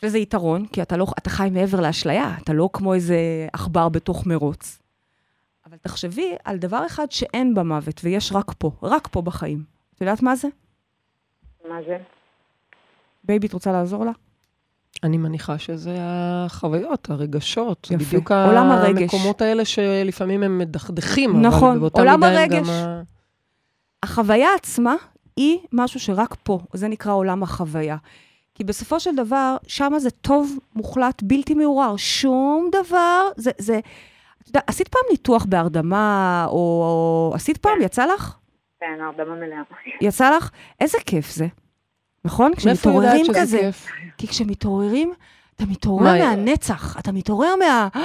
יש 0.00 0.04
לזה 0.04 0.18
יתרון, 0.18 0.66
כי 0.66 0.82
אתה, 0.82 0.96
לא, 0.96 1.06
אתה 1.18 1.30
חי 1.30 1.48
מעבר 1.52 1.80
לאשליה, 1.80 2.34
אתה 2.42 2.52
לא 2.52 2.70
כמו 2.72 2.94
איזה 2.94 3.16
עכבר 3.52 3.88
בתוך 3.88 4.26
מרוץ. 4.26 4.78
אבל 5.66 5.76
תחשבי 5.82 6.34
על 6.44 6.56
דבר 6.58 6.86
אחד 6.86 7.06
שאין 7.10 7.54
במוות, 7.54 8.00
ויש 8.04 8.32
רק 8.32 8.52
פה, 8.58 8.70
רק 8.82 9.08
פה 9.10 9.22
בחיים. 9.22 9.64
את 9.94 10.00
יודעת 10.00 10.22
מה 10.22 10.36
זה? 10.36 10.48
מה 11.68 11.74
זה? 11.86 11.96
בייבי, 13.24 13.46
את 13.46 13.52
רוצה 13.52 13.72
לעזור 13.72 14.04
לה? 14.04 14.10
אני 15.04 15.16
מניחה 15.18 15.58
שזה 15.58 15.96
החוויות, 16.00 17.10
הרגשות. 17.10 17.86
יפה. 17.90 18.04
בדיוק 18.04 18.30
עולם 18.32 18.70
הרגש. 18.70 19.02
המקומות 19.02 19.42
האלה 19.42 19.64
שלפעמים 19.64 20.42
הם 20.42 20.58
מדכדכים. 20.58 21.42
נכון, 21.42 21.70
אבל 21.70 21.78
באותה 21.78 22.00
עולם 22.00 22.20
מידה 22.20 22.32
הם 22.32 22.36
הרגש. 22.52 22.68
גם 22.68 22.74
ה- 22.74 23.02
החוויה 24.02 24.48
עצמה 24.56 24.94
היא 25.36 25.58
משהו 25.72 26.00
שרק 26.00 26.34
פה, 26.42 26.58
זה 26.72 26.88
נקרא 26.88 27.12
עולם 27.12 27.42
החוויה. 27.42 27.96
כי 28.60 28.64
בסופו 28.64 29.00
של 29.00 29.14
דבר, 29.16 29.56
שם 29.66 29.92
זה 29.98 30.10
טוב 30.10 30.58
מוחלט, 30.74 31.22
בלתי 31.22 31.54
מעורער. 31.54 31.96
שום 31.96 32.70
דבר, 32.72 33.28
זה, 33.36 33.50
זה... 33.58 33.80
אתה 34.42 34.48
יודע, 34.48 34.60
עשית 34.66 34.88
פעם 34.88 35.02
ניתוח 35.10 35.44
בהרדמה, 35.44 36.46
או, 36.48 36.56
או 36.56 37.32
עשית 37.34 37.56
פעם, 37.56 37.78
כן. 37.78 37.84
יצא 37.84 38.06
לך? 38.06 38.36
כן, 38.80 38.98
הרדמה 39.00 39.34
מלאה. 39.34 39.62
יצא 40.00 40.36
לך? 40.36 40.50
איזה 40.80 40.98
כיף 41.06 41.30
זה. 41.30 41.46
נכון? 42.24 42.52
מאיפה 42.66 42.68
יודעת 42.68 42.78
כשמתעוררים 42.82 43.24
שזה 43.24 43.40
כזה. 43.40 43.58
כיף? 43.58 43.86
כי 44.18 44.26
כשמתעוררים, 44.26 45.12
אתה 45.62 45.70
מתעורר 45.70 46.04
מה, 46.04 46.18
מהנצח, 46.18 46.96
אתה 46.98 47.12
מתעורר 47.12 47.54
מה... 47.58 47.88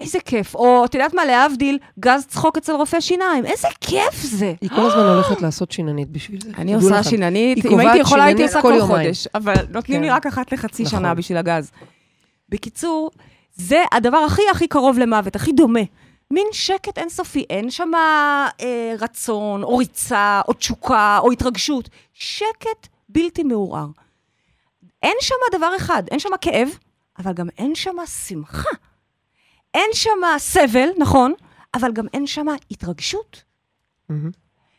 איזה 0.00 0.18
כיף. 0.24 0.54
או, 0.54 0.84
את 0.84 0.94
יודעת 0.94 1.14
מה, 1.14 1.24
להבדיל, 1.24 1.78
גז 2.00 2.26
צחוק 2.26 2.56
אצל 2.56 2.72
רופא 2.72 3.00
שיניים. 3.00 3.46
איזה 3.46 3.68
כיף 3.80 4.22
זה. 4.22 4.54
היא 4.60 4.70
כל 4.70 4.80
הזמן 4.80 5.02
הולכת 5.14 5.42
לעשות 5.42 5.72
שיננית 5.72 6.08
בשביל 6.10 6.40
זה. 6.40 6.50
אני 6.58 6.74
עושה. 6.74 7.02
שיננית, 7.02 7.66
אם 7.66 7.78
הייתי 7.78 7.98
יכולה 7.98 8.24
הייתי 8.24 8.42
עושה 8.42 8.62
כל. 8.62 8.80
חודש, 8.80 9.28
אבל 9.34 9.54
נותנים 9.70 10.02
לי 10.02 10.08
כן. 10.08 10.14
רק 10.14 10.26
אחת 10.26 10.52
לחצי 10.52 10.82
נכון. 10.82 10.98
שנה 10.98 11.14
בשביל 11.14 11.38
הגז. 11.38 11.70
בקיצור, 12.48 13.10
זה 13.54 13.82
הדבר 13.92 14.18
הכי 14.18 14.42
הכי 14.52 14.68
קרוב 14.68 14.98
למוות, 14.98 15.36
הכי 15.36 15.52
דומה. 15.52 15.80
מין 16.30 16.46
שקט 16.52 16.98
אינסופי, 16.98 17.44
אין 17.50 17.70
שם 17.70 17.90
אה, 17.94 18.94
רצון, 18.98 19.62
או 19.62 19.76
ריצה, 19.76 20.40
או 20.48 20.52
תשוקה, 20.52 21.18
או 21.22 21.32
התרגשות. 21.32 21.88
שקט 22.14 22.88
בלתי 23.08 23.42
מעורער. 23.42 23.86
אין 25.02 25.16
שם 25.20 25.34
דבר 25.52 25.76
אחד, 25.76 26.02
אין 26.10 26.18
שם 26.18 26.30
כאב, 26.40 26.68
אבל 27.18 27.32
גם 27.32 27.48
אין 27.58 27.74
שם 27.74 27.96
שמחה. 28.26 28.68
אין 29.74 29.90
שם 29.92 30.18
סבל, 30.38 30.88
נכון, 30.98 31.32
אבל 31.74 31.92
גם 31.92 32.06
אין 32.14 32.26
שם 32.26 32.46
התרגשות. 32.70 33.42
מהמם. 34.08 34.30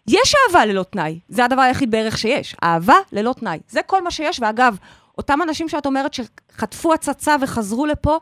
יש 0.07 0.36
אהבה 0.36 0.65
ללא 0.65 0.84
תנאי, 0.84 1.20
זה 1.30 1.45
הדבר 1.45 1.61
היחיד 1.61 1.91
בערך 1.91 2.17
שיש. 2.17 2.55
אהבה 2.63 2.95
ללא 3.11 3.34
תנאי. 3.34 3.59
זה 3.70 3.82
כל 3.82 4.03
מה 4.03 4.11
שיש, 4.11 4.39
ואגב, 4.39 4.78
אותם 5.17 5.41
אנשים 5.41 5.70
שאת 5.70 5.86
אומרת 5.86 6.13
שחטפו 6.13 6.93
הצצה 6.93 7.36
וחזרו 7.41 7.86
לפה, 7.86 8.20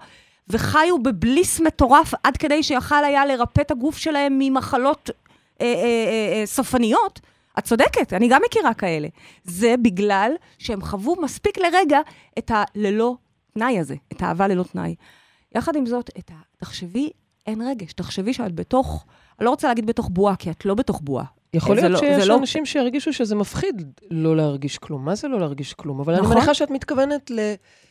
וחיו 0.50 0.98
בבליס 1.04 1.60
מטורף 1.60 2.14
עד 2.24 2.38
כדי 2.38 2.64
שיכל 2.64 3.04
היה 3.04 3.26
לרפא 3.26 3.62
את 3.62 3.72
הגוף 3.72 3.98
שלהם 3.98 4.40
ממחלות 4.40 5.10
אה, 5.62 5.66
אה, 5.66 5.74
אה, 5.74 6.40
אה, 6.40 6.46
סופניות, 6.46 7.20
את 7.58 7.64
צודקת, 7.64 8.14
אני 8.14 8.28
גם 8.30 8.42
מכירה 8.46 8.74
כאלה. 8.74 9.08
זה 9.44 9.76
בגלל 9.82 10.32
שהם 10.58 10.82
חוו 10.82 11.16
מספיק 11.22 11.58
לרגע 11.58 12.00
את 12.38 12.52
הללא 12.54 13.16
תנאי 13.54 13.80
הזה, 13.80 13.96
את 14.12 14.22
האהבה 14.22 14.48
ללא 14.48 14.64
תנאי. 14.64 14.96
יחד 15.56 15.76
עם 15.76 15.86
זאת, 15.86 16.10
את 16.20 16.32
ה... 16.32 16.36
תחשבי, 16.58 17.10
אין 17.48 17.62
רגש, 17.62 17.94
תחשבי 17.94 18.34
שאת 18.34 18.56
בתוך, 18.56 19.06
אני 19.40 19.46
לא 19.46 19.50
רוצה 19.50 19.68
להגיד 19.68 19.86
בתוך 19.86 20.10
בועה, 20.14 20.36
כי 20.36 20.52
את 20.52 20.66
לא 20.66 20.74
בתוך 20.74 21.02
בועה. 21.04 21.26
יכול 21.54 21.76
זה 21.76 21.88
להיות 21.90 22.04
לא- 22.04 22.10
שיש 22.18 22.28
לא- 22.28 22.38
אנשים 22.38 22.66
שירגישו 22.66 23.14
שזה 23.14 23.36
מפחיד 23.36 23.84
לא 24.12 24.38
להרגיש 24.38 24.78
כלום. 24.78 25.06
מה 25.06 25.16
זה 25.16 25.28
לא 25.28 25.40
להרגיש 25.40 25.74
כלום? 25.74 26.00
אבל 26.00 26.14
אני 26.14 26.22
נכון. 26.22 26.36
מניחה 26.38 26.54
שאת 26.54 26.70
מתכוונת 26.72 27.32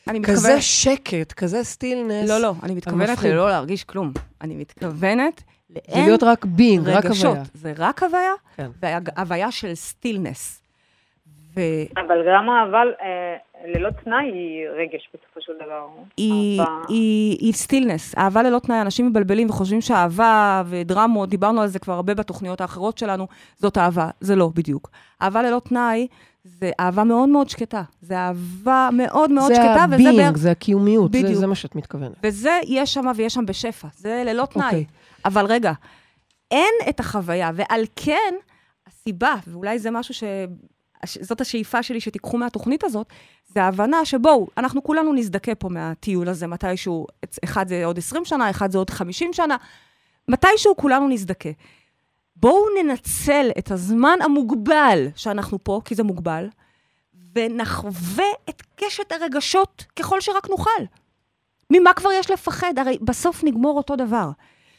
אני 0.07 0.19
לכזה 0.19 0.33
מתכוונת... 0.37 0.61
שקט, 0.61 1.31
כזה 1.33 1.63
סטילנס. 1.63 2.29
לא, 2.29 2.37
לא, 2.41 2.53
אני 2.63 2.75
מתכוונת 2.75 3.09
המפחיד. 3.09 3.31
ללא 3.31 3.49
להרגיש 3.49 3.83
כלום. 3.83 4.11
אני 4.41 4.55
מתכוונת 4.55 5.43
זה 5.69 5.79
לאין 5.87 6.05
להיות 6.05 6.23
רק 6.23 6.45
בינג, 6.45 6.89
רק 6.89 7.05
רגשות. 7.05 7.25
הוויה. 7.25 7.43
זה 7.53 7.73
רק 7.77 8.03
הוויה, 8.03 8.31
כן. 8.55 8.69
והוויה 8.81 9.51
של 9.51 9.75
סטילנס. 9.75 10.61
והיא 11.55 11.87
אבל 11.95 12.17
גם 12.27 12.49
אהבה 12.49 12.77
אה, 13.01 13.35
ללא 13.75 13.89
תנאי 14.03 14.25
היא 14.25 14.67
רגש 14.69 15.09
בסופו 15.13 15.41
של 15.41 15.53
דבר. 15.65 15.87
אהבה- 16.19 16.85
היא, 16.87 17.37
היא 17.39 17.53
סטילנס, 17.53 18.15
אהבה 18.17 18.43
ללא 18.43 18.59
תנאי. 18.59 18.81
אנשים 18.81 19.07
מבלבלים 19.07 19.49
וחושבים 19.49 19.81
שאהבה 19.81 20.63
ודרמות, 20.65 21.29
דיברנו 21.29 21.61
על 21.61 21.67
זה 21.67 21.79
כבר 21.79 21.93
הרבה 21.93 22.13
בתוכניות 22.13 22.61
האחרות 22.61 22.97
שלנו, 22.97 23.27
זאת 23.57 23.77
אהבה. 23.77 24.09
זה 24.19 24.35
לא 24.35 24.49
בדיוק. 24.55 24.89
אהבה 25.21 25.41
ללא 25.41 25.61
תנאי 25.69 26.07
זה 26.43 26.71
אהבה 26.79 27.03
מאוד 27.03 27.29
מאוד 27.29 27.49
שקטה. 27.49 27.81
זה 28.01 28.17
אהבה 28.17 28.89
מאוד 28.93 29.31
מאוד 29.31 29.47
זה 29.47 29.55
שקטה, 29.55 29.85
וזה 29.89 30.03
בערך... 30.03 30.13
הבינג, 30.19 30.37
זה 30.37 30.51
הקיומיות, 30.51 31.13
זה- 31.13 31.19
בדיוק. 31.23 31.39
זה 31.39 31.47
מה 31.47 31.55
שאת 31.55 31.75
מתכוונת. 31.75 32.11
וזה 32.23 32.59
יש 32.67 32.93
שם 32.93 33.05
ויש 33.15 33.33
שם 33.33 33.45
בשפע, 33.45 33.87
זה 33.95 34.23
ללא 34.25 34.45
תנאי. 34.45 34.65
אוקיי. 34.65 34.85
אבל 35.27 35.45
רגע, 35.45 35.71
אין 36.51 36.73
את 36.89 36.99
החוויה, 36.99 37.51
ועל 37.55 37.85
כן, 37.95 38.33
הסיבה, 38.87 39.35
ואולי 39.47 39.79
זה 39.79 39.91
משהו 39.91 40.13
ש... 40.13 40.23
זאת 41.05 41.41
השאיפה 41.41 41.83
שלי 41.83 42.01
שתיקחו 42.01 42.37
מהתוכנית 42.37 42.83
הזאת, 42.83 43.07
זה 43.47 43.63
ההבנה 43.63 44.05
שבואו, 44.05 44.47
אנחנו 44.57 44.83
כולנו 44.83 45.13
נזדכה 45.13 45.55
פה 45.55 45.69
מהטיול 45.69 46.29
הזה 46.29 46.47
מתישהו, 46.47 47.07
אחד 47.43 47.67
זה 47.67 47.85
עוד 47.85 47.97
20 47.97 48.25
שנה, 48.25 48.49
אחד 48.49 48.71
זה 48.71 48.77
עוד 48.77 48.89
50 48.89 49.33
שנה, 49.33 49.55
מתישהו 50.27 50.75
כולנו 50.77 51.07
נזדכה. 51.07 51.49
בואו 52.35 52.65
ננצל 52.83 53.49
את 53.57 53.71
הזמן 53.71 54.19
המוגבל 54.21 55.07
שאנחנו 55.15 55.63
פה, 55.63 55.81
כי 55.85 55.95
זה 55.95 56.03
מוגבל, 56.03 56.47
ונחווה 57.35 58.25
את 58.49 58.63
קשת 58.75 59.11
הרגשות 59.11 59.85
ככל 59.95 60.21
שרק 60.21 60.49
נוכל. 60.49 60.81
ממה 61.69 61.93
כבר 61.93 62.11
יש 62.11 62.31
לפחד? 62.31 62.73
הרי 62.77 62.97
בסוף 63.01 63.43
נגמור 63.43 63.77
אותו 63.77 63.95
דבר. 63.95 64.29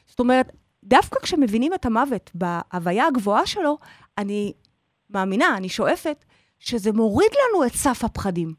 זאת 0.08 0.20
אומרת, 0.20 0.52
דווקא 0.84 1.20
כשמבינים 1.20 1.74
את 1.74 1.86
המוות 1.86 2.30
בהוויה 2.34 3.06
הגבוהה 3.06 3.46
שלו, 3.46 3.78
אני 4.18 4.52
מאמינה, 5.10 5.56
אני 5.56 5.68
שואפת, 5.68 6.24
שזה 6.58 6.92
מוריד 6.92 7.30
לנו 7.32 7.66
את 7.66 7.74
סף 7.74 8.04
הפחדים. 8.04 8.54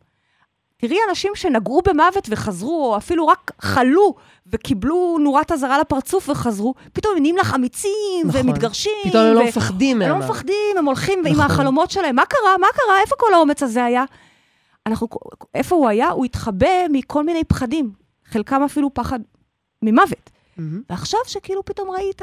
תראי 0.77 0.97
אנשים 1.09 1.31
שנגעו 1.35 1.81
במוות 1.87 2.27
וחזרו, 2.29 2.85
או 2.85 2.97
אפילו 2.97 3.27
רק 3.27 3.51
חלו 3.61 4.15
וקיבלו 4.47 5.17
נורת 5.19 5.51
אזהרה 5.51 5.79
לפרצוף 5.79 6.29
וחזרו, 6.29 6.73
פתאום 6.93 7.13
הם 7.15 7.21
נהיים 7.21 7.37
לך 7.37 7.53
אמיצים, 7.55 7.91
נכון. 8.25 8.41
ומתגרשים. 8.43 8.91
פתאום 9.03 9.23
הם 9.23 9.33
לא 9.33 9.39
ו- 9.39 9.43
מפחדים 9.43 10.01
הם 10.01 10.09
לא. 10.09 10.17
מפחדים, 10.17 10.77
הם 10.77 10.85
הולכים 10.85 11.19
עם 11.19 11.33
נכון. 11.33 11.45
החלומות 11.45 11.91
שלהם. 11.91 12.15
מה 12.15 12.25
קרה? 12.25 12.57
מה 12.59 12.67
קרה? 12.73 13.01
איפה 13.01 13.15
כל 13.19 13.33
האומץ 13.33 13.63
הזה 13.63 13.85
היה? 13.85 14.03
אנחנו, 14.85 15.07
איפה 15.55 15.75
הוא 15.75 15.87
היה? 15.87 16.09
הוא 16.09 16.25
התחבא 16.25 16.87
מכל 16.91 17.23
מיני 17.23 17.43
פחדים. 17.43 17.91
חלקם 18.25 18.63
אפילו 18.63 18.93
פחד 18.93 19.19
ממוות. 19.81 20.29
מהמם. 20.59 20.81
ועכשיו 20.89 21.19
שכאילו 21.27 21.65
פתאום 21.65 21.89
ראית, 21.91 22.21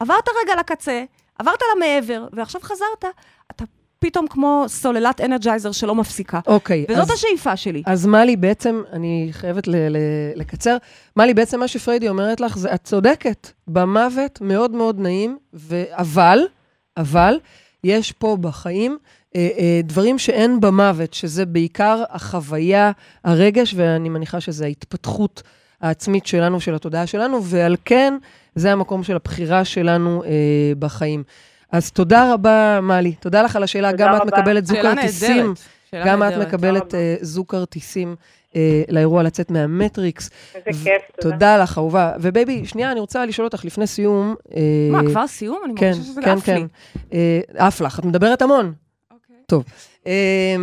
עברת 0.00 0.24
רגע 0.44 0.60
לקצה, 0.60 1.04
עברת 1.38 1.58
למעבר, 1.76 2.26
ועכשיו 2.32 2.60
חזרת, 2.60 3.04
אתה 3.50 3.64
פתאום 3.98 4.26
כמו 4.28 4.64
סוללת 4.68 5.20
אנרג'ייזר 5.20 5.72
שלא 5.72 5.94
מפסיקה. 5.94 6.40
אוקיי, 6.46 6.86
וזאת 6.88 7.02
אז- 7.02 7.10
השאיפה 7.10 7.56
שלי. 7.56 7.82
אז 7.86 8.06
מלי 8.06 8.36
בעצם, 8.36 8.82
אני 8.92 9.28
חייבת 9.32 9.68
ל- 9.68 9.88
ל- 9.88 9.96
לקצר, 10.34 10.76
מלי 11.16 11.34
בעצם 11.34 11.60
מה 11.60 11.68
שפריידי 11.68 12.08
אומרת 12.08 12.40
לך 12.40 12.58
זה, 12.58 12.74
את 12.74 12.84
צודקת, 12.84 13.50
במוות 13.68 14.40
מאוד 14.40 14.70
מאוד 14.70 15.00
נעים, 15.00 15.38
ו- 15.54 15.84
אבל, 15.90 16.38
אבל, 16.96 17.38
יש 17.84 18.12
פה 18.12 18.36
בחיים 18.40 18.98
אה, 19.36 19.48
אה, 19.58 19.80
דברים 19.84 20.18
שאין 20.18 20.60
במוות, 20.60 21.14
שזה 21.14 21.46
בעיקר 21.46 22.02
החוויה, 22.10 22.92
הרגש, 23.24 23.74
ואני 23.76 24.08
מניחה 24.08 24.40
שזה 24.40 24.64
ההתפתחות 24.64 25.42
העצמית 25.82 26.26
שלנו, 26.26 26.60
של 26.60 26.74
התודעה 26.74 27.06
שלנו, 27.06 27.44
ועל 27.44 27.76
כן, 27.84 28.14
זה 28.54 28.72
המקום 28.72 29.02
של 29.02 29.16
הבחירה 29.16 29.64
שלנו 29.64 30.22
אה, 30.24 30.30
בחיים. 30.78 31.22
אז 31.72 31.90
תודה 31.90 32.32
רבה, 32.32 32.80
מלי. 32.82 33.12
תודה 33.12 33.42
לך 33.42 33.56
על 33.56 33.62
השאלה. 33.62 33.92
גם 33.92 34.16
את 34.16 34.20
רבה. 34.20 34.24
מקבלת 34.24 34.66
זוג 34.66 34.78
כרטיסים. 34.82 35.54
נהדרת. 35.92 36.08
גם 36.08 36.22
את 36.22 36.28
נהדרת. 36.28 36.48
מקבלת 36.48 36.82
רבה. 36.82 36.98
אה, 36.98 37.16
זוג 37.20 37.46
כרטיסים 37.48 38.16
אה, 38.56 38.82
לאירוע 38.88 39.22
לצאת 39.22 39.50
מהמטריקס. 39.50 40.30
איזה 40.54 40.84
כיף, 40.84 41.02
תודה. 41.20 41.34
תודה 41.34 41.56
לך, 41.56 41.78
אהובה. 41.78 42.12
ובייבי, 42.20 42.66
שנייה, 42.66 42.92
אני 42.92 43.00
רוצה 43.00 43.26
לשאול 43.26 43.44
אותך 43.44 43.64
לפני 43.64 43.86
סיום. 43.86 44.34
אה, 44.56 44.60
מה, 44.90 45.00
כבר 45.10 45.26
סיום? 45.26 45.58
אני 45.64 45.74
כן, 45.76 45.86
מרגישה 45.86 46.04
שזה 46.04 46.22
כן, 46.22 46.30
עף 46.30 46.48
לי. 46.48 46.54
כן. 46.54 46.66
אה, 47.12 47.40
עף 47.66 47.80
לך, 47.80 47.98
את 47.98 48.04
מדברת 48.04 48.42
המון. 48.42 48.72
אוקיי. 49.10 49.36
טוב. 49.46 49.64
אה, 50.06 50.56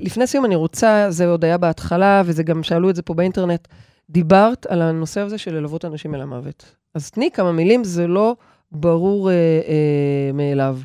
לפני 0.00 0.26
סיום 0.26 0.44
אני 0.44 0.54
רוצה, 0.54 1.06
זה 1.08 1.26
עוד 1.26 1.44
היה 1.44 1.58
בהתחלה, 1.58 2.22
וזה 2.24 2.42
גם 2.42 2.62
שאלו 2.62 2.90
את 2.90 2.96
זה 2.96 3.02
פה 3.02 3.14
באינטרנט, 3.14 3.68
דיברת 4.10 4.66
על 4.66 4.82
הנושא 4.82 5.20
הזה 5.20 5.38
של 5.38 5.54
ללוות 5.54 5.84
אנשים 5.84 6.14
אל 6.14 6.20
המוות. 6.20 6.64
אז 6.94 7.10
תני 7.10 7.30
כמה 7.30 7.52
מילים, 7.52 7.84
זה 7.84 8.06
לא 8.06 8.36
ברור 8.72 9.30
אה, 9.30 9.34
אה, 9.34 10.30
מאליו. 10.34 10.78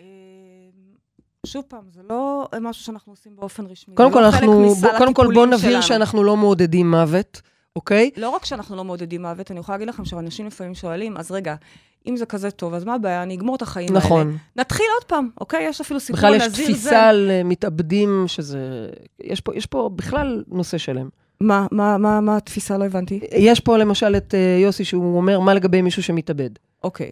אה, 0.00 0.06
שוב 1.46 1.64
פעם, 1.68 1.84
זה 1.94 2.00
לא 2.08 2.48
משהו 2.60 2.84
שאנחנו 2.84 3.12
עושים 3.12 3.36
באופן 3.36 3.66
רשמי. 3.66 3.94
קודם 3.94 4.08
זה 4.08 4.14
כל, 4.14 4.20
לא 4.20 4.26
אנחנו, 4.26 4.74
בוא- 4.80 4.98
קודם 4.98 5.14
כל 5.14 5.22
הטיפולים 5.26 5.50
נבהיר 5.52 5.70
שלנו. 5.70 5.82
שאנחנו 5.82 6.24
לא 6.24 6.36
מעודדים 6.36 6.90
מוות, 6.90 7.40
אוקיי? 7.76 8.10
לא 8.16 8.28
רק 8.30 8.44
שאנחנו 8.44 8.76
לא 8.76 8.84
מעודדים 8.84 9.22
מוות, 9.22 9.50
אני 9.50 9.60
יכולה 9.60 9.78
להגיד 9.78 9.88
לכם 9.88 10.04
שאנשים 10.04 10.46
לפעמים 10.46 10.74
שואלים, 10.74 11.16
אז 11.16 11.30
רגע, 11.32 11.54
אם 12.06 12.16
זה 12.16 12.26
כזה 12.26 12.50
טוב, 12.50 12.74
אז 12.74 12.84
מה 12.84 12.94
הבעיה? 12.94 13.22
אני 13.22 13.34
אגמור 13.34 13.56
את 13.56 13.62
החיים 13.62 13.88
האלה. 13.88 13.98
נכון. 13.98 14.36
נתחיל 14.56 14.86
עוד 14.98 15.04
פעם, 15.04 15.28
אוקיי? 15.40 15.64
יש 15.68 15.80
אפילו 15.80 16.00
סיפור 16.00 16.16
בכלל 16.18 16.34
על 16.34 16.40
יש 16.40 16.46
נזיר 16.46 16.64
תפיסה 16.66 16.90
זה. 16.90 17.02
על 17.02 17.30
מתאבדים, 17.44 18.24
שזה... 18.26 18.88
יש 19.20 19.40
פה, 19.40 19.54
יש 19.54 19.66
פה 19.66 19.90
בכלל 19.96 20.44
נושא 20.48 20.78
שלם. 20.78 21.08
מה, 21.40 21.66
מה, 21.70 21.98
מה, 21.98 22.20
מה 22.20 22.36
התפיסה? 22.36 22.78
לא 22.78 22.84
הבנתי. 22.84 23.20
יש 23.32 23.60
פה 23.60 23.76
למשל 23.76 24.16
את 24.16 24.34
אה, 24.34 24.58
יוסי, 24.62 24.84
שהוא 24.84 25.16
אומר, 25.16 25.40
מה 25.40 25.54
לגבי 25.54 25.82
מישהו 25.82 26.02
שמתאבד? 26.02 26.50
אוקיי. 26.84 27.10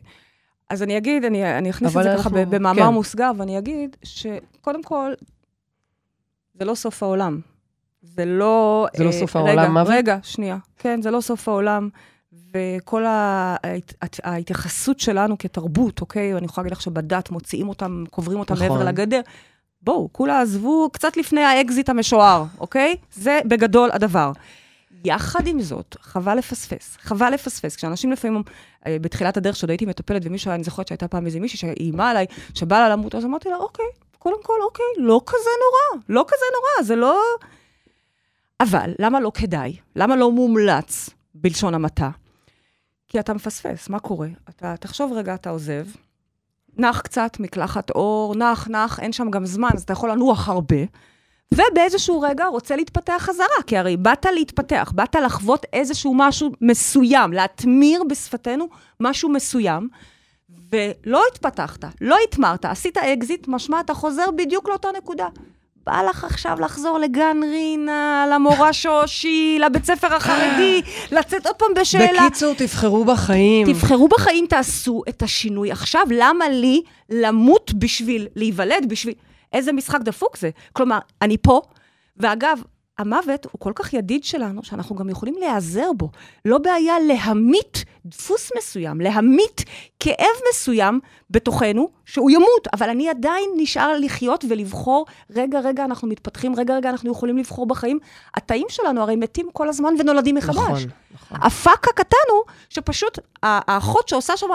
אז 0.71 0.83
אני 0.83 0.97
אגיד, 0.99 1.25
אני, 1.25 1.59
אני 1.59 1.71
אכניס 1.71 1.97
את 1.97 2.03
זה 2.03 2.09
ככה 2.09 2.17
אנחנו- 2.17 2.37
ב- 2.37 2.55
במאמר 2.55 2.83
כן. 2.83 2.89
מוסגר, 2.89 3.31
ואני 3.37 3.59
אגיד 3.59 3.97
שקודם 4.03 4.83
כל, 4.83 5.13
זה 6.55 6.65
לא 6.65 6.75
סוף 6.75 7.03
העולם. 7.03 7.41
זה 8.03 8.25
לא... 8.25 8.87
זה 8.97 9.05
לא 9.05 9.09
אה, 9.09 9.13
סוף 9.21 9.37
רגע, 9.37 9.49
העולם, 9.49 9.73
מוות? 9.73 9.89
רגע, 9.91 10.19
שנייה. 10.23 10.57
כן, 10.79 11.03
זה 11.03 11.11
לא 11.11 11.21
סוף 11.21 11.49
העולם. 11.49 11.89
וכל 12.55 13.05
ההת- 13.05 13.95
ההתייחסות 14.25 15.01
שלנו 15.01 15.39
כתרבות, 15.39 16.01
אוקיי? 16.01 16.35
אני 16.35 16.45
יכולה 16.45 16.63
להגיד 16.65 16.73
לך 16.77 16.83
שבדת 16.83 17.31
מוציאים 17.31 17.69
אותם, 17.69 18.05
קוברים 18.11 18.39
אותם 18.39 18.55
נכון. 18.55 18.69
מעבר 18.69 18.85
לגדר. 18.85 19.21
בואו, 19.83 20.09
כולה 20.13 20.41
עזבו 20.41 20.91
קצת 20.93 21.17
לפני 21.17 21.41
האקזיט 21.41 21.89
המשוער, 21.89 22.45
אוקיי? 22.61 22.97
זה 23.13 23.41
בגדול 23.45 23.91
הדבר. 23.93 24.33
יחד 25.05 25.47
עם 25.47 25.61
זאת, 25.61 25.97
חבל 26.01 26.35
לפספס, 26.35 26.97
חבל 27.01 27.31
לפספס. 27.31 27.77
כשאנשים 27.77 28.13
לפעמים, 28.13 28.43
אה, 28.87 28.97
בתחילת 29.01 29.37
הדרך, 29.37 29.55
כשעוד 29.55 29.71
הייתי 29.71 29.87
מטפלת, 29.87 30.23
ומישהו, 30.25 30.53
אני 30.53 30.65
זוכרת 30.65 30.89
שהייתה 30.89 31.09
פעם 31.09 31.27
איזה 31.27 31.41
מישהי 31.41 31.59
שאיימה 31.59 32.11
עליי, 32.11 32.27
שבאה 32.55 32.81
לה 32.81 32.89
למות, 32.89 33.15
אז 33.15 33.25
אמרתי 33.25 33.49
לה, 33.49 33.57
אוקיי, 33.57 33.85
קודם 34.19 34.43
כל, 34.43 34.63
אוקיי, 34.65 34.85
לא 34.99 35.21
כזה 35.27 35.51
נורא, 35.61 36.03
לא 36.09 36.25
כזה 36.29 36.45
נורא, 36.55 36.87
זה 36.87 36.97
לא... 36.97 37.21
אבל 38.61 38.95
למה 38.99 39.21
לא 39.21 39.33
כדאי? 39.35 39.77
למה 39.97 40.17
לא 40.17 40.33
מומלץ, 40.33 41.11
בלשון 41.35 41.75
המעטה? 41.75 42.11
כי 43.09 43.21
אתה 43.21 43.35
מפספס, 43.35 43.89
מה 43.89 43.99
קורה? 43.99 44.29
אתה, 44.49 44.75
תחשוב 44.77 45.13
רגע, 45.13 45.35
אתה 45.35 45.51
עוזב, 45.51 45.87
נח 46.77 47.01
קצת, 47.01 47.37
מקלחת 47.41 47.91
אור, 47.91 48.35
נח, 48.35 48.69
נח, 48.69 49.01
אין 49.01 49.13
שם 49.13 49.31
גם 49.31 49.47
זמן, 49.47 49.69
אז 49.75 49.83
אתה 49.83 49.93
יכול 49.93 50.11
לנוח 50.11 50.49
הרבה, 50.49 50.77
ובאיזשהו 51.55 52.21
רגע 52.21 52.47
רוצה 52.47 52.77
להתפתח 52.77 53.17
חזרה, 53.19 53.63
כי 53.67 53.77
הרי 53.77 53.97
באת 53.97 54.27
להתפתח, 54.35 54.93
באת 54.95 55.15
לחוות 55.15 55.67
איזשהו 55.73 56.15
משהו 56.17 56.51
מסוים, 56.61 57.33
להתמיר 57.33 58.03
בשפתנו 58.11 58.69
משהו 59.01 59.29
מסוים, 59.29 59.89
ולא 60.73 61.23
התפתחת, 61.33 61.85
לא 62.01 62.17
התמרת, 62.25 62.65
עשית 62.65 62.99
אקזיט, 62.99 63.49
משמע 63.49 63.81
אתה 63.81 63.95
חוזר 63.95 64.31
בדיוק 64.37 64.69
לאותה 64.69 64.89
נקודה. 64.97 65.29
בא 65.87 66.03
לך 66.11 66.25
עכשיו 66.25 66.61
לחזור 66.61 66.99
לגן 66.99 67.37
רינה, 67.43 68.27
למורה 68.35 68.73
שושי, 68.73 69.59
לבית 69.61 69.85
ספר 69.85 70.15
החרדי, 70.15 70.83
לצאת 71.19 71.47
עוד 71.47 71.57
פעם 71.57 71.69
בשאלה. 71.81 72.27
בקיצור, 72.27 72.55
תבחרו 72.55 73.05
בחיים. 73.05 73.67
תבחרו 73.73 74.09
בחיים, 74.09 74.47
תעשו 74.47 75.03
את 75.09 75.23
השינוי 75.23 75.71
עכשיו. 75.71 76.03
למה 76.11 76.49
לי 76.49 76.83
למות 77.11 77.75
בשביל 77.75 78.29
להיוולד, 78.37 78.87
בשביל... 78.89 79.15
איזה 79.53 79.73
משחק 79.73 80.01
דפוק 80.01 80.37
זה? 80.37 80.51
כלומר, 80.73 80.99
אני 81.23 81.37
פה, 81.39 81.61
ואגב, 82.17 82.63
המוות 82.99 83.45
הוא 83.45 83.61
כל 83.61 83.73
כך 83.75 83.93
ידיד 83.93 84.25
שלנו, 84.25 84.65
שאנחנו 84.65 84.97
גם 84.97 85.09
יכולים 85.09 85.35
להיעזר 85.39 85.91
בו. 85.97 86.11
לא 86.45 86.59
בעיה 86.59 86.95
להמית 87.09 87.85
דפוס 88.07 88.51
מסוים, 88.59 89.01
להמית 89.01 89.65
כאב 90.01 90.17
מסוים 90.51 91.01
בתוכנו, 91.31 91.89
שהוא 92.07 92.31
ימות, 92.31 92.69
אבל 92.73 92.91
אני 92.91 93.09
עדיין 93.09 93.51
נשאר 93.57 93.99
לחיות 93.99 94.45
ולבחור, 94.49 95.07
רגע, 95.37 95.61
רגע, 95.61 95.85
אנחנו 95.85 96.09
מתפתחים, 96.09 96.55
רגע, 96.57 96.75
רגע, 96.77 96.91
אנחנו 96.91 97.13
יכולים 97.13 97.39
לבחור 97.39 97.67
בחיים. 97.67 97.99
התאים 98.35 98.67
שלנו 98.69 99.01
הרי 99.03 99.17
מתים 99.17 99.47
כל 99.53 99.69
הזמן 99.69 99.95
ונולדים 99.99 100.35
מחדש. 100.35 100.57
נכון, 100.57 100.79
נכון. 101.15 101.39
הפאק 101.43 101.89
הקטן 101.89 102.17
הוא 102.31 102.43
שפשוט 102.69 103.19
האחות 103.43 104.09
שעושה 104.09 104.37
שם 104.37 104.47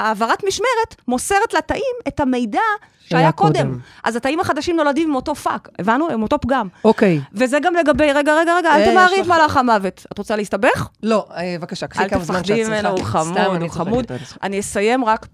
העברת 0.00 0.44
משמרת, 0.44 0.94
מוסרת 1.08 1.54
לתאים 1.54 1.94
את 2.08 2.20
המידע 2.20 2.60
שהיה 3.08 3.32
קודם. 3.32 3.52
קודם. 3.54 3.78
אז 4.04 4.16
התאים 4.16 4.40
החדשים 4.40 4.76
נולדים 4.76 5.08
עם 5.08 5.14
אותו 5.14 5.34
פאק, 5.34 5.68
הבנו? 5.78 6.08
עם 6.08 6.22
אותו 6.22 6.40
פגם. 6.40 6.68
אוקיי. 6.84 7.20
וזה 7.32 7.58
גם 7.62 7.74
לגבי, 7.74 8.12
רגע, 8.12 8.34
רגע, 8.34 8.56
רגע, 8.56 8.76
אל 8.76 8.80
אה, 8.80 8.90
תמהרי 8.90 9.20
את 9.20 9.26
לך- 9.26 9.32
מלאך 9.32 9.56
המוות. 9.56 10.06
את 10.12 10.18
רוצה 10.18 10.36
להסתבך? 10.36 10.88
לא, 11.02 11.26
אה, 11.36 11.56
בבקשה, 11.58 11.86
קחי 11.86 12.02
אל 12.04 12.08
כמה 12.08 12.24
זמן 12.24 12.34
שאת 12.34 12.42
תפחדי 12.44 12.64
צריכה. 12.64 12.83
ממנו, 12.88 12.96
הוא 13.00 13.06
חמוד, 13.06 13.36
הוא 13.62 13.70
חמוד. 13.70 14.04
אני 14.42 14.60
אסיים 14.60 15.04
רק 15.04 15.26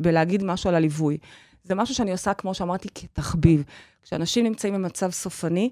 בלהגיד 0.00 0.44
משהו 0.44 0.68
על 0.68 0.74
הליווי. 0.76 1.18
זה 1.64 1.74
משהו 1.74 1.94
שאני 1.94 2.12
עושה, 2.12 2.34
כמו 2.34 2.54
שאמרתי, 2.54 2.88
כתחביב. 2.94 3.64
כשאנשים 4.02 4.44
נמצאים 4.44 4.74
במצב 4.74 5.10
סופני, 5.10 5.70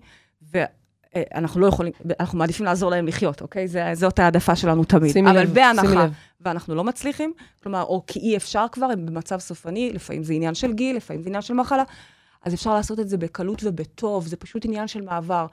ואנחנו 0.52 1.60
לא 1.60 1.66
יכולים, 1.66 1.92
אנחנו 2.20 2.38
מעדיפים 2.38 2.66
לעזור 2.66 2.90
להם 2.90 3.06
לחיות, 3.06 3.42
אוקיי? 3.42 3.68
זה- 3.68 3.90
זאת 3.94 4.18
העדפה 4.18 4.56
שלנו 4.56 4.84
תמיד. 4.84 5.12
שימי 5.12 5.30
אבל 5.30 5.38
לב, 5.40 5.46
שימי 5.46 5.54
בהנחה, 5.54 6.04
לב. 6.04 6.12
ואנחנו 6.40 6.74
לא 6.74 6.84
מצליחים, 6.84 7.32
כלומר, 7.62 7.82
או 7.82 8.02
כי 8.06 8.18
אי 8.18 8.36
אפשר 8.36 8.66
כבר, 8.72 8.86
הם 8.86 9.06
במצב 9.06 9.38
סופני, 9.38 9.90
לפעמים 9.92 10.22
זה 10.24 10.32
עניין 10.32 10.54
של 10.54 10.72
גיל, 10.72 10.96
לפעמים 10.96 11.22
זה 11.22 11.28
עניין 11.28 11.42
של 11.42 11.54
מחלה, 11.54 11.82
אז 12.44 12.54
אפשר 12.54 12.74
לעשות 12.74 13.00
את 13.00 13.08
זה 13.08 13.16
בקלות 13.16 13.62
ובטוב, 13.64 14.26
זה 14.26 14.36
פשוט 14.36 14.64
עניין 14.64 14.88
של 14.88 15.00
מעבר. 15.00 15.46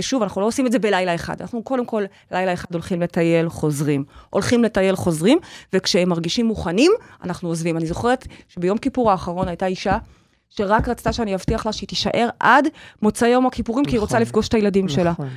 ושוב, 0.00 0.22
אנחנו 0.22 0.40
לא 0.40 0.46
עושים 0.46 0.66
את 0.66 0.72
זה 0.72 0.78
בלילה 0.78 1.14
אחד. 1.14 1.40
אנחנו 1.40 1.62
קודם 1.62 1.86
כל, 1.86 2.04
לילה 2.30 2.52
אחד 2.52 2.72
הולכים 2.72 3.02
לטייל, 3.02 3.48
חוזרים. 3.48 4.04
הולכים 4.30 4.64
לטייל, 4.64 4.96
חוזרים, 4.96 5.38
וכשהם 5.72 6.08
מרגישים 6.08 6.46
מוכנים, 6.46 6.92
אנחנו 7.24 7.48
עוזבים. 7.48 7.76
אני 7.76 7.86
זוכרת 7.86 8.26
שביום 8.48 8.78
כיפור 8.78 9.10
האחרון 9.10 9.48
הייתה 9.48 9.66
אישה 9.66 9.98
שרק 10.50 10.88
רצתה 10.88 11.12
שאני 11.12 11.34
אבטיח 11.34 11.66
לה 11.66 11.72
שהיא 11.72 11.88
תישאר 11.88 12.28
עד 12.40 12.68
מוצאי 13.02 13.28
יום 13.28 13.46
הכיפורים, 13.46 13.84
כי 13.84 13.90
היא 13.90 14.00
רוצה 14.00 14.14
נכון. 14.14 14.22
לפגוש 14.22 14.48
את 14.48 14.54
הילדים 14.54 14.88
שלה. 14.88 15.10
נכון. 15.10 15.28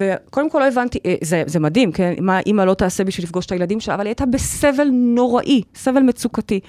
וקודם 0.00 0.50
כל 0.50 0.58
לא 0.58 0.68
הבנתי, 0.68 0.98
אה, 1.06 1.14
זה, 1.22 1.42
זה 1.46 1.60
מדהים, 1.60 1.92
כן? 1.92 2.14
מה 2.20 2.40
אימא 2.40 2.62
לא 2.62 2.74
תעשה 2.74 3.04
בשביל 3.04 3.24
לפגוש 3.24 3.46
את 3.46 3.52
הילדים 3.52 3.80
שלה, 3.80 3.94
אבל 3.94 4.04
היא 4.04 4.10
הייתה 4.10 4.26
בסבל 4.26 4.88
נוראי, 4.92 5.62
סבל 5.74 6.00
מצוקתי. 6.00 6.60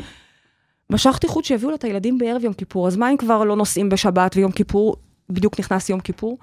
משכתי 0.89 1.27
חוט 1.27 1.45
שיביאו 1.45 1.69
לה 1.69 1.75
את 1.75 1.83
הילדים 1.83 2.17
בערב 2.17 2.43
יום 2.43 2.53
כיפור, 2.53 2.87
אז 2.87 2.97
מה 2.97 3.11
אם 3.11 3.17
כבר 3.17 3.43
לא 3.43 3.55
נוסעים 3.55 3.89
בשבת 3.89 4.35
ויום 4.35 4.51
כיפור, 4.51 4.95
בדיוק 5.29 5.59
נכנס 5.59 5.89
יום 5.89 5.99
כיפור? 5.99 6.37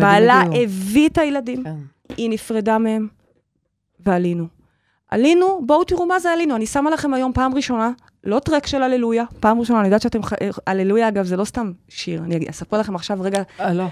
בעלה 0.00 0.40
הגיעו. 0.40 0.62
הביא 0.64 1.08
את 1.08 1.18
הילדים, 1.18 1.64
כן. 1.64 1.74
היא 2.16 2.30
נפרדה 2.30 2.78
מהם, 2.78 3.08
ועלינו. 4.00 4.46
עלינו, 5.08 5.62
בואו 5.66 5.84
תראו 5.84 6.06
מה 6.06 6.18
זה 6.18 6.30
עלינו. 6.32 6.56
אני 6.56 6.66
שמה 6.66 6.90
לכם 6.90 7.14
היום 7.14 7.32
פעם 7.32 7.54
ראשונה, 7.54 7.90
לא 8.24 8.38
טרק 8.38 8.66
של 8.66 8.82
הללויה, 8.82 9.24
פעם 9.40 9.60
ראשונה, 9.60 9.78
אני 9.80 9.86
יודעת 9.88 10.02
שאתם, 10.02 10.22
ח- 10.22 10.32
הללויה 10.66 11.08
אגב, 11.08 11.24
זה 11.24 11.36
לא 11.36 11.44
סתם 11.44 11.72
שיר, 11.88 12.22
אני 12.24 12.50
אספר 12.50 12.78
לכם 12.80 12.94
עכשיו 12.94 13.18
רגע 13.20 13.42
אה, 13.60 13.72
לא. 13.74 13.86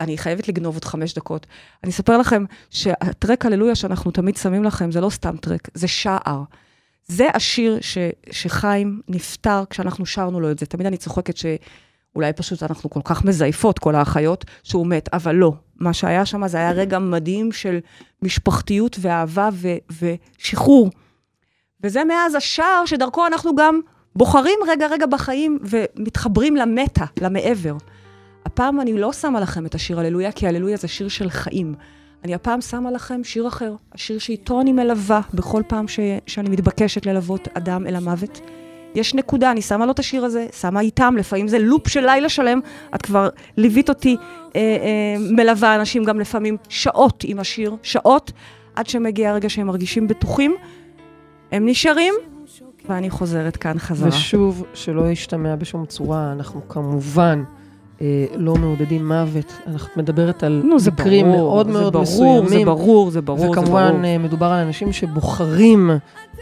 אני 0.00 0.18
חייבת 0.18 0.48
לגנוב 0.48 0.74
עוד 0.74 0.84
חמש 0.84 1.14
דקות. 1.14 1.46
אני 1.84 1.90
אספר 1.90 2.18
לכם 2.18 2.44
שהטרק 2.70 3.46
הללויה 3.46 3.74
שאנחנו 3.74 4.10
תמיד 4.10 4.36
שמים 4.36 4.64
לכם, 4.64 4.90
זה 4.92 5.00
לא 5.00 5.10
סתם 5.10 5.36
טרק, 5.36 5.68
זה 5.74 5.88
שער. 5.88 6.42
זה 7.06 7.28
השיר 7.34 7.78
ש, 7.80 7.98
שחיים 8.30 9.00
נפטר 9.08 9.62
כשאנחנו 9.70 10.06
שרנו 10.06 10.40
לו 10.40 10.50
את 10.50 10.58
זה. 10.58 10.66
תמיד 10.66 10.86
אני 10.86 10.96
צוחקת 10.96 11.36
שאולי 12.12 12.32
פשוט 12.32 12.62
אנחנו 12.62 12.90
כל 12.90 13.00
כך 13.04 13.24
מזייפות, 13.24 13.78
כל 13.78 13.94
האחיות, 13.94 14.44
שהוא 14.62 14.86
מת, 14.86 15.08
אבל 15.12 15.34
לא. 15.34 15.52
מה 15.80 15.92
שהיה 15.92 16.26
שם 16.26 16.48
זה 16.48 16.58
היה 16.58 16.72
רגע 16.72 16.98
מדהים 16.98 17.52
של 17.52 17.78
משפחתיות 18.22 18.96
ואהבה 19.00 19.48
ו, 19.52 19.68
ושחרור. 20.38 20.90
וזה 21.82 22.04
מאז 22.04 22.34
השער 22.34 22.82
שדרכו 22.86 23.26
אנחנו 23.26 23.54
גם 23.54 23.80
בוחרים 24.16 24.58
רגע 24.68 24.86
רגע 24.86 25.06
בחיים 25.06 25.58
ומתחברים 25.62 26.56
למטה, 26.56 27.04
למעבר. 27.20 27.76
הפעם 28.46 28.80
אני 28.80 28.92
לא 28.92 29.12
שמה 29.12 29.40
לכם 29.40 29.66
את 29.66 29.74
השיר 29.74 30.00
הללויה, 30.00 30.32
כי 30.32 30.48
הללויה 30.48 30.76
זה 30.76 30.88
שיר 30.88 31.08
של 31.08 31.30
חיים. 31.30 31.74
אני 32.24 32.34
הפעם 32.34 32.60
שמה 32.60 32.90
לכם 32.90 33.24
שיר 33.24 33.48
אחר, 33.48 33.74
השיר 33.92 34.18
שאיתו 34.18 34.60
אני 34.60 34.72
מלווה 34.72 35.20
בכל 35.34 35.62
פעם 35.66 35.88
ש... 35.88 36.00
שאני 36.26 36.50
מתבקשת 36.50 37.06
ללוות 37.06 37.48
אדם 37.54 37.86
אל 37.86 37.96
המוות. 37.96 38.40
יש 38.94 39.14
נקודה, 39.14 39.50
אני 39.50 39.62
שמה 39.62 39.86
לו 39.86 39.92
את 39.92 39.98
השיר 39.98 40.24
הזה, 40.24 40.46
שמה 40.60 40.80
איתם, 40.80 41.14
לפעמים 41.18 41.48
זה 41.48 41.58
לופ 41.58 41.88
של 41.88 42.06
לילה 42.06 42.28
שלם, 42.28 42.60
את 42.94 43.02
כבר 43.02 43.28
ליווית 43.56 43.88
אותי, 43.88 44.16
אה, 44.56 44.60
אה, 44.60 45.16
מלווה 45.30 45.74
אנשים 45.74 46.04
גם 46.04 46.20
לפעמים 46.20 46.56
שעות 46.68 47.24
עם 47.26 47.38
השיר, 47.38 47.76
שעות, 47.82 48.32
עד 48.76 48.86
שמגיע 48.86 49.30
הרגע 49.30 49.48
שהם 49.48 49.66
מרגישים 49.66 50.08
בטוחים, 50.08 50.54
הם 51.52 51.66
נשארים, 51.68 52.14
ואני 52.88 53.10
חוזרת 53.10 53.56
כאן 53.56 53.78
חזרה. 53.78 54.08
ושוב, 54.08 54.64
שלא 54.74 55.10
ישתמע 55.10 55.56
בשום 55.56 55.86
צורה, 55.86 56.32
אנחנו 56.32 56.68
כמובן 56.68 57.42
לא 58.36 58.54
מעודדים 58.54 59.08
מוות. 59.08 59.52
אנחנו 59.66 60.02
מדברת 60.02 60.42
על 60.42 60.62
נו, 60.64 60.76
מקרים 60.92 61.26
ברור, 61.26 61.36
מאוד 61.36 61.66
מאוד 61.66 61.92
ברור, 61.92 62.02
מסוימים. 62.02 62.48
זה 62.48 62.64
ברור, 62.64 63.10
זה 63.10 63.20
ברור, 63.20 63.38
זה 63.38 63.46
ברור. 63.46 63.50
וכמובן, 63.50 64.04
אה, 64.04 64.18
מדובר 64.18 64.46
על 64.46 64.66
אנשים 64.66 64.92
שבוחרים 64.92 65.90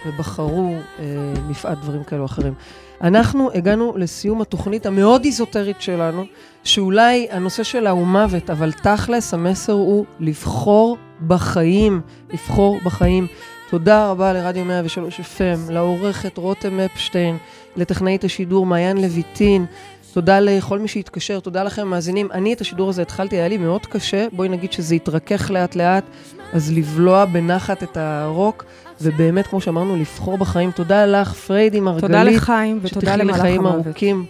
ובחרו 0.07 0.75
אה, 0.99 1.05
מפאת 1.49 1.81
דברים 1.81 2.05
כאלו 2.05 2.21
או 2.21 2.27
אחרים. 2.27 2.55
אנחנו 3.03 3.51
הגענו 3.55 3.93
לסיום 3.97 4.41
התוכנית 4.41 4.87
המאוד 4.87 5.25
איזוטרית 5.25 5.81
שלנו, 5.81 6.25
שאולי 6.65 7.29
הנושא 7.31 7.63
שלה 7.63 7.91
הוא 7.91 8.07
מוות, 8.07 8.51
אבל 8.51 8.73
תכלס 8.73 9.35
המסר 9.35 9.73
הוא 9.73 10.05
לבחור 10.21 10.97
בחיים, 11.27 12.01
לבחור 12.33 12.79
בחיים. 12.85 13.27
תודה 13.71 14.11
רבה 14.11 14.33
לרדיו 14.33 14.65
103 14.65 15.21
FM, 15.21 15.73
לעורכת 15.73 16.39
רותם 16.39 16.81
אפשטיין, 16.81 17.37
לטכנאית 17.77 18.25
השידור 18.25 18.67
מעיין 18.67 18.97
לויטין. 18.97 19.67
תודה 20.13 20.41
לכל 20.41 20.79
מי 20.79 20.89
שהתקשר, 20.89 21.41
תודה 21.41 21.63
לכם 21.63 21.89
מאזינים. 21.89 22.29
אני 22.33 22.53
את 22.53 22.61
השידור 22.61 22.89
הזה 22.89 23.03
התחלתי, 23.03 23.37
היה 23.37 23.49
לי 23.49 23.57
מאוד 23.57 23.87
קשה, 23.87 24.27
בואי 24.33 24.49
נגיד 24.49 24.73
שזה 24.73 24.95
התרכך 24.95 25.51
לאט 25.51 25.77
לאט, 25.77 26.05
אז 26.53 26.73
לבלוע 26.73 27.25
בנחת 27.25 27.83
את 27.83 27.97
הרוק, 27.97 28.65
ובאמת, 29.01 29.47
כמו 29.47 29.61
שאמרנו, 29.61 29.97
לבחור 29.97 30.39
בחיים. 30.39 30.71
תודה 30.71 31.07
לך, 31.07 31.33
פריידי 31.33 31.81
מרגלית. 31.81 32.03
תודה 32.03 32.23
לחיים 32.23 32.79
ותודה 32.83 33.01
שתחי 33.01 33.17
למלאך 33.17 33.39
לחיים 33.39 33.67
המוות. 33.67 33.87
ארוכים. 33.87 34.25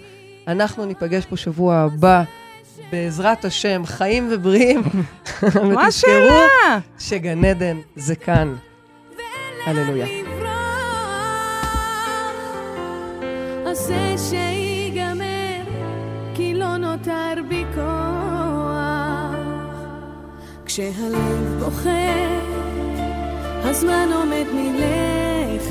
אנחנו 0.48 0.84
ניפגש 0.84 1.24
פה 1.24 1.36
שבוע 1.36 1.76
הבא, 1.76 2.22
בעזרת 2.92 3.44
השם, 3.44 3.82
חיים 3.86 4.28
ובריאים. 4.30 4.82
מה 5.42 5.48
ותזכרו 5.48 5.82
השאלה? 5.86 6.78
שגן 6.98 7.44
עדן 7.44 7.76
זה 7.96 8.14
כאן. 8.14 8.54
הללויה. 9.66 10.06
אז 13.66 13.92
נותר 17.00 17.42
בי 17.48 17.64
כוח. 17.74 19.34
כשהלב 20.64 21.62
בוכה, 21.64 22.28
הזמן 23.64 24.08
עומד 24.14 24.44
מלכת, 24.54 25.70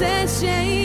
לאן 0.00 0.10
לברוח. 0.10 0.24
עשה 0.24 0.40
שיהיה 0.40 0.83